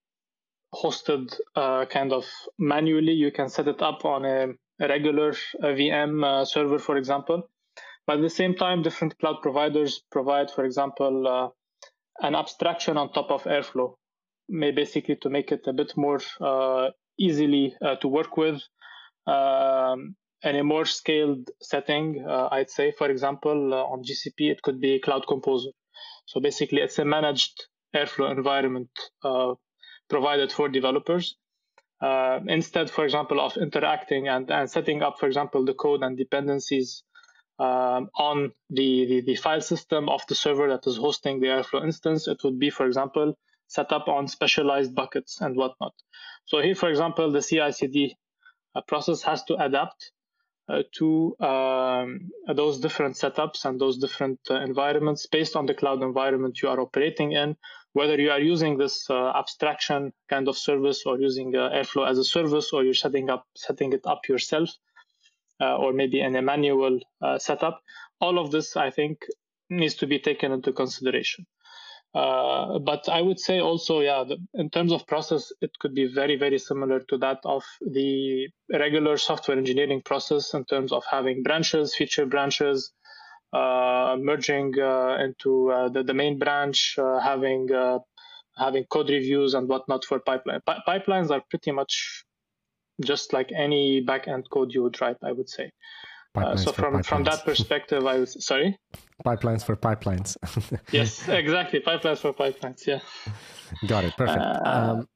hosted 0.75 1.35
uh, 1.57 1.85
kind 1.87 2.13
of 2.13 2.25
manually. 2.59 3.13
You 3.13 3.31
can 3.33 3.49
set 3.49 3.69
it 3.69 3.83
up 3.83 4.05
on 4.05 4.25
a, 4.25 4.49
regular 4.81 5.31
a 5.63 5.67
VM 5.67 6.25
uh, 6.25 6.45
server, 6.45 6.79
for 6.79 6.97
example. 6.97 7.49
But 8.07 8.17
at 8.17 8.23
the 8.23 8.31
same 8.31 8.55
time, 8.55 8.83
different 8.83 9.19
cloud 9.19 9.37
providers 9.43 10.03
provide, 10.11 10.51
for 10.51 10.65
example, 10.65 11.29
uh, 11.29 11.49
an 12.27 12.35
abstraction 12.35 12.97
on 12.97 13.13
top 13.13 13.31
of 13.31 13.45
Airflow, 13.45 13.95
may 14.49 14.71
basically 14.71 15.17
to 15.17 15.31
make 15.31 15.53
it 15.53 15.67
a 15.67 15.73
bit 15.73 15.97
more 15.97 16.21
uh, 16.41 16.91
easily 17.19 17.75
uh, 17.83 17.97
to 17.97 18.09
work 18.09 18.37
with. 18.37 18.61
Um, 19.27 20.17
and 20.43 20.57
a 20.57 20.65
more 20.65 20.87
scaled 20.87 21.51
setting, 21.61 22.25
uh, 22.27 22.49
I'd 22.51 22.71
say, 22.71 22.93
for 22.97 23.11
example, 23.11 23.75
on 23.75 24.03
GCP, 24.03 24.51
it 24.51 24.63
could 24.63 24.81
be 24.81 24.99
Cloud 24.99 25.27
Composer. 25.29 25.71
So 26.25 26.41
basically, 26.41 26.81
it's 26.81 26.99
a 26.99 27.05
managed 27.05 27.67
Airflow 27.95 28.35
environment 28.35 28.89
provided 30.11 30.53
for 30.53 30.69
developers. 30.69 31.37
Uh, 32.03 32.41
instead, 32.49 32.91
for 32.91 33.05
example, 33.05 33.41
of 33.41 33.57
interacting 33.57 34.29
and, 34.29 34.51
and 34.51 34.71
setting 34.71 35.03
up, 35.03 35.19
for 35.19 35.27
example, 35.27 35.65
the 35.65 35.75
code 35.75 36.03
and 36.03 36.17
dependencies 36.17 37.03
um, 37.59 38.09
on 38.17 38.53
the, 38.71 39.07
the, 39.07 39.21
the, 39.27 39.35
file 39.35 39.61
system 39.61 40.09
of 40.09 40.23
the 40.29 40.35
server 40.35 40.69
that 40.71 40.87
is 40.87 40.97
hosting 40.97 41.41
the 41.41 41.49
Airflow 41.49 41.85
instance, 41.85 42.27
it 42.27 42.39
would 42.43 42.59
be, 42.59 42.71
for 42.71 42.87
example, 42.87 43.39
set 43.67 43.93
up 43.93 44.09
on 44.09 44.29
specialized 44.29 44.95
buckets 44.95 45.43
and 45.43 45.57
whatnot. 45.57 45.93
So 46.47 46.61
here, 46.63 46.75
for 46.75 46.89
example, 46.89 47.31
the 47.31 47.43
CI/CD 47.43 48.17
uh, 48.75 48.81
process 48.89 49.23
has 49.23 49.45
to 49.45 49.57
adapt 49.57 50.11
uh, 50.71 50.83
to 50.93 51.37
um, 51.41 52.31
those 52.55 52.81
different 52.81 53.17
setups 53.17 53.65
and 53.65 53.81
those 53.81 53.99
different 53.99 54.41
uh, 54.51 54.55
environments 54.55 55.27
based 55.27 55.55
on 55.55 55.67
the 55.67 55.75
cloud 55.75 56.03
environment 56.03 56.63
you 56.63 56.69
are 56.69 56.81
operating 56.81 57.33
in, 57.33 57.57
whether 57.93 58.17
you 58.21 58.31
are 58.31 58.41
using 58.41 58.79
this 58.79 59.09
uh, 59.11 59.31
abstraction 59.31 60.13
kind 60.29 60.49
of 60.49 60.57
service 60.57 61.03
or 61.07 61.19
using 61.19 61.55
uh, 61.57 61.71
Airflow 61.71 62.09
as 62.09 62.19
a 62.19 62.25
service, 62.25 62.73
or 62.73 62.85
you're 62.85 62.95
setting 62.95 63.31
up 63.31 63.47
setting 63.57 63.93
it 63.93 64.07
up 64.07 64.29
yourself, 64.29 64.71
uh, 65.61 65.77
or 65.77 65.93
maybe 65.93 66.21
in 66.21 66.37
a 66.37 66.43
manual 66.43 67.01
setup. 67.39 67.83
All 68.21 68.39
of 68.39 68.51
this, 68.51 68.77
I 68.77 68.91
think, 68.91 69.25
needs 69.69 69.95
to 69.97 70.07
be 70.07 70.19
taken 70.19 70.53
into 70.53 70.73
consideration. 70.73 71.47
Uh, 72.13 72.79
but 72.81 73.09
I 73.09 73.23
would 73.23 73.39
say 73.39 73.61
also, 73.61 74.01
yeah, 74.01 74.25
the, 74.27 74.37
in 74.55 74.69
terms 74.71 74.93
of 74.93 75.07
process, 75.07 75.53
it 75.61 75.71
could 75.79 75.95
be 75.95 76.07
very, 76.13 76.37
very 76.37 76.59
similar 76.59 77.01
to 77.09 77.19
that 77.19 77.39
of 77.45 77.63
the 77.81 78.49
regular 78.73 79.17
software 79.17 79.57
engineering 79.57 80.03
process 80.05 80.53
in 80.53 80.65
terms 80.65 80.91
of 80.91 81.05
having 81.09 81.45
branches, 81.45 81.95
feature 81.95 82.27
branches, 82.27 82.93
uh, 83.00 83.00
merging 83.53 84.79
uh, 84.79 85.19
into 85.21 85.71
uh, 85.71 85.89
the, 85.89 86.03
the 86.03 86.15
main 86.15 86.39
branch, 86.39 86.97
uh, 86.99 87.19
having 87.19 87.69
having 88.57 88.85
code 88.85 89.09
reviews 89.09 89.55
and 89.55 89.69
whatnot 89.69 90.05
for 90.05 90.19
pipeline. 90.21 90.61
P- 90.67 90.83
pipelines 90.87 91.31
are 91.31 91.43
pretty 91.49 91.71
much 91.71 92.25
just 93.03 93.33
like 93.33 93.51
any 93.57 94.05
backend 94.05 94.45
code 94.51 94.73
you 94.73 94.83
would 94.83 95.01
write, 95.01 95.17
I 95.23 95.33
would 95.33 95.49
say. 95.49 95.71
Uh, 96.35 96.57
so 96.57 96.71
from 96.71 97.03
from 97.03 97.25
that 97.25 97.45
perspective, 97.51 98.07
I 98.07 98.19
was 98.19 98.45
sorry. 98.45 98.79
Pipelines 99.25 99.65
for 99.65 99.77
pipelines. 99.77 100.37
yes, 100.93 101.29
exactly. 101.29 101.81
Pipelines 101.81 102.19
for 102.19 102.33
pipelines. 102.33 102.87
Yeah. 102.87 103.01
Got 103.87 104.05
it. 104.05 104.17
Perfect. 104.17 104.39
Uh, 104.39 104.61
um, 104.65 105.09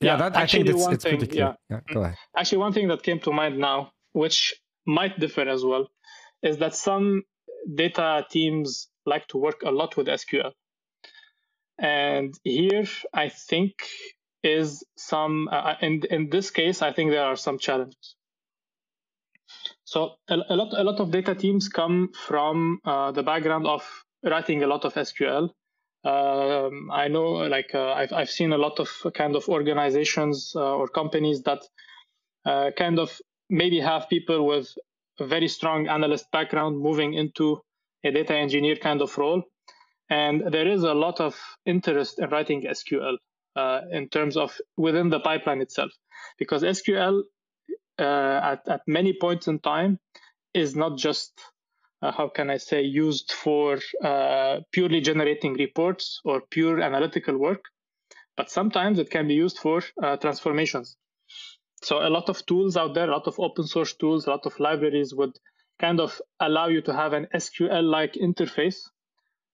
yeah, 0.00 0.12
yeah, 0.12 0.16
that, 0.16 0.36
actually, 0.36 0.60
I 0.60 0.64
think 0.64 0.76
it's, 0.76 0.86
it's 0.88 1.04
thing. 1.04 1.28
Yeah. 1.32 1.54
yeah. 1.70 1.80
Go 1.92 2.02
ahead. 2.02 2.16
Actually, 2.36 2.58
one 2.58 2.72
thing 2.72 2.88
that 2.88 3.02
came 3.02 3.20
to 3.20 3.32
mind 3.32 3.58
now, 3.58 3.92
which 4.12 4.54
might 4.86 5.18
differ 5.18 5.42
as 5.48 5.64
well, 5.64 5.88
is 6.42 6.58
that 6.58 6.74
some 6.74 7.22
data 7.74 8.24
teams 8.30 8.88
like 9.04 9.26
to 9.28 9.38
work 9.38 9.62
a 9.64 9.70
lot 9.70 9.96
with 9.96 10.06
SQL. 10.06 10.52
And 11.78 12.34
here, 12.44 12.84
I 13.12 13.28
think, 13.28 13.74
is 14.42 14.84
some, 14.96 15.48
uh, 15.50 15.74
in, 15.80 16.02
in 16.10 16.30
this 16.30 16.50
case, 16.50 16.82
I 16.82 16.92
think 16.92 17.10
there 17.10 17.24
are 17.24 17.36
some 17.36 17.58
challenges. 17.58 18.16
So 19.84 20.14
a, 20.28 20.36
a, 20.48 20.56
lot, 20.56 20.72
a 20.76 20.82
lot 20.82 21.00
of 21.00 21.10
data 21.10 21.34
teams 21.34 21.68
come 21.68 22.10
from 22.14 22.80
uh, 22.84 23.12
the 23.12 23.22
background 23.22 23.66
of 23.66 23.82
writing 24.24 24.62
a 24.62 24.66
lot 24.66 24.84
of 24.84 24.94
SQL. 24.94 25.50
Um, 26.04 26.90
I 26.92 27.08
know, 27.08 27.32
like 27.48 27.74
uh, 27.74 27.92
I've 27.92 28.12
I've 28.12 28.30
seen 28.30 28.52
a 28.52 28.58
lot 28.58 28.78
of 28.78 28.88
kind 29.14 29.34
of 29.34 29.48
organizations 29.48 30.52
uh, 30.54 30.76
or 30.76 30.86
companies 30.86 31.42
that 31.42 31.62
uh, 32.44 32.70
kind 32.76 33.00
of 33.00 33.20
maybe 33.50 33.80
have 33.80 34.08
people 34.08 34.46
with 34.46 34.72
a 35.18 35.26
very 35.26 35.48
strong 35.48 35.88
analyst 35.88 36.26
background 36.32 36.78
moving 36.78 37.14
into 37.14 37.60
a 38.04 38.10
data 38.10 38.34
engineer 38.34 38.76
kind 38.76 39.00
of 39.02 39.16
role, 39.18 39.42
and 40.10 40.52
there 40.52 40.68
is 40.68 40.82
a 40.82 40.94
lot 40.94 41.20
of 41.20 41.36
interest 41.64 42.18
in 42.18 42.30
writing 42.30 42.62
SQL 42.62 43.16
uh, 43.56 43.80
in 43.90 44.08
terms 44.08 44.36
of 44.36 44.56
within 44.76 45.08
the 45.10 45.20
pipeline 45.20 45.60
itself, 45.60 45.90
because 46.38 46.62
SQL 46.62 47.22
uh, 47.98 48.40
at, 48.52 48.68
at 48.68 48.80
many 48.86 49.16
points 49.18 49.48
in 49.48 49.58
time 49.58 49.98
is 50.54 50.76
not 50.76 50.98
just 50.98 51.32
uh, 52.02 52.12
how 52.12 52.28
can 52.28 52.50
I 52.50 52.58
say 52.58 52.82
used 52.82 53.32
for 53.32 53.78
uh, 54.04 54.60
purely 54.72 55.00
generating 55.00 55.54
reports 55.54 56.20
or 56.24 56.42
pure 56.50 56.80
analytical 56.80 57.36
work, 57.38 57.64
but 58.36 58.50
sometimes 58.50 58.98
it 58.98 59.10
can 59.10 59.26
be 59.26 59.34
used 59.34 59.58
for 59.58 59.82
uh, 60.02 60.16
transformations. 60.18 60.96
So 61.86 61.98
a 62.06 62.10
lot 62.16 62.28
of 62.28 62.44
tools 62.46 62.76
out 62.76 62.94
there, 62.94 63.08
a 63.08 63.12
lot 63.12 63.26
of 63.26 63.38
open 63.38 63.66
source 63.66 63.94
tools, 63.94 64.26
a 64.26 64.30
lot 64.30 64.46
of 64.46 64.58
libraries 64.58 65.14
would 65.14 65.38
kind 65.78 66.00
of 66.00 66.20
allow 66.40 66.66
you 66.68 66.80
to 66.82 66.92
have 66.92 67.12
an 67.12 67.26
SQL-like 67.34 68.14
interface 68.14 68.78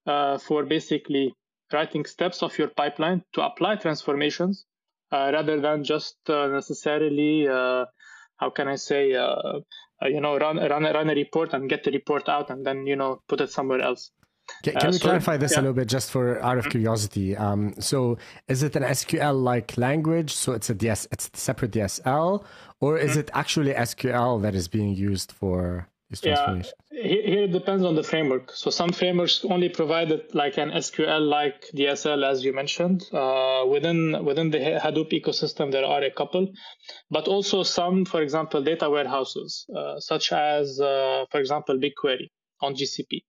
uh, 0.07 0.39
for 0.39 0.65
basically 0.65 1.35
writing 1.73 2.05
steps 2.05 2.43
of 2.43 2.59
your 2.59 2.69
pipeline 2.69 3.23
to 3.35 3.43
apply 3.43 3.77
transformations 3.77 4.65
uh, 5.11 5.31
rather 5.33 5.61
than 5.61 5.85
just 5.85 6.17
necessarily 6.29 7.47
how 8.43 8.51
can 8.51 8.69
I 8.69 8.75
say, 8.75 9.15
uh, 9.15 9.61
uh, 10.03 10.09
you 10.09 10.21
know, 10.21 10.37
run 10.37 10.57
run 10.57 10.83
run 10.83 11.11
a 11.11 11.15
report 11.15 11.55
and 11.55 11.71
get 11.71 11.85
the 11.85 11.93
report 11.93 12.29
out, 12.29 12.51
and 12.51 12.67
then 12.67 12.87
you 12.87 12.97
know 12.97 13.23
put 13.29 13.41
it 13.41 13.51
somewhere 13.51 13.81
else. 13.81 14.11
Can, 14.63 14.75
can 14.75 14.89
uh, 14.89 14.93
we 14.93 14.99
clarify 14.99 15.37
this 15.37 15.53
yeah. 15.53 15.59
a 15.59 15.63
little 15.63 15.75
bit, 15.75 15.89
just 15.89 16.11
for 16.11 16.41
out 16.43 16.59
of 16.59 16.65
mm-hmm. 16.65 16.71
curiosity? 16.71 17.37
Um, 17.37 17.75
so, 17.81 18.19
is 18.49 18.63
it 18.63 18.77
an 18.77 18.85
SQL-like 18.85 19.77
language? 19.77 20.33
So 20.33 20.53
it's 20.53 20.71
a 20.71 20.75
DS, 20.75 21.09
it's 21.11 21.31
a 21.33 21.37
separate 21.37 21.73
DSL, 21.73 22.45
or 22.81 22.99
is 22.99 23.13
mm-hmm. 23.13 23.21
it 23.21 23.31
actually 23.35 23.73
SQL 23.75 24.41
that 24.43 24.55
is 24.55 24.69
being 24.69 24.95
used 24.95 25.33
for 25.33 25.89
yeah, 26.23 26.63
here 26.91 27.45
it 27.45 27.53
depends 27.53 27.85
on 27.85 27.95
the 27.95 28.03
framework. 28.03 28.53
So 28.53 28.71
some 28.71 28.91
frameworks 28.91 29.45
only 29.49 29.69
provided 29.69 30.35
like 30.35 30.59
an 30.59 30.71
SQL-like 30.71 31.71
DSL, 31.75 32.25
as 32.25 32.45
you 32.45 32.53
mentioned. 32.53 33.05
Uh, 33.13 33.65
within 33.69 34.25
within 34.25 34.51
the 34.51 34.59
Hadoop 34.59 35.11
ecosystem, 35.13 35.73
there 35.73 35.85
are 35.85 36.03
a 36.03 36.11
couple, 36.11 36.53
but 37.11 37.29
also 37.29 37.63
some, 37.63 38.05
for 38.05 38.21
example, 38.21 38.63
data 38.63 38.91
warehouses, 38.91 39.67
uh, 39.75 39.99
such 40.01 40.33
as, 40.33 40.81
uh, 40.81 41.25
for 41.31 41.41
example, 41.41 41.79
BigQuery 41.79 42.29
on 42.61 42.75
GCP. 42.75 43.23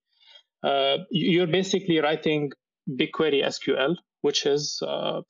Uh, 0.64 1.00
you're 1.12 1.48
basically 1.48 2.00
writing 2.00 2.52
BigQuery 2.90 3.44
SQL, 3.44 3.96
which 4.22 4.46
is 4.46 4.82
uh, 4.86 5.22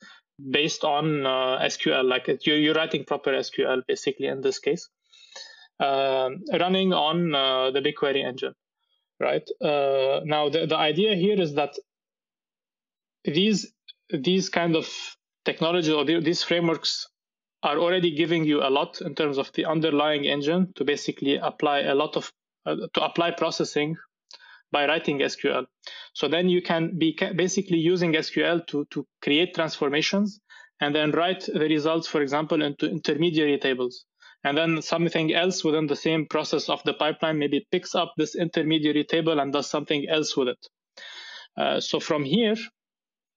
based 0.52 0.84
on 0.84 1.26
uh, 1.26 1.60
SQL, 1.64 2.08
like 2.08 2.30
you're, 2.46 2.58
you're 2.58 2.76
writing 2.76 3.04
proper 3.06 3.32
SQL 3.32 3.82
basically 3.88 4.28
in 4.28 4.42
this 4.42 4.60
case. 4.60 4.90
Um, 5.80 6.44
running 6.60 6.94
on 6.94 7.32
the 7.32 7.82
BigQuery 7.82 8.24
engine, 8.24 8.54
right? 9.20 9.48
Now, 9.62 10.50
the, 10.50 10.68
the 10.68 10.78
idea 10.78 11.16
here 11.16 11.42
is 11.42 11.56
that 11.56 11.74
these 13.26 13.72
these 14.10 14.50
kind 14.50 14.76
of 14.76 14.88
technology 15.46 15.92
or 15.92 16.06
these 16.06 16.44
frameworks 16.44 17.08
are 17.64 17.78
already 17.78 18.16
giving 18.16 18.44
you 18.44 18.62
a 18.62 18.70
lot 18.70 19.02
in 19.02 19.16
terms 19.16 19.38
of 19.38 19.52
the 19.54 19.66
underlying 19.66 20.26
engine 20.26 20.72
to 20.76 20.84
basically 20.84 21.38
apply 21.38 21.80
a 21.80 21.96
lot 21.96 22.16
of 22.18 22.32
uh, 22.66 22.76
to 22.94 23.02
apply 23.02 23.32
processing 23.32 23.96
by 24.74 24.86
writing 24.88 25.20
SQL. 25.20 25.66
So 26.14 26.28
then 26.28 26.50
you 26.50 26.62
can 26.62 26.98
be 26.98 27.18
basically 27.36 27.78
using 27.78 28.14
SQL 28.14 28.68
to 28.68 28.86
to 28.92 29.06
create 29.22 29.56
transformations 29.56 30.42
and 30.82 30.94
then 30.94 31.12
write 31.12 31.46
the 31.46 31.68
results, 31.78 32.08
for 32.08 32.22
example, 32.22 32.62
into 32.62 32.90
intermediary 32.90 33.60
tables 33.60 34.06
and 34.44 34.58
then 34.58 34.82
something 34.82 35.34
else 35.34 35.64
within 35.64 35.88
the 35.88 35.96
same 35.96 36.26
process 36.26 36.70
of 36.70 36.84
the 36.84 36.94
pipeline 36.94 37.40
maybe 37.40 37.66
picks 37.72 37.96
up 37.96 38.14
this 38.18 38.36
intermediary 38.36 39.04
table 39.06 39.40
and 39.40 39.54
does 39.54 39.70
something 39.70 40.08
else 40.10 40.36
with 40.36 40.50
it. 40.50 40.68
Uh, 41.56 41.80
so 41.80 42.00
from 42.00 42.24
here, 42.26 42.56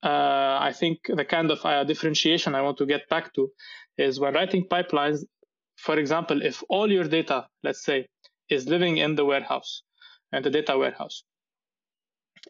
uh, 0.02 0.58
I 0.60 0.72
think 0.78 0.98
the 1.08 1.24
kind 1.24 1.50
of 1.50 1.64
uh, 1.64 1.84
differentiation 1.84 2.54
I 2.54 2.62
want 2.62 2.78
to 2.78 2.86
get 2.86 3.08
back 3.08 3.32
to 3.34 3.50
is 3.96 4.18
when 4.18 4.34
writing 4.34 4.66
pipelines, 4.68 5.24
for 5.76 5.98
example, 5.98 6.42
if 6.42 6.62
all 6.68 6.90
your 6.90 7.04
data, 7.04 7.46
let's 7.62 7.84
say, 7.84 8.06
is 8.48 8.68
living 8.68 8.98
in 8.98 9.14
the 9.14 9.24
warehouse 9.24 9.82
and 10.32 10.44
the 10.44 10.50
data 10.50 10.76
warehouse, 10.76 11.22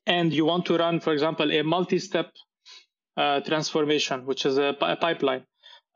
and 0.07 0.33
you 0.33 0.45
want 0.45 0.66
to 0.66 0.77
run, 0.77 1.01
for 1.01 1.12
example, 1.12 1.51
a 1.53 1.62
multi-step 1.62 2.33
uh, 3.16 3.41
transformation, 3.41 4.27
which 4.27 4.45
is 4.45 4.59
a, 4.59 4.74
pipeline, 4.79 5.45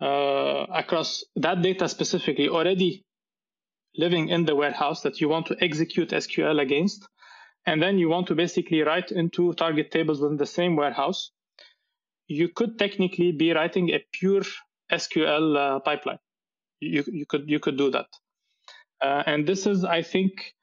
uh, 0.01 0.66
across 0.72 1.24
that 1.37 1.61
data 1.62 1.89
specifically 1.89 2.49
already 2.49 3.05
living 3.97 4.28
in 4.28 4.45
the 4.45 4.55
warehouse 4.55 5.03
that 5.03 5.20
you 5.20 5.28
want 5.28 5.47
to 5.47 5.57
execute 5.61 6.11
SQL 6.11 6.61
against. 6.61 7.07
And 7.66 7.83
then 7.83 7.99
you 7.99 8.09
want 8.09 8.26
to 8.28 8.35
basically 8.35 8.81
write 8.81 9.11
into 9.12 9.53
target 9.53 9.91
tables 9.91 10.20
within 10.20 10.39
the 10.39 10.47
same 10.47 10.76
warehouse. 10.76 11.31
You 12.26 12.49
could 12.49 12.78
technically 12.78 13.33
be 13.33 13.53
writing 13.53 13.91
a 13.91 14.03
pure 14.12 14.43
SQL 14.91 15.57
uh, 15.57 15.81
pipeline. 15.81 16.18
You, 16.81 17.05
you 17.07 17.26
could 17.26 17.51
you 17.51 17.61
could 17.61 17.76
do 17.76 17.91
that. 17.91 18.07
Uh, 19.03 19.22
and 19.26 19.47
this 19.47 19.66
is, 19.66 19.85
I 19.85 20.03
think, 20.03 20.55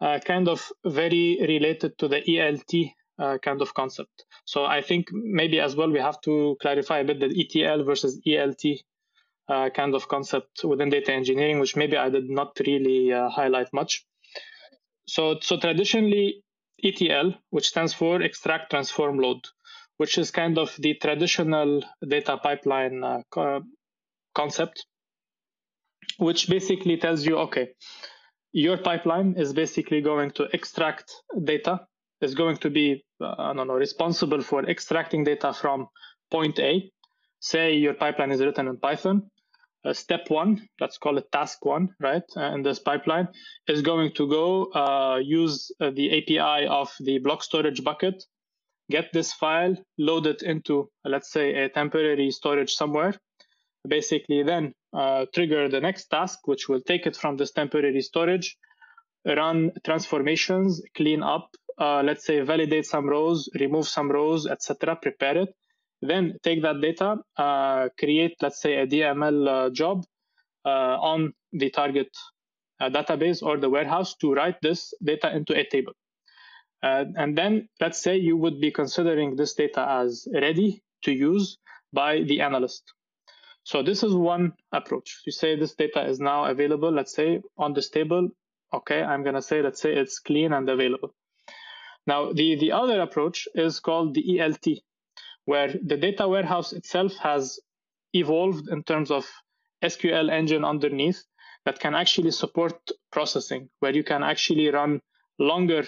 uh, 0.00 0.18
kind 0.24 0.48
of 0.48 0.70
very 0.84 1.38
related 1.40 1.96
to 1.98 2.08
the 2.08 2.20
ELT 2.20 2.92
uh, 3.18 3.38
kind 3.38 3.62
of 3.62 3.74
concept. 3.74 4.24
So 4.44 4.64
I 4.64 4.82
think 4.82 5.08
maybe 5.12 5.60
as 5.60 5.76
well 5.76 5.90
we 5.90 6.00
have 6.00 6.20
to 6.22 6.56
clarify 6.60 6.98
a 6.98 7.04
bit 7.04 7.20
the 7.20 7.26
ETL 7.26 7.84
versus 7.84 8.20
ELT 8.26 8.80
uh, 9.48 9.70
kind 9.70 9.94
of 9.94 10.08
concept 10.08 10.64
within 10.64 10.90
data 10.90 11.12
engineering, 11.12 11.60
which 11.60 11.76
maybe 11.76 11.96
I 11.96 12.08
did 12.10 12.28
not 12.28 12.58
really 12.66 13.12
uh, 13.12 13.28
highlight 13.28 13.68
much. 13.72 14.04
So, 15.06 15.38
so 15.40 15.58
traditionally 15.58 16.42
ETL, 16.82 17.34
which 17.50 17.68
stands 17.68 17.92
for 17.92 18.22
extract, 18.22 18.70
transform, 18.70 19.18
load, 19.18 19.44
which 19.98 20.18
is 20.18 20.30
kind 20.30 20.58
of 20.58 20.74
the 20.78 20.94
traditional 20.94 21.82
data 22.06 22.38
pipeline 22.38 23.04
uh, 23.04 23.60
concept, 24.34 24.86
which 26.18 26.48
basically 26.48 26.96
tells 26.96 27.24
you, 27.24 27.38
okay, 27.38 27.68
your 28.54 28.78
pipeline 28.78 29.34
is 29.36 29.52
basically 29.52 30.00
going 30.00 30.30
to 30.32 30.44
extract 30.54 31.12
data 31.44 31.86
is 32.22 32.34
going 32.34 32.56
to 32.58 32.70
be, 32.70 33.04
uh, 33.20 33.34
I 33.38 33.52
don't 33.52 33.66
know, 33.66 33.74
responsible 33.74 34.42
for 34.42 34.64
extracting 34.64 35.24
data 35.24 35.52
from 35.52 35.88
point 36.30 36.58
A. 36.60 36.90
Say 37.40 37.74
your 37.74 37.94
pipeline 37.94 38.32
is 38.32 38.40
written 38.40 38.68
in 38.68 38.78
Python. 38.78 39.30
uh, 39.84 39.92
step 39.92 40.30
one, 40.30 40.66
let's 40.80 40.98
call 40.98 41.18
it 41.18 41.30
task 41.32 41.64
one, 41.64 41.90
right, 42.00 42.22
uh, 42.36 42.54
in 42.54 42.62
this 42.62 42.78
pipeline, 42.78 43.28
is 43.68 43.82
going 43.82 44.12
to 44.14 44.28
go 44.28 44.66
uh, 44.72 45.18
use 45.22 45.70
uh, 45.80 45.90
the 45.90 46.18
API 46.18 46.66
of 46.66 46.90
the 47.00 47.18
block 47.18 47.42
storage 47.42 47.84
bucket, 47.84 48.24
get 48.90 49.12
this 49.12 49.32
file, 49.34 49.76
load 49.98 50.26
it 50.26 50.42
into, 50.42 50.88
let's 51.04 51.30
say, 51.30 51.54
a 51.54 51.68
temporary 51.68 52.30
storage 52.30 52.72
somewhere, 52.72 53.14
basically 53.86 54.42
then 54.42 54.72
uh, 54.92 55.26
trigger 55.34 55.68
the 55.68 55.80
next 55.80 56.06
task, 56.06 56.40
which 56.46 56.68
will 56.68 56.80
take 56.80 57.06
it 57.06 57.16
from 57.16 57.36
this 57.36 57.52
temporary 57.52 58.00
storage, 58.00 58.56
run 59.24 59.72
transformations, 59.84 60.82
clean 60.96 61.22
up, 61.22 61.48
uh, 61.78 62.02
let's 62.02 62.24
say 62.24 62.40
validate 62.40 62.86
some 62.86 63.08
rows, 63.08 63.48
remove 63.58 63.86
some 63.86 64.10
rows, 64.10 64.46
etc., 64.46 64.96
prepare 64.96 65.38
it, 65.38 65.48
then 66.02 66.36
take 66.42 66.62
that 66.62 66.80
data, 66.80 67.16
uh, 67.36 67.88
create, 67.98 68.36
let's 68.42 68.60
say, 68.60 68.74
a 68.74 68.86
DML 68.86 69.48
uh, 69.48 69.70
job 69.70 70.04
uh, 70.64 70.68
on 71.00 71.32
the 71.52 71.70
target 71.70 72.08
uh, 72.80 72.90
database 72.90 73.42
or 73.42 73.58
the 73.58 73.70
warehouse 73.70 74.14
to 74.16 74.32
write 74.32 74.56
this 74.62 74.92
data 75.02 75.34
into 75.34 75.54
a 75.58 75.64
table. 75.64 75.92
And 76.82 77.36
then 77.36 77.68
let's 77.80 78.02
say 78.02 78.18
you 78.18 78.36
would 78.36 78.60
be 78.60 78.70
considering 78.70 79.36
this 79.36 79.54
data 79.54 79.88
as 79.88 80.28
ready 80.34 80.82
to 81.04 81.12
use 81.12 81.56
by 81.94 82.20
the 82.20 82.42
analyst. 82.42 82.82
So 83.64 83.82
this 83.82 84.02
is 84.02 84.12
one 84.14 84.52
approach. 84.72 85.22
You 85.24 85.32
say 85.32 85.56
this 85.56 85.74
data 85.74 86.04
is 86.06 86.20
now 86.20 86.44
available, 86.44 86.90
let's 86.92 87.14
say 87.14 87.40
on 87.56 87.72
this 87.72 87.88
table. 87.88 88.28
Okay, 88.74 89.02
I'm 89.02 89.24
to 89.24 89.40
say, 89.40 89.62
let's 89.62 89.80
say 89.80 89.94
it's 89.94 90.18
clean 90.18 90.52
and 90.52 90.68
available. 90.68 91.14
Now, 92.06 92.32
the, 92.32 92.56
the 92.56 92.72
other 92.72 93.00
approach 93.00 93.48
is 93.54 93.80
called 93.80 94.14
the 94.14 94.22
ELT, 94.22 94.82
where 95.46 95.68
the 95.82 95.96
data 95.96 96.28
warehouse 96.28 96.74
itself 96.74 97.16
has 97.16 97.58
evolved 98.12 98.68
in 98.68 98.82
terms 98.82 99.10
of 99.10 99.26
SQL 99.82 100.30
engine 100.30 100.64
underneath 100.64 101.24
that 101.64 101.80
can 101.80 101.94
actually 101.94 102.32
support 102.32 102.76
processing, 103.10 103.70
where 103.80 103.94
you 103.94 104.04
can 104.04 104.22
actually 104.22 104.68
run 104.68 105.00
longer 105.38 105.84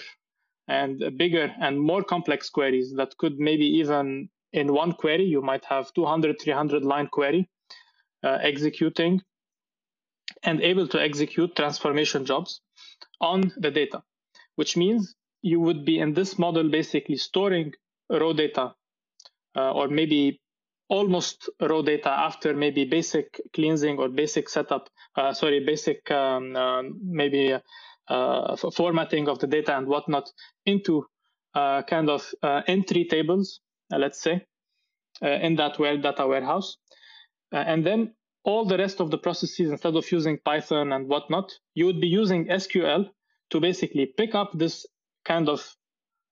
and 0.67 1.15
bigger 1.17 1.53
and 1.61 1.79
more 1.79 2.03
complex 2.03 2.49
queries 2.49 2.95
that 2.97 3.15
could 3.17 3.37
maybe 3.37 3.65
even 3.65 4.29
in 4.51 4.73
one 4.73 4.93
query, 4.93 5.25
you 5.25 5.43
might 5.43 5.65
have 5.65 5.93
200, 5.93 6.41
300 6.41 6.83
line 6.83 7.07
query 7.07 7.47
executing 8.23 9.21
and 10.43 10.61
able 10.61 10.87
to 10.87 11.01
execute 11.01 11.55
transformation 11.55 12.25
jobs 12.25 12.61
on 13.21 13.51
the 13.57 13.71
data, 13.71 14.03
which 14.55 14.77
means 14.77 15.15
you 15.41 15.59
would 15.59 15.85
be 15.85 15.99
in 15.99 16.13
this 16.13 16.37
model 16.37 16.69
basically 16.69 17.15
storing 17.17 17.73
raw 18.09 18.33
data 18.33 18.73
uh, 19.55 19.71
or 19.71 19.87
maybe 19.87 20.39
almost 20.89 21.49
raw 21.59 21.81
data 21.81 22.09
after 22.09 22.53
maybe 22.53 22.85
basic 22.85 23.41
cleansing 23.53 23.97
or 23.97 24.07
basic 24.07 24.47
setup, 24.49 24.89
uh, 25.15 25.33
sorry, 25.33 25.63
basic 25.65 26.09
um, 26.11 26.55
uh, 26.55 26.83
maybe 27.01 27.57
uh, 28.07 28.55
formatting 28.55 29.27
of 29.27 29.39
the 29.39 29.47
data 29.47 29.75
and 29.77 29.87
whatnot 29.87 30.31
into 30.65 31.05
uh, 31.55 31.81
kind 31.83 32.09
of 32.09 32.25
uh, 32.41 32.61
entry 32.67 33.05
tables, 33.05 33.59
let's 33.89 34.21
say, 34.21 34.45
in 35.21 35.55
that 35.55 35.77
data 35.77 36.27
warehouse. 36.27 36.77
And 37.51 37.85
then 37.85 38.13
all 38.43 38.65
the 38.65 38.77
rest 38.77 39.01
of 39.01 39.11
the 39.11 39.17
processes, 39.17 39.69
instead 39.69 39.95
of 39.95 40.09
using 40.11 40.37
Python 40.43 40.93
and 40.93 41.07
whatnot, 41.07 41.51
you 41.73 41.85
would 41.85 41.99
be 41.99 42.07
using 42.07 42.45
SQL 42.47 43.09
to 43.49 43.59
basically 43.59 44.05
pick 44.05 44.35
up 44.35 44.51
this 44.53 44.85
kind 45.25 45.49
of 45.49 45.75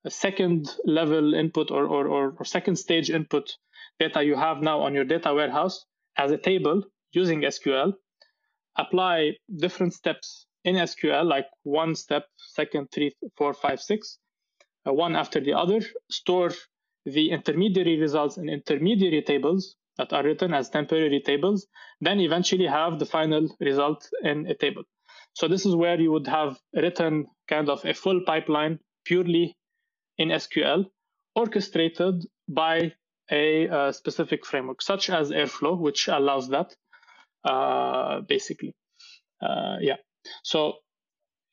second 0.08 0.70
level 0.86 1.34
input 1.34 1.72
or, 1.72 1.86
or, 1.86 2.08
or, 2.08 2.36
or 2.38 2.46
second 2.46 2.78
stage 2.78 3.10
input 3.10 3.58
data 4.00 4.24
you 4.24 4.36
have 4.36 4.62
now 4.62 4.80
on 4.82 4.94
your 4.94 5.04
data 5.04 5.34
warehouse 5.34 5.86
as 6.18 6.32
a 6.32 6.38
table 6.38 6.84
using 7.12 7.42
SQL, 7.42 7.94
apply 8.78 9.32
different 9.58 9.94
steps 9.94 10.46
in 10.64 10.76
SQL, 10.76 11.26
like 11.26 11.48
one 11.64 11.96
step, 11.96 12.26
second, 12.38 12.90
three, 12.92 13.16
four, 13.38 13.54
five, 13.54 13.82
six, 13.82 14.18
uh, 14.88 14.94
one 14.94 15.16
after 15.16 15.40
the 15.40 15.54
other, 15.54 15.82
store 16.10 16.52
the 17.06 17.32
intermediary 17.32 18.00
results 18.00 18.38
in 18.38 18.50
intermediary 18.50 19.22
tables 19.22 19.76
that 19.98 20.14
are 20.14 20.24
written 20.24 20.54
as 20.54 20.70
temporary 20.70 21.22
tables, 21.26 21.68
then 22.02 22.20
eventually 22.20 22.66
have 22.68 23.00
the 23.00 23.06
final 23.06 23.48
result 23.60 24.08
in 24.24 24.48
a 24.48 24.56
table. 24.56 24.84
So 25.34 25.48
this 25.48 25.66
is 25.66 25.76
where 25.76 26.00
you 26.00 26.12
would 26.12 26.28
have 26.28 26.58
written 26.74 27.28
kind 27.48 27.70
of 27.70 27.84
a 27.86 27.94
full 27.94 28.22
pipeline 28.26 28.80
purely 29.06 29.58
in 30.18 30.30
SQL, 30.30 30.86
orchestrated 31.36 32.24
by 32.48 32.94
a, 33.32 33.66
a 33.68 33.94
specific 33.94 34.46
framework, 34.46 34.82
such 34.82 35.10
as 35.10 35.32
Airflow, 35.32 35.78
which 35.78 36.08
allows 36.08 36.50
that, 36.50 36.74
uh, 37.44 38.22
basically. 38.22 38.74
Uh, 39.42 39.78
yeah. 39.82 39.98
So 40.44 40.76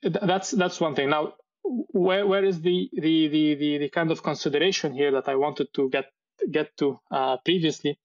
th- 0.02 0.16
that's 0.22 0.50
that's 0.52 0.80
one 0.80 0.94
thing. 0.94 1.10
Now, 1.10 1.34
where 1.64 2.26
where 2.26 2.44
is 2.44 2.60
the, 2.60 2.88
the 2.92 3.28
the 3.28 3.54
the 3.54 3.78
the 3.78 3.88
kind 3.90 4.10
of 4.10 4.22
consideration 4.22 4.94
here 4.94 5.12
that 5.12 5.28
I 5.28 5.36
wanted 5.36 5.68
to 5.74 5.90
get 5.90 6.06
get 6.50 6.76
to 6.78 6.98
uh, 7.10 7.36
previously? 7.44 7.98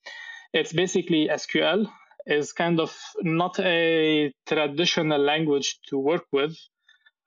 It's 0.53 0.73
basically 0.73 1.27
SQL 1.27 1.89
is 2.25 2.51
kind 2.51 2.79
of 2.79 2.95
not 3.21 3.59
a 3.59 4.33
traditional 4.45 5.19
language 5.19 5.79
to 5.89 5.97
work 5.97 6.25
with 6.31 6.57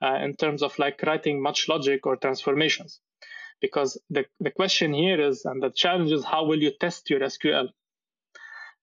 uh, 0.03 0.19
in 0.23 0.37
terms 0.37 0.63
of 0.63 0.79
like 0.79 1.03
writing 1.03 1.43
much 1.43 1.69
logic 1.69 2.07
or 2.07 2.17
transformations. 2.17 3.01
Because 3.61 4.01
the, 4.09 4.25
the 4.41 4.51
question 4.51 4.95
here 4.95 5.21
is 5.21 5.45
and 5.45 5.63
the 5.63 5.71
challenge 5.71 6.13
is 6.13 6.25
how 6.25 6.45
will 6.45 6.63
you 6.63 6.73
test 6.81 7.11
your 7.11 7.21
sql 7.21 7.69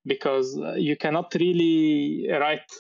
because 0.06 0.58
uh, 0.58 0.74
you 0.74 0.96
cannot 0.96 1.34
really 1.34 2.28
write 2.30 2.72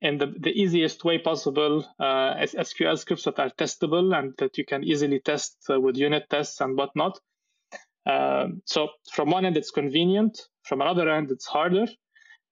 in 0.00 0.18
the, 0.18 0.32
the 0.38 0.50
easiest 0.50 1.04
way 1.04 1.18
possible 1.18 1.84
uh, 1.98 2.34
sql 2.36 2.96
scripts 2.96 3.24
that 3.24 3.38
are 3.40 3.50
testable 3.50 4.16
and 4.16 4.34
that 4.38 4.56
you 4.56 4.64
can 4.64 4.84
easily 4.84 5.18
test 5.18 5.56
uh, 5.68 5.80
with 5.80 5.96
unit 5.96 6.24
tests 6.30 6.60
and 6.60 6.76
whatnot 6.76 7.18
um, 8.06 8.62
so 8.64 8.88
from 9.12 9.30
one 9.30 9.44
end 9.44 9.56
it's 9.56 9.70
convenient 9.70 10.38
from 10.62 10.80
another 10.80 11.08
end 11.08 11.30
it's 11.30 11.46
harder 11.46 11.86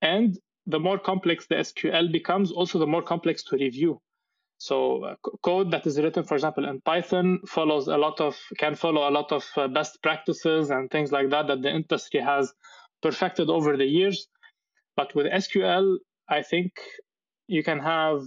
and 0.00 0.38
the 0.66 0.78
more 0.78 0.98
complex 0.98 1.46
the 1.46 1.56
sql 1.56 2.10
becomes 2.10 2.50
also 2.52 2.78
the 2.78 2.86
more 2.86 3.02
complex 3.02 3.42
to 3.42 3.56
review 3.56 4.00
so 4.62 5.02
uh, 5.02 5.16
code 5.42 5.72
that 5.72 5.88
is 5.88 5.98
written, 5.98 6.22
for 6.22 6.34
example, 6.34 6.68
in 6.68 6.80
Python 6.82 7.40
follows 7.48 7.88
a 7.88 7.96
lot 7.96 8.20
of 8.20 8.38
can 8.58 8.76
follow 8.76 9.08
a 9.08 9.10
lot 9.10 9.32
of 9.32 9.44
uh, 9.56 9.66
best 9.66 10.00
practices 10.04 10.70
and 10.70 10.88
things 10.88 11.10
like 11.10 11.30
that 11.30 11.48
that 11.48 11.62
the 11.62 11.70
industry 11.70 12.20
has 12.20 12.54
perfected 13.02 13.50
over 13.50 13.76
the 13.76 13.84
years. 13.84 14.28
But 14.94 15.16
with 15.16 15.26
SQL, 15.26 15.96
I 16.28 16.42
think 16.42 16.74
you 17.48 17.64
can 17.64 17.80
have 17.80 18.22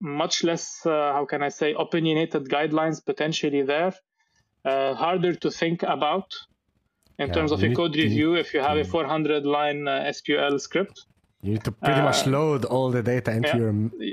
much 0.00 0.42
less, 0.42 0.84
uh, 0.84 1.12
how 1.12 1.24
can 1.24 1.40
I 1.44 1.50
say, 1.50 1.72
opinionated 1.78 2.48
guidelines 2.48 2.98
potentially 3.04 3.62
there, 3.62 3.94
uh, 4.64 4.94
harder 4.94 5.34
to 5.34 5.52
think 5.52 5.84
about 5.84 6.34
in 7.18 7.28
yeah, 7.28 7.34
terms 7.34 7.52
of 7.52 7.62
a 7.62 7.74
code 7.74 7.96
review 7.96 8.34
if 8.34 8.52
you 8.52 8.60
have 8.60 8.76
a 8.76 8.84
400 8.84 9.44
line 9.44 9.88
uh, 9.88 10.04
SQL 10.08 10.60
script. 10.60 11.06
You 11.42 11.52
need 11.52 11.64
to 11.64 11.72
pretty 11.72 12.00
uh, 12.00 12.04
much 12.04 12.26
load 12.26 12.64
all 12.64 12.90
the 12.90 13.02
data 13.02 13.30
into 13.30 13.48
yeah. 13.48 13.56
your 13.56 13.68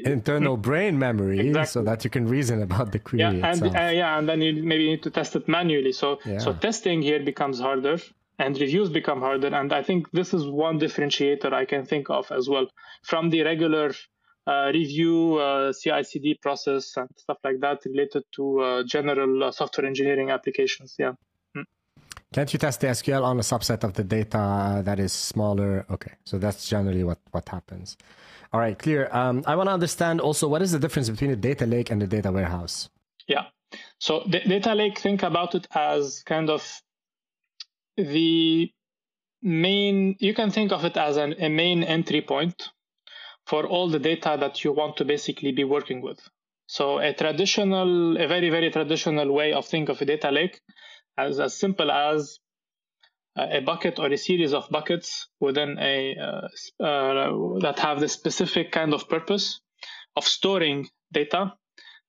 internal 0.05 0.57
brain 0.57 0.99
memory 0.99 1.39
exactly. 1.39 1.65
so 1.65 1.81
that 1.83 2.03
you 2.03 2.09
can 2.09 2.27
reason 2.27 2.61
about 2.61 2.91
the 2.91 2.99
query 2.99 3.37
yeah. 3.37 3.49
And, 3.49 3.63
uh, 3.63 3.69
yeah, 3.69 4.17
and 4.17 4.27
then 4.29 4.41
you 4.41 4.61
maybe 4.63 4.87
need 4.89 5.03
to 5.03 5.09
test 5.09 5.35
it 5.35 5.47
manually. 5.47 5.93
So, 5.93 6.19
yeah. 6.25 6.37
so 6.37 6.53
testing 6.53 7.01
here 7.01 7.23
becomes 7.23 7.59
harder 7.59 7.97
and 8.39 8.59
reviews 8.59 8.89
become 8.89 9.19
harder. 9.19 9.47
And 9.47 9.73
I 9.73 9.83
think 9.83 10.11
this 10.11 10.33
is 10.33 10.45
one 10.45 10.79
differentiator 10.79 11.53
I 11.53 11.65
can 11.65 11.85
think 11.85 12.09
of 12.09 12.31
as 12.31 12.49
well 12.49 12.67
from 13.03 13.29
the 13.29 13.41
regular 13.43 13.93
uh, 14.45 14.71
review 14.73 15.37
uh, 15.37 15.71
CI/CD 15.73 16.39
process 16.41 16.97
and 16.97 17.09
stuff 17.15 17.37
like 17.43 17.59
that 17.61 17.79
related 17.85 18.23
to 18.35 18.59
uh, 18.59 18.83
general 18.83 19.45
uh, 19.45 19.51
software 19.51 19.87
engineering 19.87 20.29
applications. 20.31 20.95
Yeah. 20.99 21.13
Can't 22.33 22.51
you 22.51 22.57
test 22.57 22.81
the 22.81 22.87
SQL 22.87 23.23
on 23.23 23.37
a 23.37 23.43
subset 23.43 23.83
of 23.83 23.93
the 23.93 24.03
data 24.03 24.81
that 24.83 24.99
is 24.99 25.13
smaller? 25.13 25.85
Okay, 25.91 26.13
so 26.25 26.39
that's 26.39 26.67
generally 26.67 27.03
what, 27.03 27.19
what 27.29 27.47
happens. 27.47 27.95
All 28.51 28.59
right, 28.59 28.77
clear. 28.77 29.07
Um, 29.11 29.43
I 29.45 29.55
want 29.55 29.69
to 29.69 29.73
understand 29.73 30.19
also 30.19 30.47
what 30.47 30.63
is 30.63 30.71
the 30.71 30.79
difference 30.79 31.09
between 31.09 31.29
a 31.29 31.35
data 31.35 31.67
lake 31.67 31.91
and 31.91 32.01
a 32.01 32.07
data 32.07 32.31
warehouse? 32.31 32.89
Yeah. 33.27 33.45
So 33.99 34.23
the 34.27 34.39
data 34.39 34.73
lake, 34.73 34.97
think 34.97 35.21
about 35.21 35.53
it 35.53 35.67
as 35.75 36.23
kind 36.25 36.49
of 36.49 36.81
the 37.97 38.71
main, 39.43 40.15
you 40.19 40.33
can 40.33 40.49
think 40.49 40.71
of 40.71 40.85
it 40.85 40.97
as 40.97 41.17
an, 41.17 41.35
a 41.39 41.49
main 41.49 41.83
entry 41.83 42.21
point 42.21 42.69
for 43.45 43.67
all 43.67 43.89
the 43.89 43.99
data 43.99 44.37
that 44.39 44.63
you 44.63 44.71
want 44.71 44.97
to 44.97 45.05
basically 45.05 45.51
be 45.51 45.63
working 45.63 46.01
with. 46.01 46.19
So 46.65 46.97
a 46.97 47.13
traditional, 47.13 48.17
a 48.17 48.27
very, 48.27 48.49
very 48.49 48.71
traditional 48.71 49.31
way 49.31 49.53
of 49.53 49.67
think 49.67 49.89
of 49.89 50.01
a 50.01 50.05
data 50.05 50.31
lake 50.31 50.59
as, 51.17 51.39
as 51.39 51.57
simple 51.57 51.91
as 51.91 52.39
a 53.35 53.61
bucket 53.61 53.97
or 53.97 54.07
a 54.07 54.17
series 54.17 54.53
of 54.53 54.69
buckets 54.69 55.27
within 55.39 55.77
a 55.79 56.15
uh, 56.15 56.83
uh, 56.83 57.59
that 57.59 57.79
have 57.79 57.99
the 57.99 58.07
specific 58.07 58.71
kind 58.71 58.93
of 58.93 59.09
purpose 59.09 59.59
of 60.15 60.23
storing 60.23 60.87
data 61.11 61.53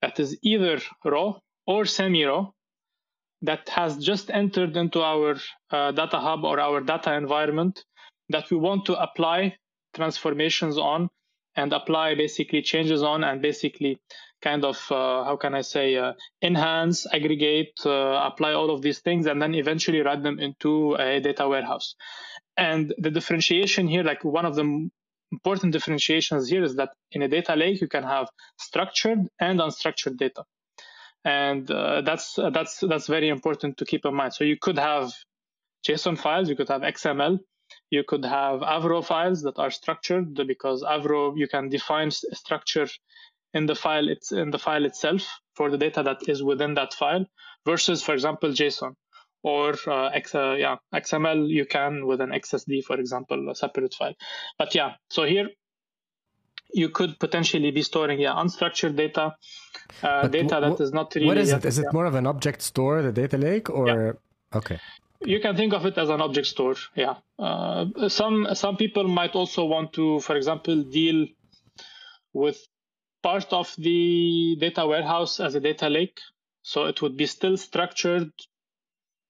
that 0.02 0.20
is 0.20 0.36
either 0.42 0.78
raw 1.04 1.34
or 1.66 1.86
semi-raw 1.86 2.46
that 3.40 3.68
has 3.70 3.96
just 3.98 4.30
entered 4.30 4.76
into 4.76 5.00
our 5.00 5.36
uh, 5.70 5.92
data 5.92 6.18
hub 6.18 6.44
or 6.44 6.60
our 6.60 6.80
data 6.80 7.14
environment 7.14 7.84
that 8.28 8.50
we 8.50 8.56
want 8.56 8.84
to 8.84 8.94
apply 9.00 9.56
transformations 9.94 10.76
on 10.76 11.08
and 11.56 11.72
apply 11.72 12.14
basically 12.14 12.62
changes 12.62 13.02
on 13.02 13.24
and 13.24 13.40
basically 13.40 13.98
kind 14.44 14.64
of 14.64 14.76
uh, 14.92 15.24
how 15.24 15.36
can 15.36 15.54
I 15.54 15.62
say 15.62 15.96
uh, 15.96 16.12
enhance, 16.42 17.06
aggregate, 17.12 17.80
uh, 17.86 18.20
apply 18.30 18.52
all 18.52 18.70
of 18.70 18.82
these 18.82 19.00
things, 19.00 19.26
and 19.26 19.40
then 19.42 19.54
eventually 19.54 20.00
write 20.02 20.22
them 20.22 20.38
into 20.38 20.94
a 20.96 21.20
data 21.20 21.48
warehouse. 21.48 21.94
And 22.56 22.94
the 22.98 23.10
differentiation 23.10 23.88
here, 23.88 24.04
like 24.04 24.22
one 24.22 24.44
of 24.44 24.54
the 24.54 24.66
important 25.32 25.72
differentiations 25.72 26.48
here, 26.48 26.62
is 26.62 26.76
that 26.76 26.90
in 27.12 27.22
a 27.22 27.28
data 27.28 27.56
lake 27.56 27.80
you 27.80 27.88
can 27.88 28.04
have 28.04 28.28
structured 28.58 29.20
and 29.40 29.60
unstructured 29.60 30.18
data, 30.18 30.44
and 31.24 31.68
uh, 31.70 32.02
that's 32.02 32.34
that's 32.56 32.80
that's 32.90 33.08
very 33.08 33.30
important 33.30 33.78
to 33.78 33.84
keep 33.86 34.04
in 34.04 34.14
mind. 34.14 34.34
So 34.34 34.44
you 34.44 34.58
could 34.60 34.78
have 34.78 35.12
JSON 35.88 36.18
files, 36.18 36.48
you 36.50 36.56
could 36.56 36.68
have 36.68 36.82
XML, 36.82 37.38
you 37.90 38.04
could 38.06 38.24
have 38.24 38.60
Avro 38.60 39.04
files 39.04 39.42
that 39.42 39.58
are 39.58 39.70
structured 39.70 40.34
because 40.46 40.82
Avro 40.82 41.36
you 41.36 41.48
can 41.48 41.68
define 41.68 42.10
structure 42.10 42.88
in 43.54 43.66
the 43.66 43.74
file 43.74 44.08
it's 44.08 44.32
in 44.32 44.50
the 44.50 44.58
file 44.58 44.84
itself 44.84 45.22
for 45.54 45.70
the 45.70 45.78
data 45.78 46.02
that 46.02 46.28
is 46.28 46.42
within 46.42 46.74
that 46.74 46.92
file 46.92 47.24
versus 47.64 48.02
for 48.02 48.12
example 48.12 48.50
JSON 48.50 48.94
or 49.42 49.74
uh, 49.86 50.06
X, 50.08 50.34
uh, 50.34 50.56
yeah 50.58 50.76
XML 50.92 51.48
you 51.48 51.64
can 51.64 52.06
with 52.06 52.20
an 52.20 52.30
XSD 52.30 52.84
for 52.84 52.98
example 52.98 53.50
a 53.50 53.54
separate 53.54 53.94
file 53.94 54.14
but 54.58 54.74
yeah 54.74 54.94
so 55.08 55.24
here 55.24 55.48
you 56.72 56.88
could 56.88 57.18
potentially 57.20 57.70
be 57.70 57.82
storing 57.82 58.20
yeah 58.20 58.32
unstructured 58.32 58.96
data 58.96 59.36
uh, 60.02 60.26
data 60.26 60.58
that 60.60 60.80
is 60.80 60.92
not 60.92 61.14
really 61.14 61.28
what 61.28 61.38
is 61.38 61.52
it 61.52 61.64
is 61.64 61.78
yeah. 61.78 61.84
it 61.84 61.92
more 61.92 62.06
of 62.06 62.14
an 62.14 62.26
object 62.26 62.60
store 62.62 63.02
the 63.02 63.12
data 63.12 63.38
lake 63.38 63.70
or 63.70 63.88
yeah. 63.88 64.58
okay 64.58 64.78
you 65.20 65.40
can 65.40 65.56
think 65.56 65.72
of 65.72 65.86
it 65.86 65.96
as 65.96 66.08
an 66.08 66.20
object 66.20 66.46
store 66.46 66.74
yeah 66.96 67.14
uh, 67.38 67.86
some 68.08 68.48
some 68.54 68.76
people 68.76 69.06
might 69.06 69.34
also 69.34 69.64
want 69.64 69.92
to 69.92 70.20
for 70.20 70.36
example 70.36 70.82
deal 70.82 71.26
with 72.32 72.58
part 73.24 73.52
of 73.52 73.74
the 73.78 74.56
data 74.60 74.86
warehouse 74.86 75.40
as 75.40 75.54
a 75.54 75.60
data 75.60 75.88
lake. 75.88 76.20
So 76.62 76.84
it 76.84 77.02
would 77.02 77.16
be 77.16 77.26
still 77.26 77.56
structured 77.56 78.30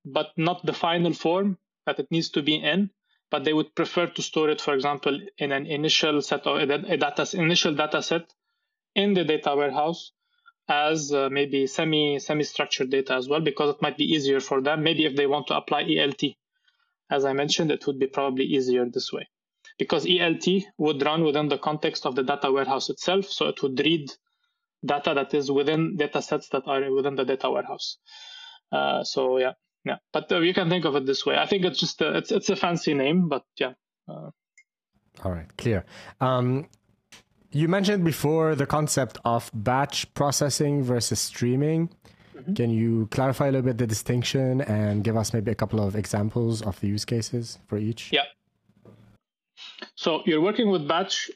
but 0.05 0.29
not 0.37 0.67
the 0.67 0.75
final 0.75 1.15
form 1.15 1.59
that 1.87 1.99
it 1.99 2.11
needs 2.11 2.29
to 2.31 2.43
be 2.43 2.57
in 2.57 2.91
but 3.31 3.45
they 3.45 3.55
would 3.55 3.75
prefer 3.75 4.07
to 4.07 4.23
store 4.23 4.51
it 4.51 4.61
for 4.61 4.75
example 4.75 5.19
in 5.39 5.51
an 5.51 5.67
initial 5.67 6.21
set 6.21 6.47
of 6.47 6.57
a 6.59 6.97
data 6.97 7.25
initial 7.33 7.75
data 7.75 8.03
set 8.03 8.27
in 8.95 9.15
the 9.15 9.25
data 9.25 9.57
warehouse 9.57 10.13
as 10.69 11.13
uh, 11.13 11.29
maybe 11.31 11.67
semi 11.67 12.19
semi 12.19 12.45
structured 12.45 12.91
data 12.91 13.15
as 13.15 13.29
well 13.29 13.41
because 13.41 13.75
it 13.75 13.83
might 13.83 13.97
be 13.97 14.05
easier 14.05 14.41
for 14.41 14.61
them. 14.61 14.83
Maybe 14.83 15.05
if 15.07 15.17
they 15.17 15.27
want 15.27 15.47
to 15.49 15.57
apply 15.57 15.85
ELT 15.85 16.37
as 17.11 17.25
i 17.25 17.33
mentioned 17.33 17.71
it 17.71 17.87
would 17.87 17.99
be 17.99 18.07
probably 18.07 18.45
easier 18.45 18.85
this 18.87 19.13
way 19.13 19.29
because 19.79 20.07
ELT 20.07 20.65
would 20.79 21.03
run 21.03 21.25
within 21.25 21.49
the 21.49 21.59
context 21.59 22.07
of 22.07 22.15
the 22.15 22.23
data 22.23 22.51
warehouse 22.51 22.91
itself 22.91 23.27
so 23.27 23.49
it 23.49 23.63
would 23.63 23.79
read 23.81 24.11
data 24.85 25.15
that 25.15 25.33
is 25.35 25.51
within 25.51 25.97
data 25.97 26.21
sets 26.21 26.49
that 26.51 26.63
are 26.67 26.93
within 26.93 27.15
the 27.15 27.25
data 27.25 27.51
warehouse 27.51 27.99
uh, 28.73 29.03
so 29.03 29.39
yeah 29.39 29.53
yeah 29.85 29.97
but 30.13 30.31
uh, 30.31 30.41
you 30.41 30.55
can 30.55 30.69
think 30.69 30.85
of 30.85 30.95
it 30.95 31.07
this 31.07 31.25
way 31.25 31.37
i 31.37 31.47
think 31.47 31.65
it's 31.65 31.81
just 31.81 32.01
a, 32.01 32.19
it's 32.19 32.31
it's 32.31 32.51
a 32.51 32.57
fancy 32.57 32.95
name 32.95 33.29
but 33.29 33.45
yeah 33.59 33.73
uh, 34.09 34.31
all 35.25 35.33
right 35.33 35.57
clear 35.57 35.85
um, 36.21 36.67
you 37.55 37.69
mentioned 37.69 38.05
before 38.05 38.57
the 38.57 38.67
concept 38.67 39.17
of 39.25 39.49
batch 39.55 40.13
processing 40.15 40.83
versus 40.83 41.21
streaming. 41.21 41.89
Mm-hmm. 42.37 42.55
Can 42.55 42.71
you 42.71 43.07
clarify 43.13 43.47
a 43.47 43.53
little 43.53 43.67
bit 43.67 43.79
the 43.79 43.87
distinction 43.87 44.61
and 44.63 45.05
give 45.05 45.17
us 45.17 45.33
maybe 45.33 45.53
a 45.53 45.55
couple 45.55 45.81
of 45.81 45.95
examples 45.95 46.63
of 46.63 46.81
the 46.81 46.89
use 46.89 47.05
cases 47.05 47.61
for 47.69 47.79
each? 47.79 48.11
Yeah. 48.13 48.25
So 49.95 50.23
you're 50.27 50.41
working 50.41 50.71
with 50.71 50.87
batch 50.89 51.31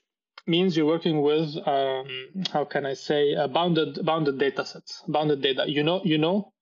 means 0.46 0.76
you're 0.76 0.86
working 0.86 1.20
with 1.22 1.56
um, 1.66 2.06
how 2.52 2.64
can 2.64 2.86
I 2.86 2.94
say 2.94 3.34
uh, 3.34 3.48
bounded 3.48 4.04
bounded 4.04 4.38
data 4.38 4.64
sets, 4.64 5.02
bounded 5.06 5.42
data. 5.42 5.64
You 5.66 5.82
know 5.82 6.00
you 6.04 6.18
know 6.18 6.52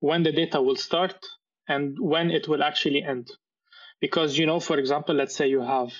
when 0.00 0.22
the 0.22 0.32
data 0.32 0.60
will 0.62 0.76
start 0.76 1.16
and 1.68 1.98
when 1.98 2.30
it 2.30 2.48
will 2.48 2.62
actually 2.62 3.02
end, 3.02 3.30
because 4.00 4.38
you 4.38 4.46
know, 4.46 4.60
for 4.60 4.78
example, 4.78 5.14
let's 5.14 5.36
say 5.36 5.48
you 5.48 5.60
have 5.60 5.92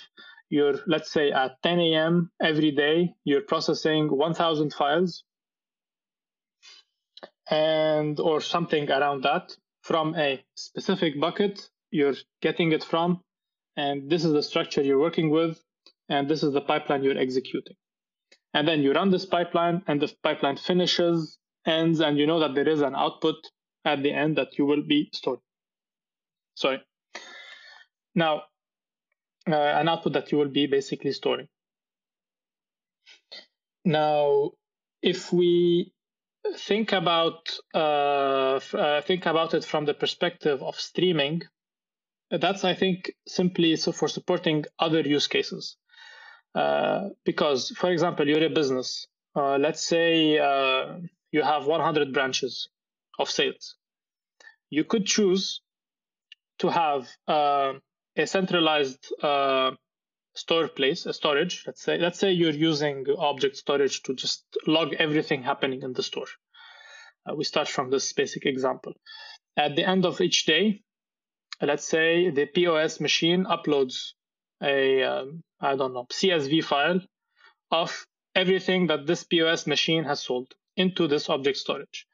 you're 0.51 0.77
let's 0.87 1.11
say 1.13 1.31
at 1.31 1.63
10 1.63 1.79
a.m. 1.81 2.31
every 2.41 2.71
day 2.71 3.15
you're 3.25 3.43
processing 3.43 4.09
1000 4.09 4.73
files 4.73 5.25
and 7.51 8.19
or 8.21 8.41
something 8.41 8.91
around 8.91 9.23
that 9.25 9.55
from 9.83 10.15
a 10.17 10.43
specific 10.55 11.21
bucket 11.21 11.69
you're 11.91 12.15
getting 12.41 12.73
it 12.73 12.85
from 12.85 13.23
and 13.79 14.11
this 14.11 14.25
is 14.27 14.33
the 14.33 14.43
structure 14.43 14.83
you're 14.83 15.01
working 15.01 15.31
with 15.31 15.59
and 16.11 16.29
this 16.29 16.43
is 16.43 16.53
the 16.53 16.61
pipeline 16.61 17.03
you're 17.03 17.19
executing. 17.27 17.77
And 18.53 18.69
then 18.69 18.83
you 18.83 18.93
run 18.93 19.11
this 19.11 19.27
pipeline 19.27 19.83
and 19.87 20.03
the 20.03 20.13
pipeline 20.23 20.57
finishes 20.57 21.39
ends 21.67 22.01
and 22.01 22.19
you 22.19 22.27
know 22.27 22.41
that 22.41 22.55
there 22.55 22.69
is 22.69 22.83
an 22.83 22.95
output 22.95 23.37
at 23.85 24.03
the 24.03 24.13
end 24.13 24.37
that 24.37 24.59
you 24.59 24.67
will 24.67 24.83
be 24.83 25.11
stored 25.13 25.41
sorry. 26.59 26.83
Now 28.15 28.43
uh, 29.49 29.55
an 29.55 29.89
output 29.89 30.13
that 30.15 30.31
you 30.33 30.39
will 30.39 30.53
be 30.61 30.67
basically 30.67 31.13
storing. 31.13 31.49
Now, 33.85 34.51
if 35.01 35.33
we 35.33 35.93
think 36.57 36.93
about 36.93 37.49
uh, 37.75 38.61
uh, 38.75 39.01
think 39.03 39.25
about 39.27 39.55
it 39.55 39.65
from 39.65 39.87
the 39.87 39.95
perspective 39.95 40.63
of 40.63 40.75
streaming, 40.77 41.43
that's 42.31 42.65
I 42.65 42.75
think 42.75 43.13
simply 43.27 43.77
so 43.77 43.93
for 43.93 44.09
supporting 44.09 44.65
other 44.79 45.01
use 45.01 45.27
cases. 45.27 45.77
Uh, 46.55 47.11
because, 47.25 47.71
for 47.71 47.91
example, 47.91 48.27
you're 48.27 48.45
a 48.45 48.51
business. 48.51 49.07
Uh, 49.37 49.59
let's 49.59 49.87
say 49.87 50.39
uh, 50.39 50.97
you 51.31 51.43
have 51.43 51.67
100 51.67 52.13
branches 52.13 52.69
of 53.19 53.31
sales. 53.31 53.77
You 54.71 54.85
could 54.85 55.07
choose 55.07 55.61
to 56.59 56.69
have 56.69 57.09
a 57.27 57.81
centralized 58.25 59.13
uh, 59.23 59.73
store 60.35 60.69
place, 60.69 61.07
a 61.07 61.13
storage. 61.13 61.65
Let's 61.67 61.83
say 61.83 61.99
let's 61.99 62.19
say 62.19 62.33
you're 62.33 62.53
using 62.53 63.07
object 63.19 63.57
storage 63.57 64.03
to 64.05 64.15
just 64.15 64.45
log 64.67 64.95
everything 64.95 65.43
happening 65.43 65.83
in 65.83 65.93
the 65.93 66.03
store. 66.03 66.27
Uh, 67.27 67.35
we 67.35 67.45
start 67.45 67.69
from 67.69 67.91
this 67.91 68.13
basic 68.13 68.47
example. 68.47 68.95
At 69.57 69.77
the 69.77 69.89
end 69.89 70.07
of 70.07 70.21
each 70.21 70.47
day, 70.47 70.83
let's 71.61 71.87
say 71.87 72.31
the 72.31 72.47
POS 72.47 73.01
machine 73.01 73.45
uploads 73.45 74.13
a 74.63 75.03
um, 75.03 75.43
I 75.61 75.77
don't 75.77 75.95
know 75.95 76.07
CSV 76.11 76.65
file 76.65 77.01
of 77.71 78.07
everything 78.35 78.87
that 78.89 79.07
this 79.07 79.25
POS 79.25 79.67
machine 79.67 80.05
has 80.05 80.21
sold 80.21 80.55
into 80.77 81.09
this 81.09 81.29
object 81.29 81.59
storage. 81.59 82.07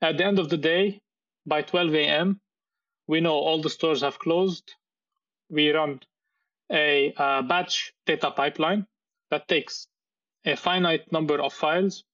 At 0.00 0.18
the 0.18 0.24
end 0.24 0.38
of 0.38 0.48
the 0.48 0.58
day, 0.58 1.00
by 1.46 1.62
12 1.62 1.94
a.m., 1.94 2.40
we 3.06 3.20
know 3.20 3.34
all 3.34 3.60
the 3.60 3.70
stores 3.70 4.02
have 4.02 4.18
closed 4.18 4.74
we 5.52 5.70
run 5.70 6.00
a, 6.72 7.12
a 7.16 7.42
batch 7.42 7.92
data 8.06 8.30
pipeline 8.30 8.86
that 9.30 9.46
takes 9.46 9.86
a 10.44 10.56
finite 10.56 11.12
number 11.12 11.40
of 11.40 11.52
files, 11.52 12.04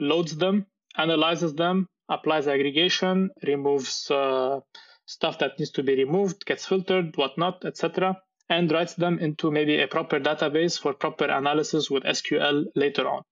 loads 0.00 0.36
them, 0.36 0.66
analyzes 0.96 1.54
them, 1.54 1.86
applies 2.08 2.48
aggregation, 2.48 3.30
removes 3.46 4.10
uh, 4.10 4.60
stuff 5.08 5.38
that 5.38 5.58
needs 5.58 5.70
to 5.70 5.82
be 5.82 5.96
removed, 5.96 6.44
gets 6.44 6.66
filtered, 6.66 7.16
whatnot, 7.16 7.64
etc., 7.64 8.14
and 8.50 8.70
writes 8.70 8.94
them 8.94 9.18
into 9.18 9.50
maybe 9.50 9.80
a 9.80 9.88
proper 9.88 10.20
database 10.20 10.78
for 10.78 10.92
proper 10.92 11.24
analysis 11.24 11.90
with 11.90 12.02
SQL 12.04 12.64
later 12.76 13.08
on. 13.08 13.22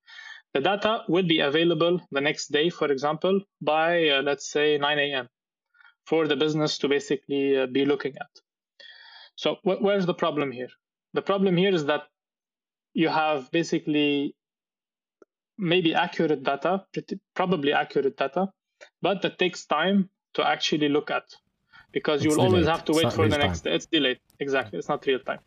The 0.54 0.60
data 0.62 1.04
will 1.06 1.26
be 1.26 1.40
available 1.40 2.00
the 2.10 2.22
next 2.22 2.48
day, 2.48 2.70
for 2.70 2.90
example, 2.90 3.42
by 3.60 4.08
uh, 4.08 4.22
let's 4.22 4.50
say 4.50 4.78
9 4.78 4.98
a.m. 4.98 5.28
for 6.06 6.26
the 6.26 6.36
business 6.36 6.78
to 6.78 6.88
basically 6.88 7.58
uh, 7.58 7.66
be 7.66 7.84
looking 7.84 8.14
at. 8.16 8.30
So 9.36 9.56
wh- 9.62 9.82
where's 9.82 10.06
the 10.06 10.14
problem 10.14 10.52
here? 10.52 10.70
The 11.12 11.22
problem 11.22 11.58
here 11.58 11.74
is 11.74 11.84
that 11.86 12.04
you 12.94 13.08
have 13.08 13.50
basically 13.50 14.34
maybe 15.58 15.94
accurate 15.94 16.42
data, 16.42 16.84
pretty, 16.94 17.20
probably 17.34 17.74
accurate 17.74 18.16
data, 18.16 18.48
but 19.02 19.20
that 19.22 19.38
takes 19.38 19.66
time 19.66 20.08
to 20.34 20.46
actually 20.46 20.88
look 20.88 21.10
at 21.10 21.24
because 21.98 22.18
you'll 22.22 22.42
always 22.46 22.66
have 22.74 22.84
to 22.88 22.92
wait 22.98 23.12
for 23.18 23.26
the 23.34 23.38
next. 23.44 23.60
Time. 23.62 23.74
It's 23.76 23.86
delayed. 23.86 24.20
Exactly. 24.44 24.78
It's 24.78 24.90
not 24.94 25.00
real 25.06 25.22
time. 25.30 25.42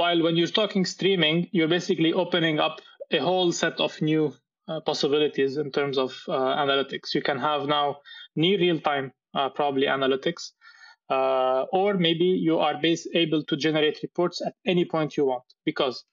While 0.00 0.22
when 0.24 0.34
you're 0.36 0.56
talking 0.62 0.84
streaming, 0.96 1.48
you're 1.52 1.72
basically 1.78 2.12
opening 2.12 2.56
up 2.66 2.80
a 3.18 3.20
whole 3.28 3.50
set 3.62 3.76
of 3.86 3.92
new 4.10 4.24
uh, 4.68 4.80
possibilities 4.80 5.56
in 5.56 5.70
terms 5.78 5.96
of 6.04 6.10
uh, 6.28 6.32
analytics. 6.64 7.14
You 7.14 7.22
can 7.22 7.38
have 7.38 7.62
now 7.78 7.86
near 8.34 8.58
real 8.58 8.80
time, 8.80 9.12
uh, 9.34 9.48
probably 9.50 9.86
analytics 9.86 10.42
uh, 11.08 11.62
or 11.72 11.94
maybe 11.94 12.24
you 12.24 12.58
are 12.58 12.80
base 12.80 13.06
able 13.14 13.42
to 13.44 13.56
generate 13.56 14.00
reports 14.02 14.42
at 14.44 14.54
any 14.66 14.84
point 14.84 15.16
you 15.16 15.24
want. 15.26 15.44
Because 15.64 16.04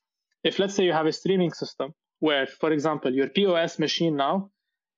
if 0.44 0.60
let's 0.60 0.76
say 0.76 0.84
you 0.84 0.94
have 0.94 1.08
a 1.08 1.14
streaming 1.14 1.52
system 1.52 1.94
where, 2.20 2.46
for 2.46 2.72
example, 2.72 3.12
your 3.14 3.28
POS 3.30 3.80
machine 3.80 4.16
now 4.16 4.50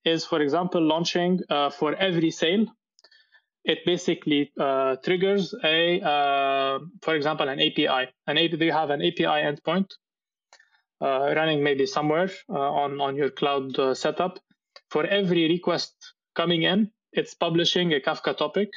is, 0.04 0.26
for 0.26 0.42
example, 0.42 0.82
launching 0.82 1.40
uh, 1.50 1.70
for 1.70 1.96
every 1.96 2.32
sale 2.32 2.66
it 3.66 3.80
basically 3.86 4.52
uh, 4.60 4.96
triggers 5.04 5.54
a, 5.64 6.00
uh, 6.02 6.80
for 7.02 7.16
example, 7.16 7.50
an 7.50 7.60
API. 7.60 8.12
An 8.28 8.38
API, 8.38 8.66
you 8.66 8.72
have 8.72 8.92
an 8.92 9.02
API 9.02 9.42
endpoint 9.50 9.88
uh, 11.02 11.34
running 11.36 11.64
maybe 11.64 11.86
somewhere 11.86 12.30
uh, 12.50 12.54
on 12.54 13.02
on 13.02 13.16
your 13.16 13.30
cloud 13.30 13.78
uh, 13.80 13.94
setup. 13.94 14.40
For 14.92 15.06
every 15.06 15.48
request 15.50 15.94
coming 16.36 16.64
in, 16.64 16.92
it's 17.12 17.34
publishing 17.34 17.94
a 17.94 18.00
Kafka 18.00 18.38
topic, 18.38 18.70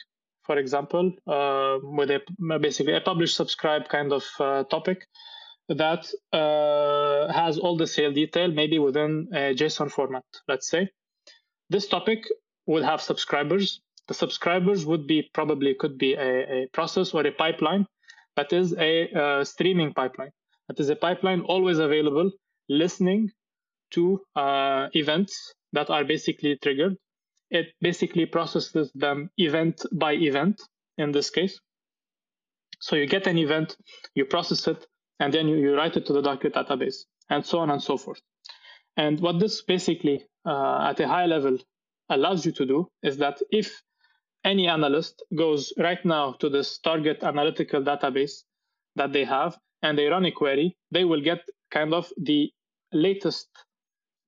for 0.45 0.57
example, 0.57 1.13
uh, 1.27 1.79
with 1.83 2.11
a 2.11 2.21
basically 2.59 2.95
a 2.95 3.01
publish 3.01 3.35
subscribe 3.35 3.89
kind 3.89 4.13
of 4.13 4.25
topic 4.71 5.07
that 5.69 6.11
has 6.33 7.59
all 7.59 7.77
the 7.77 7.87
sale 7.87 8.13
detail, 8.13 8.51
maybe 8.51 8.79
within 8.79 9.29
a 9.35 9.55
JSON 9.55 9.91
format. 9.91 10.25
Let's 10.49 10.69
say 10.69 10.89
this 11.69 11.87
topic 11.87 12.25
will 12.67 12.83
have 12.83 13.03
subscribers 13.03 13.81
the 14.09 14.15
subscribers 14.15 14.87
would 14.87 15.07
be 15.07 15.31
probably 15.35 15.75
could 15.75 15.99
be 15.99 16.15
a, 16.15 16.63
a 16.63 16.67
process 16.73 17.15
or 17.15 17.27
a 17.27 17.33
pipeline 17.33 17.87
that 18.37 18.53
is 18.53 18.75
a 18.79 19.11
uh, 19.13 19.45
streaming 19.45 19.93
pipeline. 19.93 20.31
That 20.69 20.81
is 20.81 20.89
a 20.89 20.97
pipeline 20.97 21.41
always 21.43 21.79
available, 21.79 22.31
listening 22.69 23.31
to 23.93 24.21
uh, 24.37 24.89
events 24.93 25.55
that 25.73 25.91
are 25.91 26.05
basically 26.05 26.59
triggered. 26.63 26.97
It 27.51 27.67
basically 27.81 28.27
processes 28.27 28.91
them 28.95 29.31
event 29.39 29.85
by 29.93 30.13
event 30.13 30.61
in 30.99 31.13
this 31.13 31.31
case. 31.31 31.59
So 32.81 32.97
you 32.97 33.07
get 33.07 33.27
an 33.27 33.39
event, 33.39 33.77
you 34.15 34.25
process 34.25 34.67
it, 34.69 34.87
and 35.21 35.33
then 35.33 35.49
you, 35.49 35.57
you 35.57 35.75
write 35.75 35.97
it 35.97 36.07
to 36.07 36.13
the 36.13 36.23
target 36.23 36.55
database, 36.55 36.99
and 37.29 37.45
so 37.45 37.59
on 37.59 37.71
and 37.71 37.83
so 37.83 37.97
forth. 37.97 38.21
And 38.97 39.21
what 39.21 39.41
this 39.41 39.63
basically, 39.63 40.25
uh, 40.47 40.89
at 40.91 41.01
a 41.01 41.09
high 41.09 41.27
level, 41.27 41.59
allows 42.09 42.47
you 42.47 42.53
to 42.53 42.67
do 42.67 42.89
is 43.03 43.17
that 43.19 43.39
if 43.51 43.83
any 44.45 44.69
analyst 44.69 45.23
goes 45.37 45.73
right 45.79 46.05
now 46.05 46.33
to 46.41 46.49
this 46.49 46.79
target 46.79 47.23
analytical 47.23 47.83
database 47.83 48.45
that 48.97 49.13
they 49.13 49.25
have 49.25 49.59
and 49.83 49.97
they 49.97 50.07
run 50.07 50.25
a 50.25 50.31
query, 50.31 50.77
they 50.91 51.05
will 51.05 51.21
get 51.21 51.41
kind 51.71 51.93
of 51.95 52.11
the 52.17 52.51
latest 52.93 53.49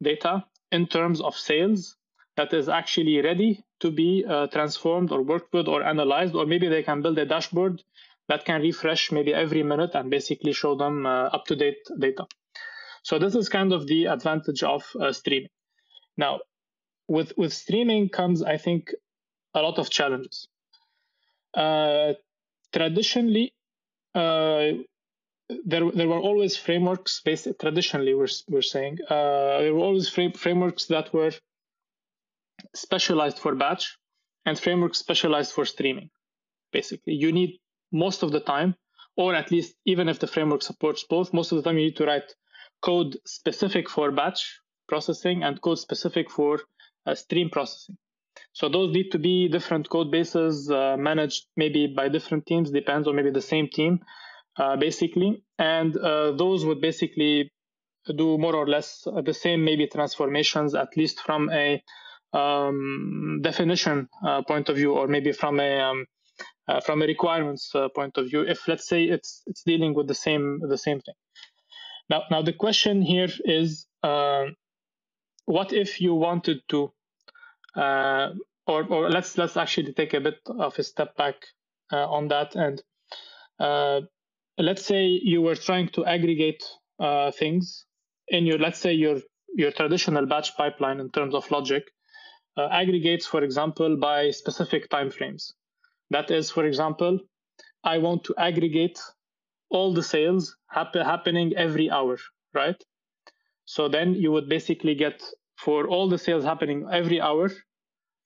data 0.02 0.44
in 0.72 0.86
terms 0.86 1.20
of 1.20 1.34
sales 1.36 1.96
that 2.36 2.52
is 2.52 2.68
actually 2.68 3.20
ready 3.20 3.62
to 3.80 3.90
be 3.90 4.24
uh, 4.28 4.46
transformed 4.48 5.10
or 5.10 5.22
worked 5.22 5.52
with 5.52 5.68
or 5.68 5.82
analyzed, 5.82 6.34
or 6.34 6.46
maybe 6.46 6.68
they 6.68 6.82
can 6.82 7.02
build 7.02 7.18
a 7.18 7.26
dashboard 7.26 7.82
that 8.28 8.44
can 8.44 8.60
refresh 8.62 9.10
maybe 9.10 9.34
every 9.34 9.62
minute 9.62 9.90
and 9.94 10.10
basically 10.10 10.52
show 10.52 10.76
them 10.76 11.06
uh, 11.06 11.24
up 11.36 11.44
to 11.46 11.56
date 11.56 11.78
data. 11.98 12.26
So 13.02 13.18
this 13.18 13.34
is 13.34 13.48
kind 13.48 13.72
of 13.72 13.86
the 13.86 14.06
advantage 14.06 14.62
of 14.62 14.84
uh, 15.00 15.12
streaming. 15.12 15.48
Now, 16.16 16.40
with 17.08 17.32
with 17.36 17.52
streaming 17.52 18.08
comes, 18.08 18.42
I 18.42 18.56
think, 18.56 18.92
a 19.54 19.62
lot 19.62 19.78
of 19.78 19.90
challenges. 19.90 20.48
Uh, 21.54 22.14
traditionally, 22.72 23.52
uh, 24.14 24.72
there 25.64 25.90
there 25.90 26.08
were 26.08 26.20
always 26.20 26.56
frameworks 26.56 27.20
based. 27.24 27.48
Traditionally, 27.60 28.14
we're 28.14 28.34
we're 28.48 28.62
saying 28.62 28.98
uh, 29.08 29.58
there 29.62 29.74
were 29.74 29.86
always 29.90 30.08
fra- 30.08 30.32
frameworks 30.32 30.86
that 30.86 31.12
were 31.12 31.32
specialized 32.74 33.38
for 33.38 33.54
batch 33.54 33.96
and 34.46 34.58
frameworks 34.58 34.98
specialized 34.98 35.52
for 35.52 35.64
streaming. 35.64 36.10
Basically, 36.72 37.14
you 37.14 37.32
need 37.32 37.58
most 37.92 38.22
of 38.22 38.30
the 38.32 38.40
time, 38.40 38.76
or 39.16 39.34
at 39.34 39.50
least 39.50 39.74
even 39.84 40.08
if 40.08 40.18
the 40.20 40.26
framework 40.26 40.62
supports 40.62 41.04
both, 41.04 41.32
most 41.32 41.52
of 41.52 41.56
the 41.56 41.62
time 41.62 41.78
you 41.78 41.86
need 41.86 41.96
to 41.96 42.06
write 42.06 42.34
code 42.80 43.18
specific 43.26 43.88
for 43.88 44.10
batch 44.12 44.60
processing 44.88 45.42
and 45.42 45.60
code 45.60 45.78
specific 45.78 46.30
for 46.30 46.60
uh, 47.06 47.14
stream 47.14 47.50
processing. 47.50 47.96
So 48.52 48.68
those 48.68 48.92
need 48.92 49.10
to 49.12 49.18
be 49.18 49.48
different 49.48 49.88
code 49.88 50.10
bases 50.10 50.70
uh, 50.70 50.96
managed 50.98 51.46
maybe 51.56 51.86
by 51.86 52.08
different 52.08 52.46
teams, 52.46 52.70
depends 52.70 53.06
on 53.06 53.16
maybe 53.16 53.30
the 53.30 53.40
same 53.40 53.68
team, 53.68 54.00
uh, 54.58 54.76
basically. 54.76 55.44
And 55.58 55.96
uh, 55.96 56.32
those 56.32 56.64
would 56.64 56.80
basically 56.80 57.52
do 58.16 58.38
more 58.38 58.56
or 58.56 58.66
less 58.66 59.06
the 59.24 59.34
same 59.34 59.64
maybe 59.64 59.86
transformations, 59.86 60.74
at 60.74 60.96
least 60.96 61.20
from 61.20 61.50
a 61.50 61.82
um, 62.32 63.40
definition 63.42 64.08
uh, 64.26 64.42
point 64.42 64.68
of 64.68 64.76
view, 64.76 64.94
or 64.94 65.06
maybe 65.06 65.32
from 65.32 65.60
a 65.60 65.80
um, 65.80 66.06
uh, 66.68 66.80
from 66.80 67.02
a 67.02 67.06
requirements 67.06 67.72
uh, 67.74 67.88
point 67.88 68.16
of 68.16 68.26
view. 68.26 68.42
If 68.42 68.66
let's 68.68 68.86
say 68.86 69.04
it's 69.04 69.42
it's 69.46 69.62
dealing 69.62 69.94
with 69.94 70.08
the 70.08 70.14
same 70.14 70.60
the 70.68 70.78
same 70.78 71.00
thing. 71.00 71.14
Now 72.08 72.22
now 72.30 72.42
the 72.42 72.52
question 72.52 73.02
here 73.02 73.28
is, 73.44 73.86
what 74.02 75.72
if 75.72 76.00
you 76.00 76.14
wanted 76.14 76.60
to 76.68 76.92
uh, 77.76 78.30
or, 78.66 78.84
or 78.84 79.10
let's 79.10 79.36
let's 79.38 79.56
actually 79.56 79.92
take 79.92 80.14
a 80.14 80.20
bit 80.20 80.38
of 80.58 80.78
a 80.78 80.82
step 80.82 81.16
back 81.16 81.36
uh, 81.92 82.06
on 82.08 82.28
that 82.28 82.54
and 82.54 82.82
uh, 83.58 84.00
let's 84.58 84.84
say 84.84 85.06
you 85.06 85.42
were 85.42 85.54
trying 85.54 85.88
to 85.88 86.04
aggregate 86.04 86.62
uh, 86.98 87.30
things 87.32 87.84
in 88.28 88.46
your 88.46 88.58
let's 88.58 88.78
say 88.78 88.92
your 88.92 89.20
your 89.56 89.72
traditional 89.72 90.26
batch 90.26 90.56
pipeline 90.56 91.00
in 91.00 91.10
terms 91.10 91.34
of 91.34 91.50
logic 91.50 91.84
uh, 92.56 92.68
aggregates 92.70 93.26
for 93.26 93.42
example 93.42 93.96
by 93.96 94.30
specific 94.30 94.88
time 94.90 95.10
frames 95.10 95.54
that 96.10 96.30
is 96.30 96.50
for 96.50 96.64
example 96.64 97.18
i 97.84 97.98
want 97.98 98.22
to 98.24 98.34
aggregate 98.38 99.00
all 99.70 99.94
the 99.94 100.02
sales 100.02 100.56
happen, 100.68 101.04
happening 101.04 101.52
every 101.56 101.90
hour 101.90 102.18
right? 102.54 102.82
So 103.64 103.88
then 103.88 104.14
you 104.14 104.32
would 104.32 104.48
basically 104.48 104.94
get 104.94 105.22
for 105.64 105.86
all 105.88 106.08
the 106.08 106.18
sales 106.18 106.44
happening 106.44 106.86
every 106.90 107.20
hour, 107.20 107.50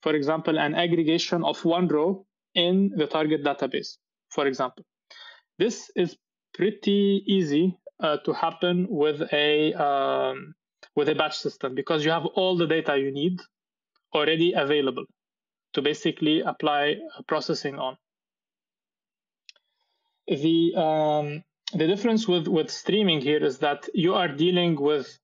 for 0.01 0.13
example, 0.15 0.57
an 0.59 0.73
aggregation 0.75 1.43
of 1.43 1.63
one 1.65 1.87
row 1.87 2.25
in 2.53 2.91
the 2.95 3.07
target 3.07 3.43
database, 3.43 3.97
for 4.29 4.47
example. 4.47 4.85
This 5.57 5.91
is 5.95 6.15
pretty 6.53 7.23
easy 7.27 7.77
uh, 7.99 8.17
to 8.25 8.33
happen 8.33 8.87
with 8.89 9.21
a 9.33 9.73
um, 9.73 10.53
with 10.95 11.09
a 11.09 11.15
batch 11.15 11.37
system 11.37 11.75
because 11.75 12.05
you 12.05 12.11
have 12.11 12.25
all 12.25 12.55
the 12.57 12.67
data 12.67 12.97
you 12.97 13.11
need 13.11 13.39
already 14.13 14.53
available 14.53 15.05
to 15.73 15.81
basically 15.81 16.41
apply 16.41 16.95
processing 17.27 17.77
on. 17.79 17.97
The 20.27 20.73
um, 20.75 21.43
the 21.73 21.87
difference 21.87 22.27
with 22.27 22.47
with 22.47 22.69
streaming 22.69 23.21
here 23.21 23.43
is 23.43 23.59
that 23.59 23.89
you 23.93 24.13
are 24.13 24.29
dealing 24.29 24.79
with 24.79 25.19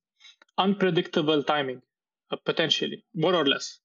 unpredictable 0.57 1.43
timing 1.43 1.81
uh, 1.81 1.90
potentially, 2.45 3.03
more 3.13 3.35
or 3.35 3.45
less. 3.45 3.79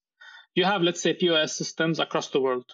You 0.55 0.64
have, 0.64 0.82
let's 0.82 1.03
say, 1.03 1.14
POS 1.14 1.57
systems 1.57 1.99
across 2.01 2.30
the 2.30 2.40
world, 2.40 2.64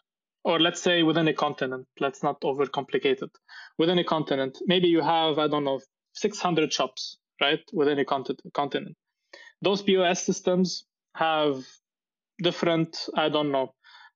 or 0.45 0.61
let's 0.61 0.81
say 0.81 1.03
within 1.03 1.29
a 1.29 1.35
continent. 1.35 1.87
Let's 2.01 2.23
not 2.23 2.41
overcomplicate 2.43 3.23
it. 3.23 3.31
Within 3.79 3.99
a 3.99 4.05
continent, 4.05 4.59
maybe 4.67 4.89
you 4.89 5.01
have, 5.01 5.39
I 5.39 5.49
don't 5.49 5.65
know, 5.65 5.81
600 6.15 6.73
shops, 6.73 7.19
right, 7.41 7.61
within 7.73 7.99
a 7.99 8.05
continent. 8.05 8.97
Those 9.63 9.83
POS 9.83 10.25
systems 10.25 10.85
have 11.15 11.65
different, 12.43 13.09
I 13.17 13.29
don't 13.29 13.53
know, 13.53 13.75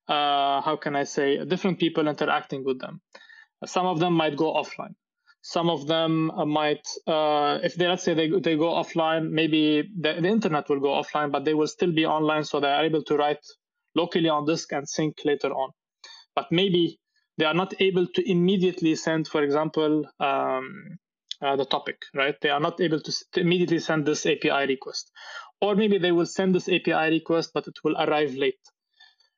uh, 0.08 0.60
how 0.60 0.78
can 0.80 0.94
I 0.96 1.04
say, 1.04 1.44
different 1.44 1.78
people 1.78 2.08
interacting 2.08 2.64
with 2.64 2.80
them. 2.80 3.00
Some 3.64 3.86
of 3.86 3.98
them 3.98 4.12
might 4.12 4.36
go 4.36 4.54
offline 4.54 4.94
some 5.46 5.70
of 5.70 5.86
them 5.86 6.32
uh, 6.32 6.44
might 6.44 6.84
uh, 7.06 7.60
if 7.62 7.76
they 7.76 7.86
let's 7.86 8.02
say 8.02 8.14
they, 8.14 8.28
they 8.28 8.56
go 8.56 8.70
offline 8.82 9.30
maybe 9.30 9.88
the, 10.00 10.14
the, 10.20 10.28
internet 10.28 10.68
will 10.68 10.80
go 10.80 10.88
offline 11.00 11.30
but 11.30 11.44
they 11.44 11.54
will 11.54 11.68
still 11.68 11.92
be 11.92 12.04
online 12.04 12.42
so 12.42 12.58
they 12.58 12.66
are 12.66 12.84
able 12.84 13.04
to 13.04 13.16
write 13.16 13.44
locally 13.94 14.28
on 14.28 14.44
disk 14.44 14.72
and 14.72 14.88
sync 14.88 15.14
later 15.24 15.52
on. 15.52 15.70
But 16.34 16.50
maybe 16.50 16.98
they 17.38 17.44
are 17.44 17.54
not 17.54 17.74
able 17.80 18.08
to 18.08 18.28
immediately 18.28 18.96
send 18.96 19.28
for 19.28 19.44
example 19.44 20.04
um, 20.18 20.98
uh, 21.40 21.54
the 21.54 21.64
topic 21.64 21.98
right? 22.12 22.34
They 22.40 22.50
are 22.50 22.64
not 22.68 22.80
able 22.80 22.98
to, 23.00 23.12
immediately 23.36 23.78
send 23.78 24.04
this 24.04 24.26
api 24.26 24.66
request. 24.66 25.12
Or 25.60 25.76
maybe 25.76 25.98
they 25.98 26.10
will 26.10 26.26
send 26.26 26.56
this 26.56 26.68
api 26.68 27.10
request 27.18 27.52
but 27.54 27.68
it 27.68 27.78
will 27.84 27.96
arrive 27.96 28.34
late. 28.34 28.64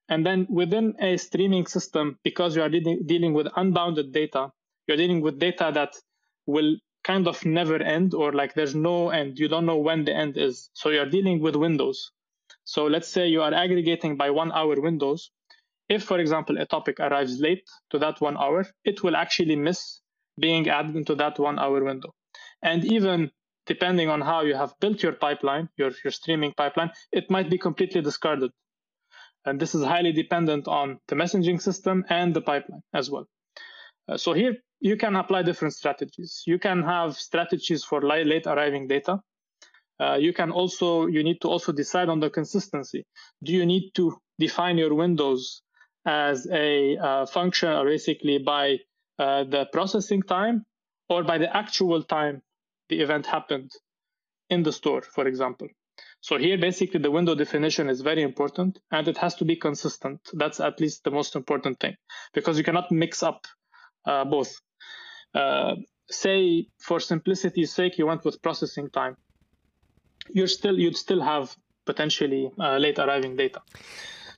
And 0.08 0.24
then 0.24 0.46
within 0.48 0.94
a 1.00 1.18
streaming 1.18 1.66
system 1.66 2.18
because 2.24 2.56
you 2.56 2.62
are 2.62 2.70
de- 2.70 3.02
dealing 3.04 3.34
with 3.34 3.48
unbounded 3.56 4.14
data 4.14 4.52
you're 4.88 4.96
dealing 4.96 5.20
with 5.20 5.38
data 5.38 5.70
that 5.74 5.94
will 6.46 6.76
kind 7.04 7.28
of 7.28 7.44
never 7.44 7.76
end 7.76 8.14
or 8.14 8.32
like 8.32 8.54
there's 8.54 8.74
no 8.74 9.10
end. 9.10 9.38
You 9.38 9.48
don't 9.48 9.66
know 9.66 9.76
when 9.78 10.04
the 10.04 10.14
end 10.14 10.36
is. 10.36 10.70
So 10.72 10.88
you're 10.90 11.08
dealing 11.08 11.40
with 11.40 11.56
windows. 11.56 12.10
So 12.64 12.86
let's 12.86 13.08
say 13.08 13.28
you 13.28 13.42
are 13.42 13.54
aggregating 13.54 14.16
by 14.16 14.30
one 14.30 14.52
hour 14.52 14.80
windows. 14.80 15.30
If 15.88 16.04
for 16.04 16.18
example 16.18 16.58
a 16.58 16.66
topic 16.66 17.00
arrives 17.00 17.40
late 17.40 17.64
to 17.90 17.98
that 18.00 18.20
one 18.20 18.36
hour 18.36 18.66
it 18.84 19.02
will 19.02 19.16
actually 19.16 19.56
miss 19.56 20.00
being 20.38 20.68
added 20.68 20.96
into 20.96 21.14
that 21.16 21.38
one 21.38 21.58
hour 21.58 21.82
window. 21.84 22.14
And 22.62 22.84
even 22.84 23.30
depending 23.66 24.08
on 24.08 24.20
how 24.20 24.42
you 24.42 24.54
have 24.54 24.74
built 24.80 25.02
your 25.02 25.12
pipeline 25.12 25.68
your, 25.76 25.92
your 26.04 26.10
streaming 26.10 26.52
pipeline 26.56 26.90
it 27.12 27.30
might 27.30 27.50
be 27.50 27.58
completely 27.58 28.00
discarded. 28.02 28.50
And 29.44 29.58
this 29.60 29.74
is 29.74 29.82
highly 29.82 30.12
dependent 30.12 30.68
on 30.68 30.98
the 31.08 31.16
messaging 31.16 31.60
system 31.60 32.04
and 32.10 32.34
the 32.34 32.42
pipeline 32.42 32.82
as 32.92 33.10
well. 33.10 33.26
Uh, 34.08 34.16
so 34.18 34.32
here 34.32 34.56
you 34.80 34.96
can 34.96 35.16
apply 35.16 35.42
different 35.42 35.74
strategies. 35.74 36.42
You 36.46 36.58
can 36.58 36.82
have 36.82 37.16
strategies 37.16 37.84
for 37.84 38.02
late 38.02 38.46
arriving 38.46 38.86
data. 38.88 39.20
Uh, 40.00 40.14
you 40.14 40.32
can 40.32 40.52
also 40.52 41.06
you 41.06 41.24
need 41.24 41.40
to 41.40 41.48
also 41.48 41.72
decide 41.72 42.08
on 42.08 42.20
the 42.20 42.30
consistency. 42.30 43.04
Do 43.42 43.52
you 43.52 43.66
need 43.66 43.90
to 43.94 44.16
define 44.38 44.78
your 44.78 44.94
windows 44.94 45.62
as 46.06 46.46
a 46.50 46.96
uh, 46.96 47.26
function 47.26 47.70
or 47.70 47.84
basically 47.84 48.38
by 48.38 48.78
uh, 49.18 49.44
the 49.44 49.66
processing 49.72 50.22
time 50.22 50.64
or 51.08 51.24
by 51.24 51.38
the 51.38 51.54
actual 51.56 52.02
time 52.04 52.40
the 52.88 53.00
event 53.00 53.26
happened 53.26 53.70
in 54.48 54.62
the 54.62 54.72
store, 54.72 55.02
for 55.02 55.26
example. 55.26 55.68
So 56.20 56.38
here, 56.38 56.58
basically, 56.58 57.00
the 57.00 57.10
window 57.10 57.34
definition 57.34 57.88
is 57.88 58.00
very 58.00 58.22
important 58.22 58.78
and 58.90 59.06
it 59.08 59.18
has 59.18 59.34
to 59.36 59.44
be 59.44 59.56
consistent. 59.56 60.20
That's 60.32 60.60
at 60.60 60.80
least 60.80 61.04
the 61.04 61.10
most 61.10 61.36
important 61.36 61.80
thing 61.80 61.96
because 62.32 62.58
you 62.58 62.64
cannot 62.64 62.90
mix 62.90 63.22
up 63.22 63.46
uh, 64.04 64.24
both. 64.24 64.60
Uh, 65.34 65.76
say, 66.10 66.68
for 66.78 67.00
simplicity's 67.00 67.72
sake, 67.72 67.98
you 67.98 68.06
went 68.06 68.24
with 68.24 68.40
processing 68.42 68.90
time. 68.90 69.16
You're 70.30 70.48
still 70.48 70.78
you'd 70.78 70.96
still 70.96 71.22
have 71.22 71.56
potentially 71.86 72.50
uh, 72.58 72.76
late 72.76 72.98
arriving 72.98 73.36
data. 73.36 73.62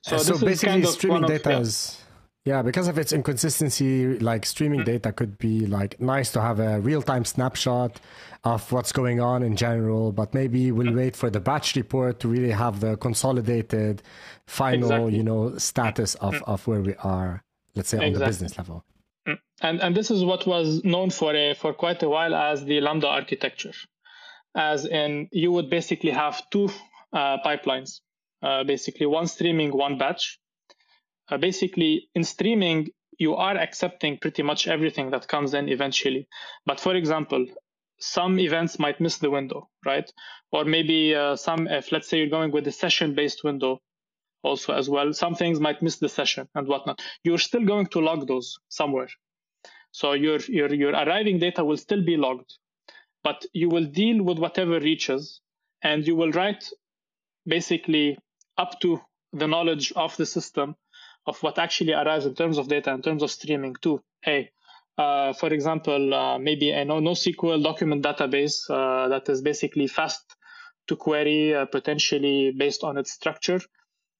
So, 0.03 0.17
so 0.17 0.37
basically, 0.37 0.69
kind 0.69 0.83
of 0.83 0.89
streaming 0.89 1.25
data 1.27 1.57
of, 1.57 1.61
is 1.61 2.01
yeah, 2.43 2.63
because 2.63 2.87
of 2.87 2.97
its 2.97 3.13
inconsistency, 3.13 4.17
like 4.17 4.47
streaming 4.47 4.83
data 4.83 5.11
could 5.11 5.37
be 5.37 5.67
like 5.67 6.01
nice 6.01 6.31
to 6.31 6.41
have 6.41 6.59
a 6.59 6.79
real 6.81 7.03
time 7.03 7.23
snapshot 7.23 7.99
of 8.43 8.71
what's 8.71 8.91
going 8.91 9.19
on 9.19 9.43
in 9.43 9.55
general, 9.55 10.11
but 10.11 10.33
maybe 10.33 10.71
we'll 10.71 10.87
mm. 10.87 10.95
wait 10.95 11.15
for 11.15 11.29
the 11.29 11.39
batch 11.39 11.75
report 11.75 12.19
to 12.21 12.27
really 12.27 12.49
have 12.49 12.79
the 12.79 12.97
consolidated 12.97 14.01
final, 14.47 14.91
exactly. 14.91 15.17
you 15.17 15.23
know, 15.23 15.55
status 15.59 16.15
of, 16.15 16.33
mm. 16.33 16.41
of 16.47 16.65
where 16.65 16.81
we 16.81 16.95
are, 16.95 17.43
let's 17.75 17.89
say 17.89 17.97
exactly. 17.97 18.15
on 18.15 18.19
the 18.19 18.25
business 18.25 18.57
level. 18.57 18.83
And 19.61 19.79
and 19.81 19.95
this 19.95 20.09
is 20.09 20.23
what 20.23 20.47
was 20.47 20.83
known 20.83 21.11
for 21.11 21.35
a, 21.35 21.53
for 21.53 21.73
quite 21.73 22.01
a 22.03 22.09
while 22.09 22.33
as 22.35 22.65
the 22.65 22.81
Lambda 22.81 23.07
architecture, 23.07 23.73
as 24.55 24.85
in 24.85 25.29
you 25.31 25.51
would 25.51 25.69
basically 25.69 26.11
have 26.11 26.41
two 26.49 26.69
uh, 27.13 27.37
pipelines, 27.45 27.99
uh, 28.41 28.63
basically 28.63 29.05
one 29.05 29.27
streaming, 29.27 29.71
one 29.71 29.97
batch. 29.97 30.39
Uh, 31.29 31.37
basically 31.37 32.09
in 32.15 32.23
streaming 32.23 32.89
you 33.17 33.35
are 33.35 33.55
accepting 33.55 34.17
pretty 34.17 34.43
much 34.43 34.67
everything 34.67 35.11
that 35.11 35.27
comes 35.27 35.53
in 35.53 35.69
eventually. 35.69 36.27
But 36.65 36.79
for 36.79 36.95
example 36.95 37.45
some 37.99 38.39
events 38.39 38.79
might 38.79 38.99
miss 38.99 39.19
the 39.19 39.29
window 39.29 39.69
right? 39.85 40.11
Or 40.51 40.65
maybe 40.65 41.15
uh, 41.15 41.35
some 41.35 41.67
if 41.67 41.91
let's 41.91 42.09
say 42.09 42.17
you're 42.17 42.35
going 42.37 42.51
with 42.51 42.67
a 42.67 42.71
session 42.71 43.13
based 43.15 43.43
window 43.43 43.79
also 44.43 44.73
as 44.73 44.89
well 44.89 45.13
some 45.13 45.35
things 45.35 45.59
might 45.59 45.83
miss 45.83 45.99
the 45.99 46.09
session 46.09 46.49
and 46.55 46.67
whatnot. 46.67 46.99
You're 47.23 47.37
still 47.37 47.63
going 47.63 47.85
to 47.87 47.99
log 47.99 48.27
those 48.27 48.57
somewhere 48.69 49.07
so 49.91 50.13
your 50.13 50.39
your 50.47 50.73
your 50.73 50.91
arriving 50.91 51.39
data 51.39 51.63
will 51.63 51.77
still 51.77 52.03
be 52.03 52.17
logged 52.17 52.57
but 53.23 53.45
you 53.53 53.69
will 53.69 53.85
deal 53.85 54.23
with 54.23 54.39
whatever 54.39 54.79
reaches 54.79 55.41
and 55.83 56.07
you 56.07 56.15
will 56.15 56.31
write 56.31 56.69
basically 57.45 58.17
up 58.57 58.79
to 58.79 58.99
the 59.33 59.47
knowledge 59.47 59.91
of 59.95 60.15
the 60.17 60.25
system 60.25 60.75
of 61.27 61.41
what 61.43 61.59
actually 61.59 61.93
arrives 61.93 62.25
in 62.25 62.35
terms 62.35 62.57
of 62.57 62.67
data, 62.67 62.91
in 62.91 63.01
terms 63.01 63.23
of 63.23 63.31
streaming 63.31 63.75
to, 63.81 64.01
hey, 64.21 64.49
uh, 64.97 65.33
for 65.33 65.53
example, 65.53 66.13
uh, 66.13 66.37
maybe 66.37 66.71
a 66.71 66.83
NoSQL 66.85 67.63
document 67.63 68.03
database 68.03 68.69
uh, 68.69 69.07
that 69.09 69.29
is 69.29 69.41
basically 69.41 69.87
fast 69.87 70.35
to 70.87 70.95
query, 70.95 71.55
uh, 71.55 71.65
potentially 71.65 72.51
based 72.51 72.83
on 72.83 72.97
its 72.97 73.11
structure, 73.11 73.61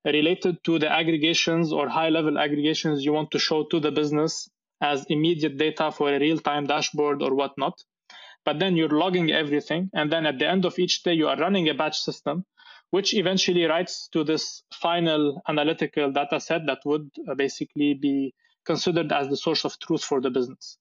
related 0.05 0.63
to 0.63 0.79
the 0.79 0.91
aggregations 0.91 1.73
or 1.73 1.89
high 1.89 2.09
level 2.09 2.37
aggregations 2.37 3.03
you 3.03 3.13
want 3.13 3.31
to 3.31 3.39
show 3.39 3.63
to 3.65 3.79
the 3.79 3.91
business 3.91 4.49
as 4.81 5.05
immediate 5.09 5.57
data 5.57 5.91
for 5.91 6.13
a 6.13 6.19
real 6.19 6.39
time 6.39 6.65
dashboard 6.65 7.21
or 7.21 7.33
whatnot. 7.35 7.81
But 8.43 8.59
then 8.59 8.75
you're 8.75 8.89
logging 8.89 9.31
everything. 9.31 9.89
And 9.93 10.11
then 10.11 10.25
at 10.25 10.39
the 10.39 10.47
end 10.47 10.65
of 10.65 10.79
each 10.79 11.03
day, 11.03 11.13
you 11.13 11.27
are 11.27 11.37
running 11.37 11.69
a 11.69 11.73
batch 11.75 11.99
system 11.99 12.45
which 12.91 13.13
eventually 13.13 13.65
writes 13.65 14.09
to 14.09 14.23
this 14.23 14.63
final 14.73 15.41
analytical 15.47 16.11
data 16.11 16.39
set 16.39 16.65
that 16.67 16.79
would 16.85 17.09
uh, 17.27 17.33
basically 17.35 17.93
be 17.93 18.33
considered 18.65 19.11
as 19.11 19.27
the 19.29 19.37
source 19.37 19.65
of 19.65 19.77
truth 19.79 20.03
for 20.03 20.21
the 20.21 20.29
business. 20.29 20.77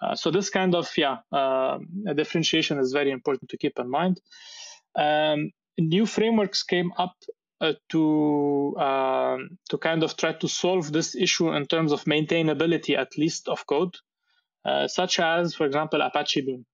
Uh, 0.00 0.16
so 0.16 0.30
this 0.30 0.50
kind 0.50 0.74
of 0.74 0.90
yeah 0.96 1.18
uh, 1.30 1.78
differentiation 2.16 2.78
is 2.78 2.92
very 2.92 3.10
important 3.10 3.48
to 3.50 3.56
keep 3.56 3.78
in 3.78 3.88
mind. 3.88 4.20
Um, 4.96 5.52
new 5.78 6.06
frameworks 6.06 6.62
came 6.62 6.92
up 6.98 7.14
uh, 7.62 7.74
to 7.90 8.76
um, 8.76 9.56
to 9.70 9.78
kind 9.78 10.02
of 10.02 10.16
try 10.16 10.32
to 10.32 10.48
solve 10.48 10.92
this 10.92 11.14
issue 11.14 11.52
in 11.52 11.64
terms 11.66 11.92
of 11.92 12.04
maintainability 12.04 12.98
at 12.98 13.16
least 13.16 13.48
of 13.48 13.64
code, 13.66 13.94
uh, 14.64 14.88
such 14.88 15.20
as 15.20 15.54
for 15.54 15.64
example 15.64 16.00
Apache 16.02 16.40
Beam. 16.40 16.66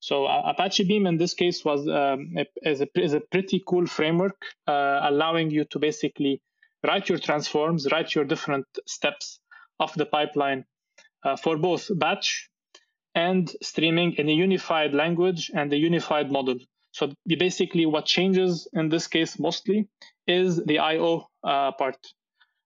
So 0.00 0.26
uh, 0.26 0.42
Apache 0.46 0.84
Beam 0.84 1.06
in 1.06 1.16
this 1.16 1.34
case 1.34 1.64
was 1.64 1.86
um, 1.86 2.34
is, 2.62 2.80
a, 2.80 2.88
is 2.96 3.14
a 3.14 3.20
pretty 3.20 3.62
cool 3.64 3.86
framework, 3.86 4.36
uh, 4.66 5.00
allowing 5.04 5.52
you 5.52 5.64
to 5.66 5.78
basically 5.78 6.42
write 6.84 7.08
your 7.08 7.18
transforms, 7.18 7.86
write 7.92 8.12
your 8.16 8.24
different 8.24 8.66
steps 8.84 9.38
of 9.78 9.94
the 9.94 10.06
pipeline 10.06 10.64
uh, 11.22 11.36
for 11.36 11.56
both 11.56 11.88
batch 12.00 12.50
and 13.14 13.52
streaming 13.62 14.14
in 14.14 14.28
a 14.28 14.32
unified 14.32 14.92
language 14.92 15.52
and 15.54 15.72
a 15.72 15.76
unified 15.76 16.32
model. 16.32 16.56
So 16.90 17.12
basically, 17.26 17.86
what 17.86 18.04
changes 18.06 18.68
in 18.72 18.88
this 18.88 19.06
case 19.06 19.38
mostly 19.38 19.88
is 20.26 20.62
the 20.64 20.78
I/O 20.78 21.26
uh, 21.44 21.72
part. 21.72 21.96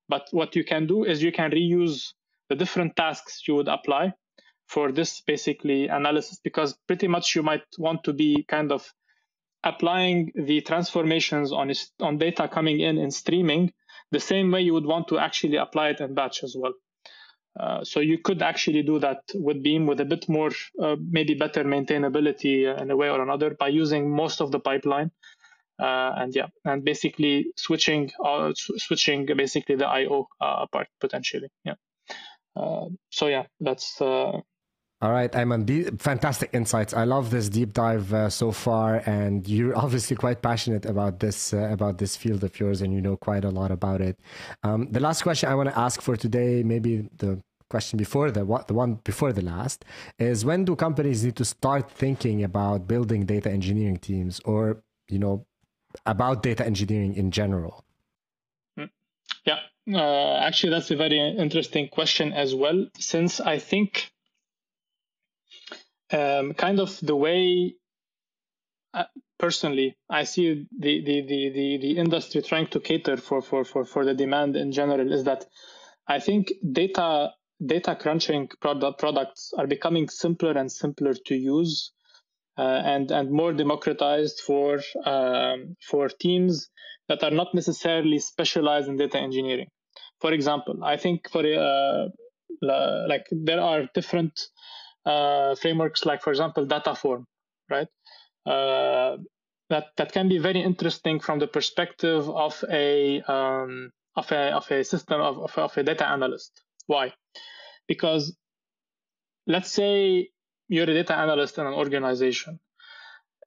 But 0.09 0.28
what 0.30 0.54
you 0.54 0.64
can 0.64 0.86
do 0.86 1.04
is 1.04 1.22
you 1.22 1.32
can 1.32 1.50
reuse 1.50 2.12
the 2.48 2.54
different 2.54 2.96
tasks 2.96 3.42
you 3.48 3.54
would 3.57 3.68
apply 3.68 4.14
for 4.68 4.92
this 4.92 5.20
basically 5.20 5.88
analysis 5.88 6.40
because 6.42 6.76
pretty 6.86 7.09
much 7.09 7.34
you 7.34 7.42
might 7.42 7.64
want 7.78 8.04
to 8.04 8.12
be 8.12 8.44
kind 8.48 8.72
of 8.72 8.92
applying 9.64 10.32
the 10.34 10.61
transformations 10.61 11.52
on 11.52 11.72
on 12.00 12.18
data 12.18 12.48
coming 12.48 12.80
in 12.80 12.98
in 12.98 13.11
streaming 13.11 13.72
the 14.12 14.20
same 14.20 14.50
way 14.50 14.61
you 14.61 14.72
would 14.72 14.86
want 14.86 15.09
to 15.09 15.18
actually 15.18 15.57
apply 15.57 15.88
it 15.90 16.00
in 16.00 16.14
batch 16.14 16.44
as 16.44 16.54
well. 16.57 16.74
Uh, 17.59 17.82
so 17.82 18.00
you 18.00 18.18
could 18.18 18.42
actually 18.42 18.82
do 18.82 18.98
that 18.98 19.22
with 19.34 19.62
Beam 19.62 19.86
with 19.86 20.00
a 20.00 20.04
bit 20.04 20.28
more, 20.28 20.50
uh, 20.82 20.96
maybe 21.11 21.34
better 21.34 21.64
maintainability 21.64 22.80
in 22.80 22.90
a 22.90 22.96
way 22.96 23.09
or 23.09 23.22
another 23.22 23.57
by 23.59 23.68
using 23.68 24.11
most 24.11 24.40
of 24.40 24.52
the 24.52 24.61
pipeline. 24.61 25.11
Uh, 25.79 26.12
and 26.16 26.35
yeah, 26.35 26.47
and 26.64 26.85
basically 26.85 27.47
switching, 27.57 28.11
uh, 28.24 28.53
switching 28.55 29.27
basically 29.37 29.77
the 29.77 29.87
I/O 29.87 30.27
uh, 30.41 30.66
part 30.66 30.89
potentially. 31.01 31.49
Yeah. 31.64 31.74
Uh, 32.55 32.87
so 33.11 33.27
yeah, 33.27 33.45
that's 33.61 34.01
all 35.03 35.12
right, 35.12 35.31
Ayman, 35.31 36.01
fantastic 36.01 36.49
insights. 36.55 36.95
I 36.95 37.05
love 37.05 37.31
this 37.31 37.51
deep 37.51 37.74
dive 37.74 38.14
uh, 38.14 38.31
so 38.31 38.51
far, 38.51 39.03
and 39.05 39.47
you're 39.47 39.77
obviously 39.85 40.16
quite 40.16 40.41
passionate 40.41 40.87
about 40.87 41.20
this 41.20 41.53
uh, 41.53 41.68
about 41.70 41.99
this 41.99 42.16
field 42.16 42.43
of 42.45 42.59
yours, 42.59 42.81
and 42.81 42.95
you 42.95 43.03
know 43.03 43.14
quite 43.14 43.45
a 43.45 43.51
lot 43.51 43.70
about 43.70 44.01
it. 44.01 44.18
Um, 44.62 44.91
the 44.91 45.01
last 45.01 45.22
question 45.22 45.51
I 45.51 45.55
want 45.55 45.68
to 45.68 45.79
ask 45.79 46.01
for 46.01 46.16
today, 46.16 46.62
maybe 46.62 47.11
the 47.18 47.43
question 47.68 47.99
before 47.99 48.31
the 48.31 48.47
what 48.47 48.68
the 48.68 48.74
one 48.74 48.95
before 49.05 49.35
the 49.35 49.43
last, 49.43 49.85
is 50.18 50.47
when 50.47 50.64
do 50.64 50.74
companies 50.74 51.24
need 51.24 51.37
to 51.37 51.45
start 51.45 51.91
thinking 51.91 52.43
about 52.43 52.89
building 52.89 53.27
data 53.27 53.51
engineering 53.51 53.99
teams, 53.99 54.41
or 54.47 54.83
you 55.11 55.18
know, 55.18 55.45
about 56.05 56.42
data 56.42 56.64
engineering 56.64 57.14
in 57.14 57.30
general? 57.30 57.84
Hmm. 58.76 58.84
Yeah, 59.44 59.59
uh, 59.92 60.38
actually, 60.38 60.70
that's 60.70 60.90
a 60.90 60.97
very 60.97 61.18
interesting 61.18 61.88
question 61.88 62.32
as 62.32 62.55
well, 62.55 62.86
since 62.99 63.40
I 63.40 63.59
think 63.59 64.11
um, 66.12 66.55
kind 66.55 66.80
of 66.80 66.99
the 67.01 67.16
way 67.16 67.74
uh, 68.94 69.05
personally 69.38 69.97
I 70.09 70.24
see 70.24 70.66
the, 70.78 71.05
the, 71.05 71.20
the, 71.22 71.51
the, 71.51 71.78
the 71.78 71.99
industry 71.99 72.42
trying 72.42 72.68
to 72.68 72.80
cater 72.80 73.16
for, 73.16 73.42
for, 73.42 73.64
for, 73.64 73.84
for 73.84 74.05
the 74.05 74.14
demand 74.14 74.57
in 74.57 74.72
general 74.72 75.12
is 75.12 75.24
that 75.24 75.47
I 76.09 76.20
think 76.20 76.53
data 76.72 77.32
data 77.64 77.97
crunching 77.97 78.49
product, 78.61 78.99
products 78.99 79.53
are 79.57 79.66
becoming 79.66 80.09
simpler 80.09 80.53
and 80.53 80.70
simpler 80.70 81.14
to 81.14 81.34
use 81.34 81.92
and 82.62 83.11
and 83.11 83.30
more 83.30 83.52
democratized 83.52 84.40
for 84.40 84.80
um, 85.04 85.76
for 85.88 86.09
teams 86.09 86.68
that 87.09 87.22
are 87.22 87.30
not 87.30 87.54
necessarily 87.54 88.18
specialized 88.18 88.88
in 88.88 88.96
data 88.96 89.18
engineering. 89.18 89.68
For 90.20 90.32
example, 90.32 90.82
I 90.82 90.96
think 90.96 91.30
for 91.30 91.44
uh, 91.44 92.09
like 92.62 93.26
there 93.30 93.61
are 93.61 93.88
different 93.94 94.40
uh, 95.04 95.54
frameworks 95.54 96.04
like, 96.04 96.22
for 96.22 96.30
example, 96.30 96.66
Dataform, 96.66 97.24
right? 97.70 97.88
Uh, 98.46 99.18
that 99.70 99.86
that 99.96 100.12
can 100.12 100.28
be 100.28 100.38
very 100.38 100.62
interesting 100.62 101.20
from 101.20 101.38
the 101.38 101.46
perspective 101.46 102.28
of 102.30 102.62
a 102.70 103.20
um, 103.22 103.90
of 104.16 104.30
a 104.32 104.52
of 104.54 104.70
a 104.70 104.84
system 104.84 105.20
of, 105.20 105.38
of, 105.38 105.59
of 105.59 105.76
a 105.76 105.82
data 105.82 106.07
analyst. 106.07 106.62
Why? 106.86 107.12
Because 107.88 108.36
let's 109.46 109.70
say 109.70 110.28
you're 110.69 110.91
a 110.91 110.95
data 110.95 111.17
analyst 111.17 111.59
in 111.59 111.67
an 111.67 111.75
organization 111.75 112.61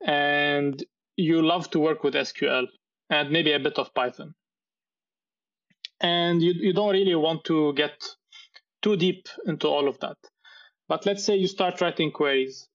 and 0.05 0.83
you 1.17 1.41
love 1.41 1.69
to 1.71 1.79
work 1.79 2.03
with 2.03 2.15
SQL 2.15 2.67
and 3.09 3.31
maybe 3.31 3.53
a 3.53 3.59
bit 3.59 3.79
of 3.79 3.93
Python. 3.93 4.35
And 6.01 6.41
you, 6.41 6.53
you 6.53 6.73
don't 6.73 6.91
really 6.93 7.15
want 7.15 7.45
to 7.45 7.73
get 7.73 8.03
too 8.81 8.97
deep 8.97 9.27
into 9.45 9.67
all 9.67 9.87
of 9.87 9.99
that. 10.01 10.17
But 10.89 11.05
let's 11.05 11.23
say 11.25 11.35
you 11.37 11.47
start 11.47 11.81
writing 11.81 12.11
queries, 12.11 12.67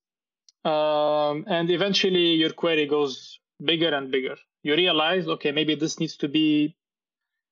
um, 0.65 1.45
and 1.47 1.69
eventually 1.71 2.33
your 2.35 2.51
query 2.51 2.87
goes 2.87 3.39
bigger 3.63 3.93
and 3.95 4.11
bigger. 4.11 4.37
You 4.63 4.75
realize, 4.75 5.27
okay, 5.27 5.51
maybe 5.51 5.75
this 5.75 5.99
needs 5.99 6.17
to 6.17 6.27
be 6.29 6.75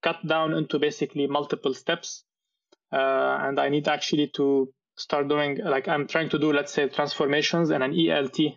cut 0.04 0.26
down 0.28 0.54
into 0.54 0.80
basically 0.80 1.28
multiple 1.28 1.74
steps. 1.74 2.24
uh, 2.94 3.40
and 3.42 3.60
I 3.60 3.70
need 3.70 3.88
actually 3.88 4.30
to 4.36 4.74
start 4.98 5.28
doing 5.28 5.60
like 5.64 5.88
I'm 5.88 6.08
trying 6.08 6.30
to 6.30 6.40
do, 6.40 6.54
let's 6.54 6.74
say, 6.74 6.88
transformations 6.88 7.70
in 7.70 7.82
an 7.82 7.94
ELT 7.94 8.56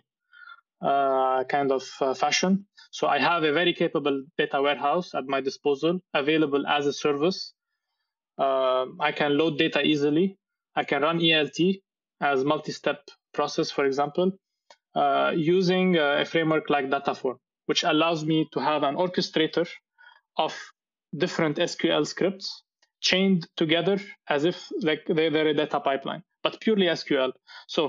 uh, 0.81 1.43
kind 1.45 1.71
of 1.71 1.83
uh, 2.01 2.13
fashion. 2.13 2.65
So 2.91 3.07
I 3.07 3.19
have 3.19 3.43
a 3.43 3.51
very 3.51 3.73
capable 3.73 4.23
data 4.37 4.61
warehouse 4.61 5.13
at 5.15 5.25
my 5.27 5.41
disposal, 5.41 5.99
available 6.13 6.65
as 6.67 6.85
a 6.85 6.93
service. 6.93 7.53
Um, 8.37 8.97
I 8.99 9.11
can 9.11 9.37
load 9.37 9.57
data 9.57 9.81
easily. 9.81 10.37
I 10.75 10.83
can 10.83 11.01
run 11.01 11.19
ELT 11.19 11.81
as 12.21 12.43
multi-step 12.43 13.01
process, 13.33 13.71
for 13.71 13.85
example, 13.85 14.31
uh, 14.95 15.31
using 15.35 15.97
uh, 15.97 16.17
a 16.19 16.25
framework 16.25 16.69
like 16.69 16.89
Dataform, 16.89 17.37
which 17.65 17.83
allows 17.83 18.25
me 18.25 18.47
to 18.53 18.59
have 18.59 18.83
an 18.83 18.95
orchestrator 18.95 19.67
of 20.37 20.55
different 21.15 21.57
SQL 21.57 22.05
scripts 22.05 22.63
chained 23.09 23.47
together 23.55 23.97
as 24.27 24.43
if 24.43 24.57
like 24.81 25.03
they're 25.07 25.47
a 25.47 25.53
data 25.53 25.79
pipeline, 25.79 26.23
but 26.43 26.59
purely 26.59 26.87
SQL. 26.87 27.31
So 27.67 27.81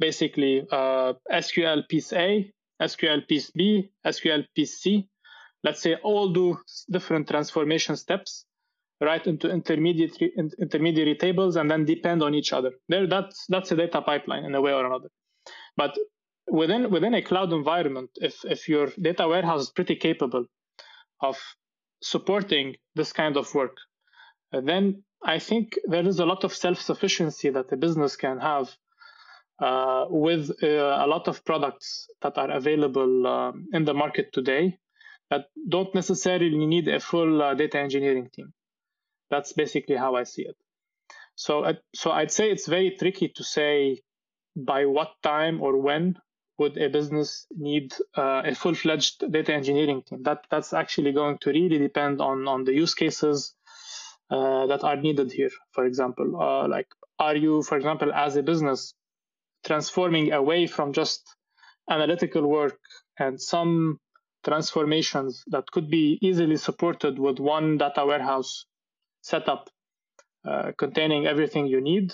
basically 0.00 0.66
uh, 0.70 1.12
SQL 1.30 1.88
piece 1.88 2.12
A, 2.12 2.50
SQL 2.82 3.20
piece 3.28 3.50
B, 3.50 3.90
SQL 4.04 4.44
piece 4.54 4.74
C. 4.80 5.06
Let's 5.62 5.80
say 5.80 5.94
all 6.02 6.32
do 6.40 6.58
different 6.90 7.28
transformation 7.28 7.96
steps 7.96 8.44
right 9.00 9.24
into 9.26 9.46
intermediary 9.50 10.10
intermediary 10.60 11.14
tables 11.14 11.56
and 11.56 11.70
then 11.70 11.84
depend 11.84 12.22
on 12.22 12.34
each 12.34 12.52
other. 12.52 12.72
There, 12.88 13.06
that's 13.06 13.46
that's 13.48 13.70
a 13.72 13.76
data 13.76 14.02
pipeline 14.02 14.44
in 14.44 14.54
a 14.54 14.60
way 14.60 14.72
or 14.72 14.84
another. 14.86 15.10
But 15.76 15.92
within 16.48 16.90
within 16.90 17.14
a 17.14 17.22
cloud 17.22 17.52
environment, 17.52 18.10
if 18.16 18.44
if 18.44 18.68
your 18.68 18.86
data 19.08 19.26
warehouse 19.28 19.62
is 19.62 19.70
pretty 19.70 19.96
capable 19.96 20.44
of 21.20 21.36
supporting 22.02 22.76
this 22.94 23.12
kind 23.12 23.36
of 23.36 23.54
work, 23.54 23.76
then 24.52 25.02
I 25.24 25.38
think 25.38 25.78
there 25.84 26.06
is 26.06 26.18
a 26.18 26.26
lot 26.26 26.44
of 26.44 26.54
self-sufficiency 26.54 27.50
that 27.50 27.72
a 27.72 27.76
business 27.76 28.16
can 28.16 28.38
have 28.38 28.70
uh, 29.60 30.06
with 30.08 30.50
uh, 30.62 30.66
a 30.66 31.06
lot 31.06 31.28
of 31.28 31.44
products 31.44 32.08
that 32.22 32.36
are 32.36 32.50
available 32.50 33.26
um, 33.26 33.66
in 33.72 33.84
the 33.84 33.94
market 33.94 34.32
today 34.32 34.78
that 35.30 35.46
don't 35.68 35.94
necessarily 35.94 36.66
need 36.66 36.88
a 36.88 37.00
full 37.00 37.42
uh, 37.42 37.54
data 37.54 37.78
engineering 37.78 38.28
team. 38.32 38.52
That's 39.30 39.52
basically 39.52 39.96
how 39.96 40.16
I 40.16 40.24
see 40.24 40.42
it. 40.42 40.56
So, 41.36 41.72
so 41.94 42.10
I'd 42.10 42.30
say 42.30 42.50
it's 42.50 42.68
very 42.68 42.96
tricky 42.98 43.28
to 43.28 43.42
say 43.42 44.02
by 44.54 44.86
what 44.86 45.12
time 45.22 45.60
or 45.60 45.80
when 45.80 46.16
would 46.58 46.76
a 46.76 46.88
business 46.88 47.46
need 47.50 47.92
uh, 48.16 48.42
a 48.44 48.54
full-fledged 48.54 49.32
data 49.32 49.52
engineering 49.52 50.02
team. 50.02 50.22
That 50.22 50.46
that's 50.50 50.72
actually 50.72 51.12
going 51.12 51.38
to 51.38 51.50
really 51.50 51.78
depend 51.78 52.20
on 52.20 52.46
on 52.46 52.64
the 52.64 52.72
use 52.72 52.94
cases 52.94 53.54
uh, 54.30 54.66
that 54.66 54.82
are 54.84 54.96
needed 54.96 55.32
here. 55.32 55.50
For 55.72 55.84
example, 55.84 56.40
uh, 56.40 56.68
like 56.68 56.88
are 57.18 57.36
you, 57.36 57.62
for 57.62 57.76
example, 57.76 58.12
as 58.12 58.36
a 58.36 58.42
business, 58.42 58.94
transforming 59.64 60.32
away 60.32 60.66
from 60.66 60.92
just 60.92 61.22
analytical 61.90 62.46
work 62.46 62.78
and 63.18 63.40
some 63.40 63.98
transformations 64.44 65.42
that 65.48 65.70
could 65.70 65.90
be 65.90 66.18
easily 66.20 66.56
supported 66.56 67.18
with 67.18 67.38
one 67.38 67.78
data 67.78 68.04
warehouse 68.04 68.66
setup 69.22 69.70
uh, 70.48 70.72
containing 70.76 71.26
everything 71.26 71.66
you 71.66 71.80
need? 71.80 72.12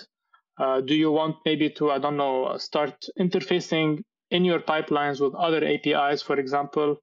Uh, 0.57 0.81
do 0.81 0.95
you 0.95 1.11
want 1.11 1.35
maybe 1.45 1.69
to, 1.69 1.91
I 1.91 1.99
don't 1.99 2.17
know, 2.17 2.55
start 2.57 3.05
interfacing 3.19 4.03
in 4.29 4.45
your 4.45 4.59
pipelines 4.59 5.19
with 5.19 5.35
other 5.35 5.65
APIs, 5.65 6.21
for 6.21 6.37
example, 6.37 6.97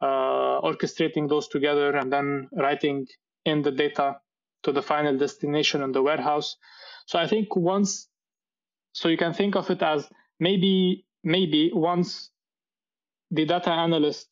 uh, 0.00 0.60
orchestrating 0.60 1.28
those 1.28 1.48
together 1.48 1.94
and 1.96 2.10
then 2.12 2.48
writing 2.52 3.06
in 3.44 3.62
the 3.62 3.70
data 3.70 4.16
to 4.62 4.72
the 4.72 4.82
final 4.82 5.16
destination 5.16 5.82
in 5.82 5.92
the 5.92 6.02
warehouse? 6.02 6.56
So 7.06 7.18
I 7.18 7.26
think 7.26 7.56
once, 7.56 8.08
so 8.92 9.08
you 9.08 9.16
can 9.16 9.32
think 9.32 9.56
of 9.56 9.70
it 9.70 9.82
as 9.82 10.08
maybe, 10.38 11.04
maybe 11.24 11.70
once 11.72 12.30
the 13.30 13.46
data 13.46 13.70
analyst 13.70 14.28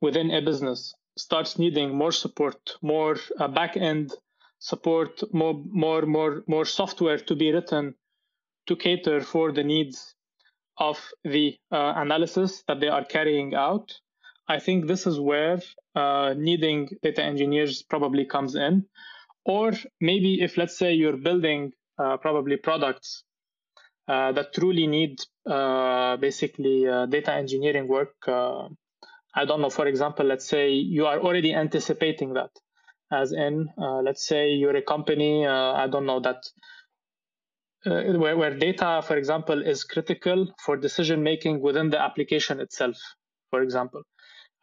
within 0.00 0.30
a 0.30 0.40
business 0.40 0.94
starts 1.16 1.58
needing 1.58 1.94
more 1.94 2.12
support, 2.12 2.76
more 2.82 3.16
uh, 3.38 3.48
back 3.48 3.76
end 3.76 4.12
support, 4.58 5.22
more, 5.32 5.62
more, 5.70 6.02
more, 6.02 6.42
more 6.46 6.64
software 6.64 7.18
to 7.18 7.34
be 7.34 7.52
written 7.52 7.94
to 8.66 8.76
cater 8.76 9.20
for 9.20 9.52
the 9.52 9.62
needs 9.62 10.14
of 10.78 10.98
the 11.24 11.56
uh, 11.72 11.94
analysis 11.96 12.62
that 12.68 12.80
they 12.80 12.88
are 12.88 13.04
carrying 13.04 13.54
out. 13.54 13.94
I 14.48 14.58
think 14.58 14.86
this 14.86 15.06
is 15.06 15.18
where 15.18 15.60
uh, 15.96 16.34
needing 16.36 16.88
data 17.02 17.22
engineers 17.22 17.82
probably 17.82 18.24
comes 18.24 18.54
in. 18.54 18.84
Or 19.44 19.72
maybe 20.00 20.42
if, 20.42 20.56
let's 20.56 20.78
say, 20.78 20.92
you're 20.92 21.16
building 21.16 21.72
uh, 21.98 22.16
probably 22.18 22.56
products 22.56 23.24
uh, 24.06 24.32
that 24.32 24.54
truly 24.54 24.86
need 24.86 25.18
uh, 25.50 26.16
basically 26.18 26.84
data 27.08 27.32
engineering 27.32 27.88
work 27.88 28.14
I 29.36 29.44
don't 29.44 29.60
know, 29.60 29.68
for 29.68 29.86
example, 29.86 30.24
let's 30.24 30.48
say 30.48 30.70
you 30.70 31.04
are 31.06 31.20
already 31.20 31.52
anticipating 31.52 32.32
that, 32.32 32.50
as 33.12 33.32
in, 33.32 33.68
uh, 33.76 34.00
let's 34.00 34.26
say 34.26 34.52
you're 34.52 34.74
a 34.74 34.82
company, 34.82 35.44
uh, 35.44 35.72
I 35.74 35.88
don't 35.88 36.06
know, 36.06 36.20
that 36.20 36.42
uh, 37.84 38.18
where, 38.18 38.34
where 38.34 38.56
data, 38.56 39.02
for 39.06 39.18
example, 39.18 39.62
is 39.62 39.84
critical 39.84 40.54
for 40.64 40.78
decision 40.78 41.22
making 41.22 41.60
within 41.60 41.90
the 41.90 42.00
application 42.00 42.60
itself, 42.60 42.96
for 43.50 43.60
example. 43.60 44.02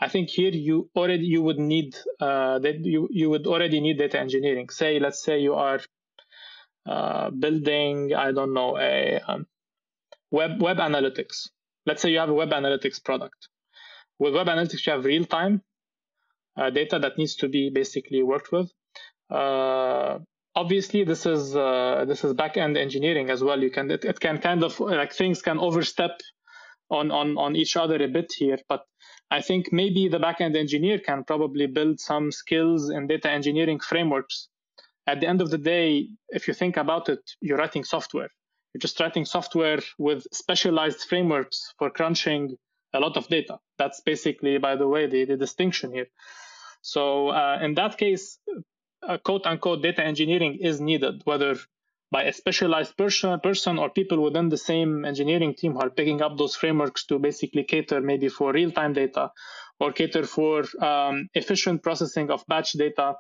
I 0.06 0.08
think 0.10 0.30
here 0.30 0.52
you 0.52 0.90
already 0.96 1.26
you 1.26 1.42
would 1.42 1.60
need 1.60 1.96
uh, 2.20 2.60
that 2.60 2.86
you 2.94 3.08
you 3.12 3.30
would 3.32 3.48
already 3.48 3.80
need 3.80 3.98
data 3.98 4.20
engineering. 4.20 4.70
Say, 4.70 5.00
let's 5.00 5.24
say 5.24 5.40
you 5.40 5.54
are 5.54 5.80
uh, 6.86 7.30
building, 7.30 8.14
I 8.14 8.32
don't 8.32 8.54
know, 8.54 8.78
a 8.78 9.22
um, 9.28 9.48
web 10.32 10.62
web 10.62 10.78
analytics. 10.78 11.50
Let's 11.86 12.02
say 12.02 12.12
you 12.12 12.20
have 12.20 12.30
a 12.30 12.40
web 12.42 12.52
analytics 12.52 13.04
product 13.04 13.50
with 14.20 14.34
web 14.36 14.48
analytics, 14.48 14.86
you 14.86 14.94
have 14.94 15.06
real 15.06 15.26
time 15.26 15.62
uh, 16.58 16.70
data 16.70 17.00
that 17.00 17.18
needs 17.18 17.36
to 17.36 17.48
be 17.50 17.70
basically 17.70 18.24
worked 18.24 18.52
with. 18.52 18.72
Uh, 19.30 20.20
obviously, 20.56 21.04
this 21.04 21.26
is 21.26 21.56
uh, 21.56 22.06
this 22.08 22.24
is 22.24 22.34
back 22.34 22.58
end 22.58 22.78
engineering 22.78 23.30
as 23.30 23.44
well. 23.44 23.62
You 23.62 23.72
can 23.72 23.92
it, 23.92 24.06
it 24.06 24.20
can 24.20 24.38
kind 24.40 24.64
of 24.64 24.80
like 24.80 25.14
things 25.14 25.42
can 25.42 25.60
overstep 25.60 26.22
on 26.90 27.12
on 27.12 27.38
on 27.38 27.56
each 27.56 27.76
other 27.78 28.02
a 28.04 28.08
bit 28.08 28.34
here, 28.38 28.60
but 28.68 28.86
I 29.34 29.42
think 29.42 29.74
maybe 29.74 30.08
the 30.08 30.20
backend 30.20 30.56
engineer 30.56 31.00
can 31.00 31.24
probably 31.24 31.66
build 31.66 32.00
some 32.00 32.32
skills 32.32 32.92
in 32.92 33.08
data 33.08 33.32
engineering 33.32 33.80
frameworks. 33.80 34.48
At 35.08 35.22
the 35.22 35.28
end 35.28 35.42
of 35.42 35.50
the 35.50 35.58
day, 35.58 36.10
if 36.30 36.48
you 36.48 36.54
think 36.54 36.78
about 36.78 37.10
it, 37.10 37.20
you're 37.42 37.58
writing 37.58 37.84
software. 37.84 38.30
You're 38.72 38.86
just 38.88 39.00
writing 39.00 39.26
software 39.26 39.80
with 39.98 40.28
specialized 40.32 41.02
frameworks 41.10 41.74
for 41.80 41.90
crunching 41.90 42.58
a 42.94 43.00
lot 43.00 43.18
of 43.18 43.28
data. 43.28 43.58
That's 43.80 44.02
basically, 44.02 44.60
by 44.60 44.76
the 44.76 44.88
way, 44.88 45.08
the, 45.08 45.26
the 45.26 45.36
distinction 45.36 45.92
here. 45.92 46.10
So 46.84 47.30
uh, 47.30 47.58
in 47.60 47.74
that 47.74 47.98
case, 47.98 48.38
uh, 49.02 49.18
quote 49.18 49.48
unquote 49.48 49.82
data 49.82 50.04
engineering 50.04 50.60
is 50.62 50.80
needed, 50.80 51.24
whether 51.26 51.56
by 52.14 52.24
a 52.26 52.34
specialized 52.42 52.96
person, 52.96 53.40
person 53.40 53.80
or 53.80 53.90
people 53.90 54.22
within 54.24 54.48
the 54.50 54.62
same 54.72 55.04
engineering 55.04 55.56
team 55.60 55.74
who 55.74 55.80
are 55.80 55.90
picking 55.90 56.22
up 56.22 56.38
those 56.38 56.56
frameworks 56.56 57.06
to 57.08 57.18
basically 57.18 57.64
cater 57.64 58.00
maybe 58.02 58.30
for 58.30 58.54
real-time 58.54 58.94
data 58.94 59.32
or 59.80 59.92
cater 59.92 60.24
for 60.24 60.64
um, 60.90 61.28
efficient 61.34 61.82
processing 61.82 62.30
of 62.30 62.46
batch 62.48 62.74
data 62.74 63.16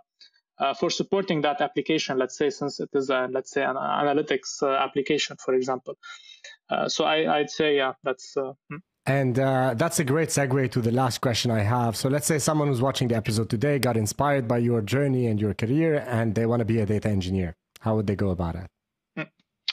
uh, 0.59 0.73
for 0.75 0.91
supporting 0.91 1.41
that 1.41 1.59
application, 1.61 2.19
let's 2.19 2.37
say, 2.37 2.51
since 2.51 2.79
it 2.79 2.89
is, 2.93 3.09
a, 3.09 3.27
let's 3.31 3.51
say, 3.51 3.63
an 3.63 3.75
analytics 3.75 4.61
uh, 4.61 4.67
application, 4.85 5.35
for 5.43 5.55
example. 5.55 5.95
Uh, 6.69 6.87
so 6.87 7.03
I, 7.03 7.39
would 7.39 7.49
say, 7.49 7.77
yeah, 7.77 7.93
that's. 8.03 8.37
Uh, 8.37 8.53
hmm. 8.69 8.77
And 9.07 9.37
uh, 9.39 9.73
that's 9.75 9.99
a 9.99 10.03
great 10.03 10.29
segue 10.29 10.71
to 10.71 10.81
the 10.81 10.91
last 10.91 11.19
question 11.19 11.49
I 11.51 11.61
have. 11.61 11.97
So 11.97 12.07
let's 12.09 12.27
say 12.27 12.37
someone 12.37 12.67
who's 12.67 12.81
watching 12.81 13.07
the 13.09 13.15
episode 13.15 13.49
today 13.49 13.79
got 13.79 13.97
inspired 13.97 14.47
by 14.47 14.59
your 14.59 14.81
journey 14.81 15.25
and 15.25 15.41
your 15.41 15.55
career, 15.55 16.05
and 16.07 16.35
they 16.35 16.45
want 16.45 16.59
to 16.59 16.65
be 16.65 16.79
a 16.79 16.85
data 16.85 17.09
engineer. 17.09 17.55
How 17.81 17.95
would 17.95 18.07
they 18.07 18.15
go 18.15 18.29
about 18.29 18.55
it? 18.55 18.67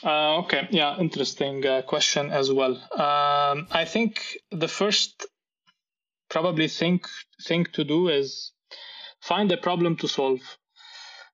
Uh, 0.03 0.39
okay, 0.39 0.67
yeah, 0.71 0.97
interesting 0.97 1.65
uh, 1.65 1.81
question 1.83 2.31
as 2.31 2.51
well. 2.51 2.73
Um, 2.93 3.67
I 3.71 3.85
think 3.85 4.37
the 4.51 4.67
first 4.67 5.27
probably 6.29 6.67
thing 6.67 7.01
thing 7.43 7.65
to 7.73 7.83
do 7.83 8.09
is 8.09 8.51
find 9.21 9.51
a 9.51 9.57
problem 9.57 9.97
to 9.97 10.07
solve 10.07 10.39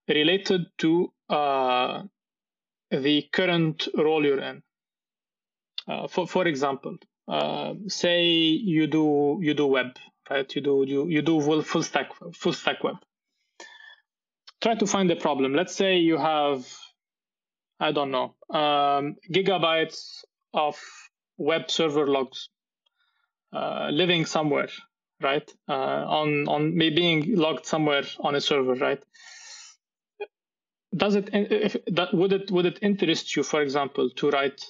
related 0.10 0.66
to 0.80 1.12
uh, 1.30 2.04
the 2.92 3.22
current 3.32 3.88
role 3.96 4.26
you're 4.26 4.42
in. 4.42 4.64
Uh, 5.88 6.08
for 6.08 6.28
for 6.28 6.48
example, 6.48 6.98
uh, 7.30 7.74
say 7.88 8.26
you 8.26 8.88
do 8.88 9.40
you 9.42 9.54
do 9.54 9.68
web, 9.68 9.96
right? 10.30 10.54
You 10.56 10.62
do 10.62 10.84
you 10.88 11.08
you 11.08 11.22
do 11.22 11.62
full 11.62 11.84
stack 11.84 12.10
full 12.34 12.54
stack 12.54 12.84
web. 12.84 12.98
Try 14.62 14.76
to 14.76 14.88
find 14.88 15.10
a 15.12 15.16
problem. 15.16 15.54
Let's 15.54 15.76
say 15.76 15.98
you 15.98 16.18
have, 16.18 16.66
I 17.80 17.92
don't 17.92 18.12
know, 18.12 18.36
um, 18.50 19.16
gigabytes 19.32 20.24
of 20.54 20.80
web 21.38 21.70
server 21.70 22.08
logs 22.08 22.50
uh, 23.54 23.90
living 23.92 24.26
somewhere, 24.26 24.70
right? 25.22 25.50
Uh, 25.70 25.74
on 25.74 26.48
on 26.48 26.78
being 26.78 27.36
logged 27.36 27.66
somewhere 27.66 28.04
on 28.20 28.36
a 28.36 28.42
server, 28.42 28.74
right? 28.76 29.04
does 30.96 31.16
it 31.16 31.30
if 31.34 31.78
that 31.88 32.14
would 32.14 32.34
it 32.34 32.52
would 32.52 32.66
it 32.66 32.80
interest 32.82 33.36
you, 33.36 33.44
for 33.44 33.62
example, 33.62 34.10
to 34.12 34.30
write 34.30 34.62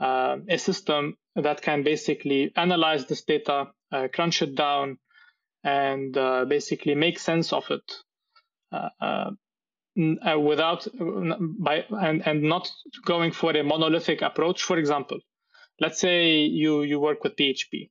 uh, 0.00 0.36
a 0.48 0.58
system 0.58 1.16
that 1.36 1.62
can 1.62 1.82
basically 1.82 2.52
analyze 2.56 3.06
this 3.06 3.22
data, 3.24 3.68
uh, 3.92 4.08
crunch 4.12 4.42
it 4.42 4.54
down, 4.54 4.98
and 5.64 6.16
uh, 6.16 6.44
basically 6.44 6.94
make 6.94 7.18
sense 7.18 7.52
of 7.52 7.70
it 7.70 7.92
uh, 9.98 10.02
uh, 10.02 10.34
uh, 10.34 10.38
without 10.38 10.86
by 11.58 11.84
and, 11.90 12.26
and 12.26 12.42
not 12.42 12.70
going 13.04 13.32
for 13.32 13.50
a 13.56 13.62
monolithic 13.62 14.22
approach. 14.22 14.62
For 14.62 14.78
example, 14.78 15.18
let's 15.80 16.00
say 16.00 16.40
you 16.40 16.82
you 16.82 17.00
work 17.00 17.22
with 17.24 17.36
PHP. 17.36 17.90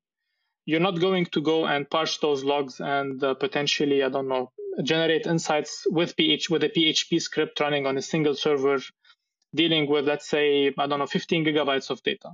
You're 0.65 0.79
not 0.79 0.99
going 0.99 1.25
to 1.25 1.41
go 1.41 1.65
and 1.65 1.89
parse 1.89 2.17
those 2.19 2.43
logs 2.43 2.79
and 2.79 3.19
potentially, 3.19 4.03
I 4.03 4.09
don't 4.09 4.27
know, 4.27 4.51
generate 4.83 5.25
insights 5.25 5.85
with 5.89 6.15
PH 6.15 6.49
with 6.49 6.63
a 6.63 6.69
PHP 6.69 7.19
script 7.21 7.59
running 7.59 7.87
on 7.87 7.97
a 7.97 8.01
single 8.01 8.35
server 8.35 8.77
dealing 9.53 9.89
with, 9.89 10.07
let's 10.07 10.29
say, 10.29 10.73
I 10.77 10.87
don't 10.87 10.99
know, 10.99 11.07
15 11.07 11.45
gigabytes 11.45 11.89
of 11.89 12.01
data. 12.03 12.29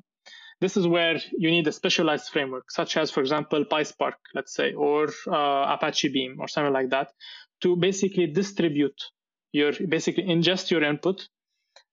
This 0.60 0.76
is 0.76 0.88
where 0.88 1.18
you 1.38 1.52
need 1.52 1.68
a 1.68 1.72
specialized 1.72 2.30
framework, 2.30 2.70
such 2.70 2.98
as, 2.98 3.12
for 3.12 3.22
example, 3.22 3.64
PySpark, 3.66 4.14
let's 4.36 4.54
say, 4.54 4.74
or 4.74 5.08
uh, 5.28 5.76
Apache 5.76 6.10
Beam 6.10 6.38
or 6.40 6.48
something 6.48 6.74
like 6.74 6.90
that, 6.90 7.14
to 7.62 7.76
basically 7.76 8.28
distribute 8.28 9.00
your, 9.52 9.72
basically 9.88 10.24
ingest 10.24 10.72
your 10.72 10.84
input 10.84 11.28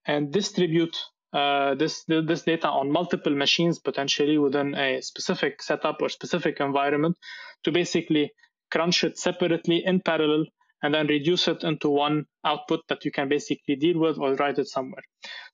and 0.07 0.33
distribute 0.33 0.97
uh, 1.33 1.75
this 1.75 2.05
this 2.07 2.43
data 2.43 2.69
on 2.69 2.93
multiple 2.93 3.35
machines 3.35 3.81
potentially 3.81 4.39
within 4.39 4.75
a 4.77 5.01
specific 5.03 5.61
setup 5.61 6.01
or 6.01 6.09
specific 6.09 6.61
environment 6.61 7.17
to 7.65 7.73
basically 7.73 8.31
crunch 8.71 9.03
it 9.03 9.19
separately 9.19 9.83
in 9.85 10.01
parallel 10.01 10.45
and 10.83 10.95
then 10.95 11.07
reduce 11.09 11.49
it 11.49 11.65
into 11.65 11.89
one 11.89 12.27
output 12.45 12.81
that 12.89 13.05
you 13.05 13.11
can 13.11 13.29
basically 13.29 13.75
deal 13.75 13.99
with 13.99 14.19
or 14.19 14.35
write 14.35 14.59
it 14.59 14.69
somewhere. 14.69 15.03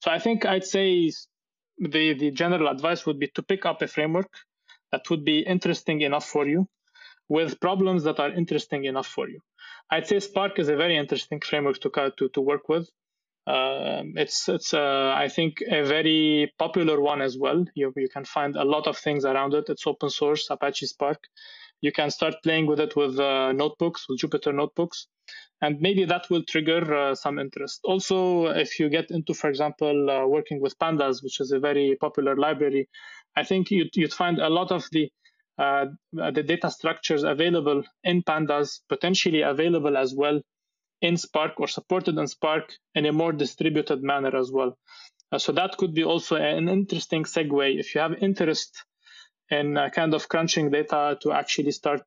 So 0.03 0.11
I 0.11 0.19
think 0.19 0.45
I'd 0.45 0.65
say 0.65 1.13
the, 1.79 2.15
the 2.15 2.31
general 2.33 2.69
advice 2.69 3.07
would 3.07 3.19
be 3.19 3.29
to 3.35 3.43
pick 3.43 3.65
up 3.65 3.81
a 3.81 3.87
framework 3.87 4.31
that 4.93 5.09
would 5.09 5.25
be 5.25 5.41
interesting 5.41 6.01
enough 6.03 6.27
for 6.27 6.47
you 6.47 6.67
with 7.29 7.61
problems 7.61 8.03
that 8.05 8.19
are 8.19 8.31
interesting 8.31 8.85
enough 8.85 9.07
for 9.07 9.29
you. 9.29 9.41
I'd 9.91 10.07
say 10.07 10.21
Spark 10.21 10.59
is 10.59 10.69
a 10.69 10.77
very 10.77 10.97
interesting 10.97 11.41
framework 11.41 11.81
to 11.81 11.91
to, 12.19 12.29
to 12.29 12.41
work 12.41 12.69
with. 12.69 12.89
Uh, 13.47 14.03
it's 14.17 14.49
it's 14.49 14.75
uh, 14.75 15.13
I 15.17 15.29
think 15.29 15.63
a 15.69 15.83
very 15.83 16.53
popular 16.59 17.01
one 17.01 17.23
as 17.23 17.37
well. 17.37 17.65
You 17.75 17.93
you 17.97 18.09
can 18.09 18.25
find 18.25 18.57
a 18.57 18.65
lot 18.65 18.87
of 18.87 18.97
things 18.99 19.25
around 19.25 19.55
it. 19.55 19.65
It's 19.69 19.87
open 19.87 20.11
source 20.11 20.49
Apache 20.51 20.87
Spark. 20.87 21.21
You 21.81 21.93
can 21.93 22.11
start 22.11 22.35
playing 22.43 22.67
with 22.67 22.79
it 22.79 22.95
with 22.95 23.19
uh, 23.19 23.53
notebooks, 23.53 24.07
with 24.09 24.21
Jupyter 24.21 24.55
notebooks 24.55 25.09
and 25.63 25.81
maybe 25.81 26.05
that 26.05 26.29
will 26.31 26.43
trigger 26.45 26.95
uh, 26.95 27.15
some 27.15 27.39
interest. 27.39 27.81
Also, 27.85 28.47
if 28.47 28.79
you 28.81 28.89
get 28.89 29.11
into, 29.11 29.35
for 29.35 29.51
example, 29.51 30.11
uh, 30.11 30.27
working 30.27 30.61
with 30.61 30.79
pandas, 30.79 31.23
which 31.23 31.41
is 31.41 31.53
a 31.53 31.59
very 31.59 31.97
popular 32.01 32.37
library, 32.37 32.89
I 33.37 33.45
think 33.45 33.71
you'd, 33.71 33.95
you'd 33.95 34.13
find 34.13 34.39
a 34.39 34.49
lot 34.49 34.73
of 34.73 34.89
the 34.93 35.11
uh, 35.61 35.87
the 36.13 36.43
data 36.43 36.71
structures 36.71 37.23
available 37.23 37.83
in 38.03 38.23
pandas 38.23 38.81
potentially 38.89 39.43
available 39.43 39.97
as 39.97 40.15
well 40.15 40.41
in 41.03 41.17
Spark 41.17 41.61
or 41.61 41.69
supported 41.69 42.17
in 42.17 42.27
Spark 42.27 42.73
in 42.95 43.05
a 43.05 43.13
more 43.13 43.33
distributed 43.33 44.03
manner 44.03 44.35
as 44.37 44.51
well. 44.51 44.79
Uh, 45.31 45.39
so 45.39 45.53
that 45.53 45.77
could 45.77 45.93
be 45.95 46.05
also 46.05 46.37
an 46.37 46.69
interesting 46.69 47.25
segue 47.25 47.79
if 47.79 47.95
you 47.95 48.01
have 48.01 48.15
interest 48.23 48.85
in 49.51 49.77
uh, 49.77 49.91
kind 49.91 50.15
of 50.15 50.29
crunching 50.29 50.71
data 50.71 51.19
to 51.23 51.33
actually 51.33 51.73
start 51.73 52.03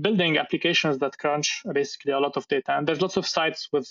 building 0.00 0.38
applications 0.38 0.98
that 0.98 1.18
crunch 1.18 1.62
basically 1.72 2.12
a 2.12 2.20
lot 2.20 2.36
of 2.36 2.46
data. 2.48 2.72
And 2.76 2.86
there's 2.86 3.00
lots 3.00 3.16
of 3.16 3.26
sites 3.26 3.68
with 3.72 3.88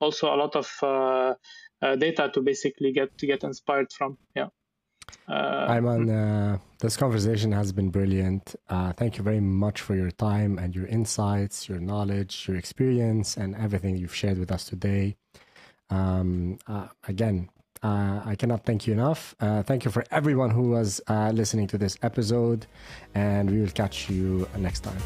also 0.00 0.34
a 0.34 0.36
lot 0.36 0.56
of 0.56 0.70
uh, 0.82 1.34
uh, 1.82 1.96
data 1.96 2.30
to 2.32 2.40
basically 2.40 2.92
get 2.92 3.16
to 3.18 3.26
get 3.26 3.44
inspired 3.44 3.92
from. 3.92 4.16
Yeah. 4.34 4.48
Uh, 5.26 5.68
Ayman, 5.68 6.08
uh, 6.08 6.58
this 6.80 6.96
conversation 6.96 7.52
has 7.52 7.72
been 7.72 7.90
brilliant. 7.90 8.54
Uh, 8.68 8.92
thank 8.92 9.18
you 9.18 9.24
very 9.24 9.40
much 9.40 9.80
for 9.80 9.94
your 9.94 10.10
time 10.10 10.58
and 10.58 10.74
your 10.74 10.86
insights, 10.86 11.68
your 11.68 11.78
knowledge, 11.78 12.46
your 12.48 12.56
experience, 12.56 13.36
and 13.36 13.54
everything 13.56 13.96
you've 13.96 14.14
shared 14.14 14.38
with 14.38 14.50
us 14.50 14.64
today. 14.64 15.16
Um, 15.90 16.58
uh, 16.66 16.88
again, 17.06 17.50
uh, 17.82 18.22
I 18.24 18.34
cannot 18.36 18.64
thank 18.64 18.86
you 18.86 18.92
enough. 18.92 19.34
Uh, 19.40 19.62
thank 19.62 19.84
you 19.84 19.90
for 19.90 20.04
everyone 20.10 20.50
who 20.50 20.70
was 20.70 21.00
uh, 21.08 21.30
listening 21.34 21.66
to 21.68 21.78
this 21.78 21.96
episode, 22.02 22.66
and 23.14 23.50
we 23.50 23.60
will 23.60 23.68
catch 23.68 24.10
you 24.10 24.48
next 24.56 24.84
time. 24.84 24.98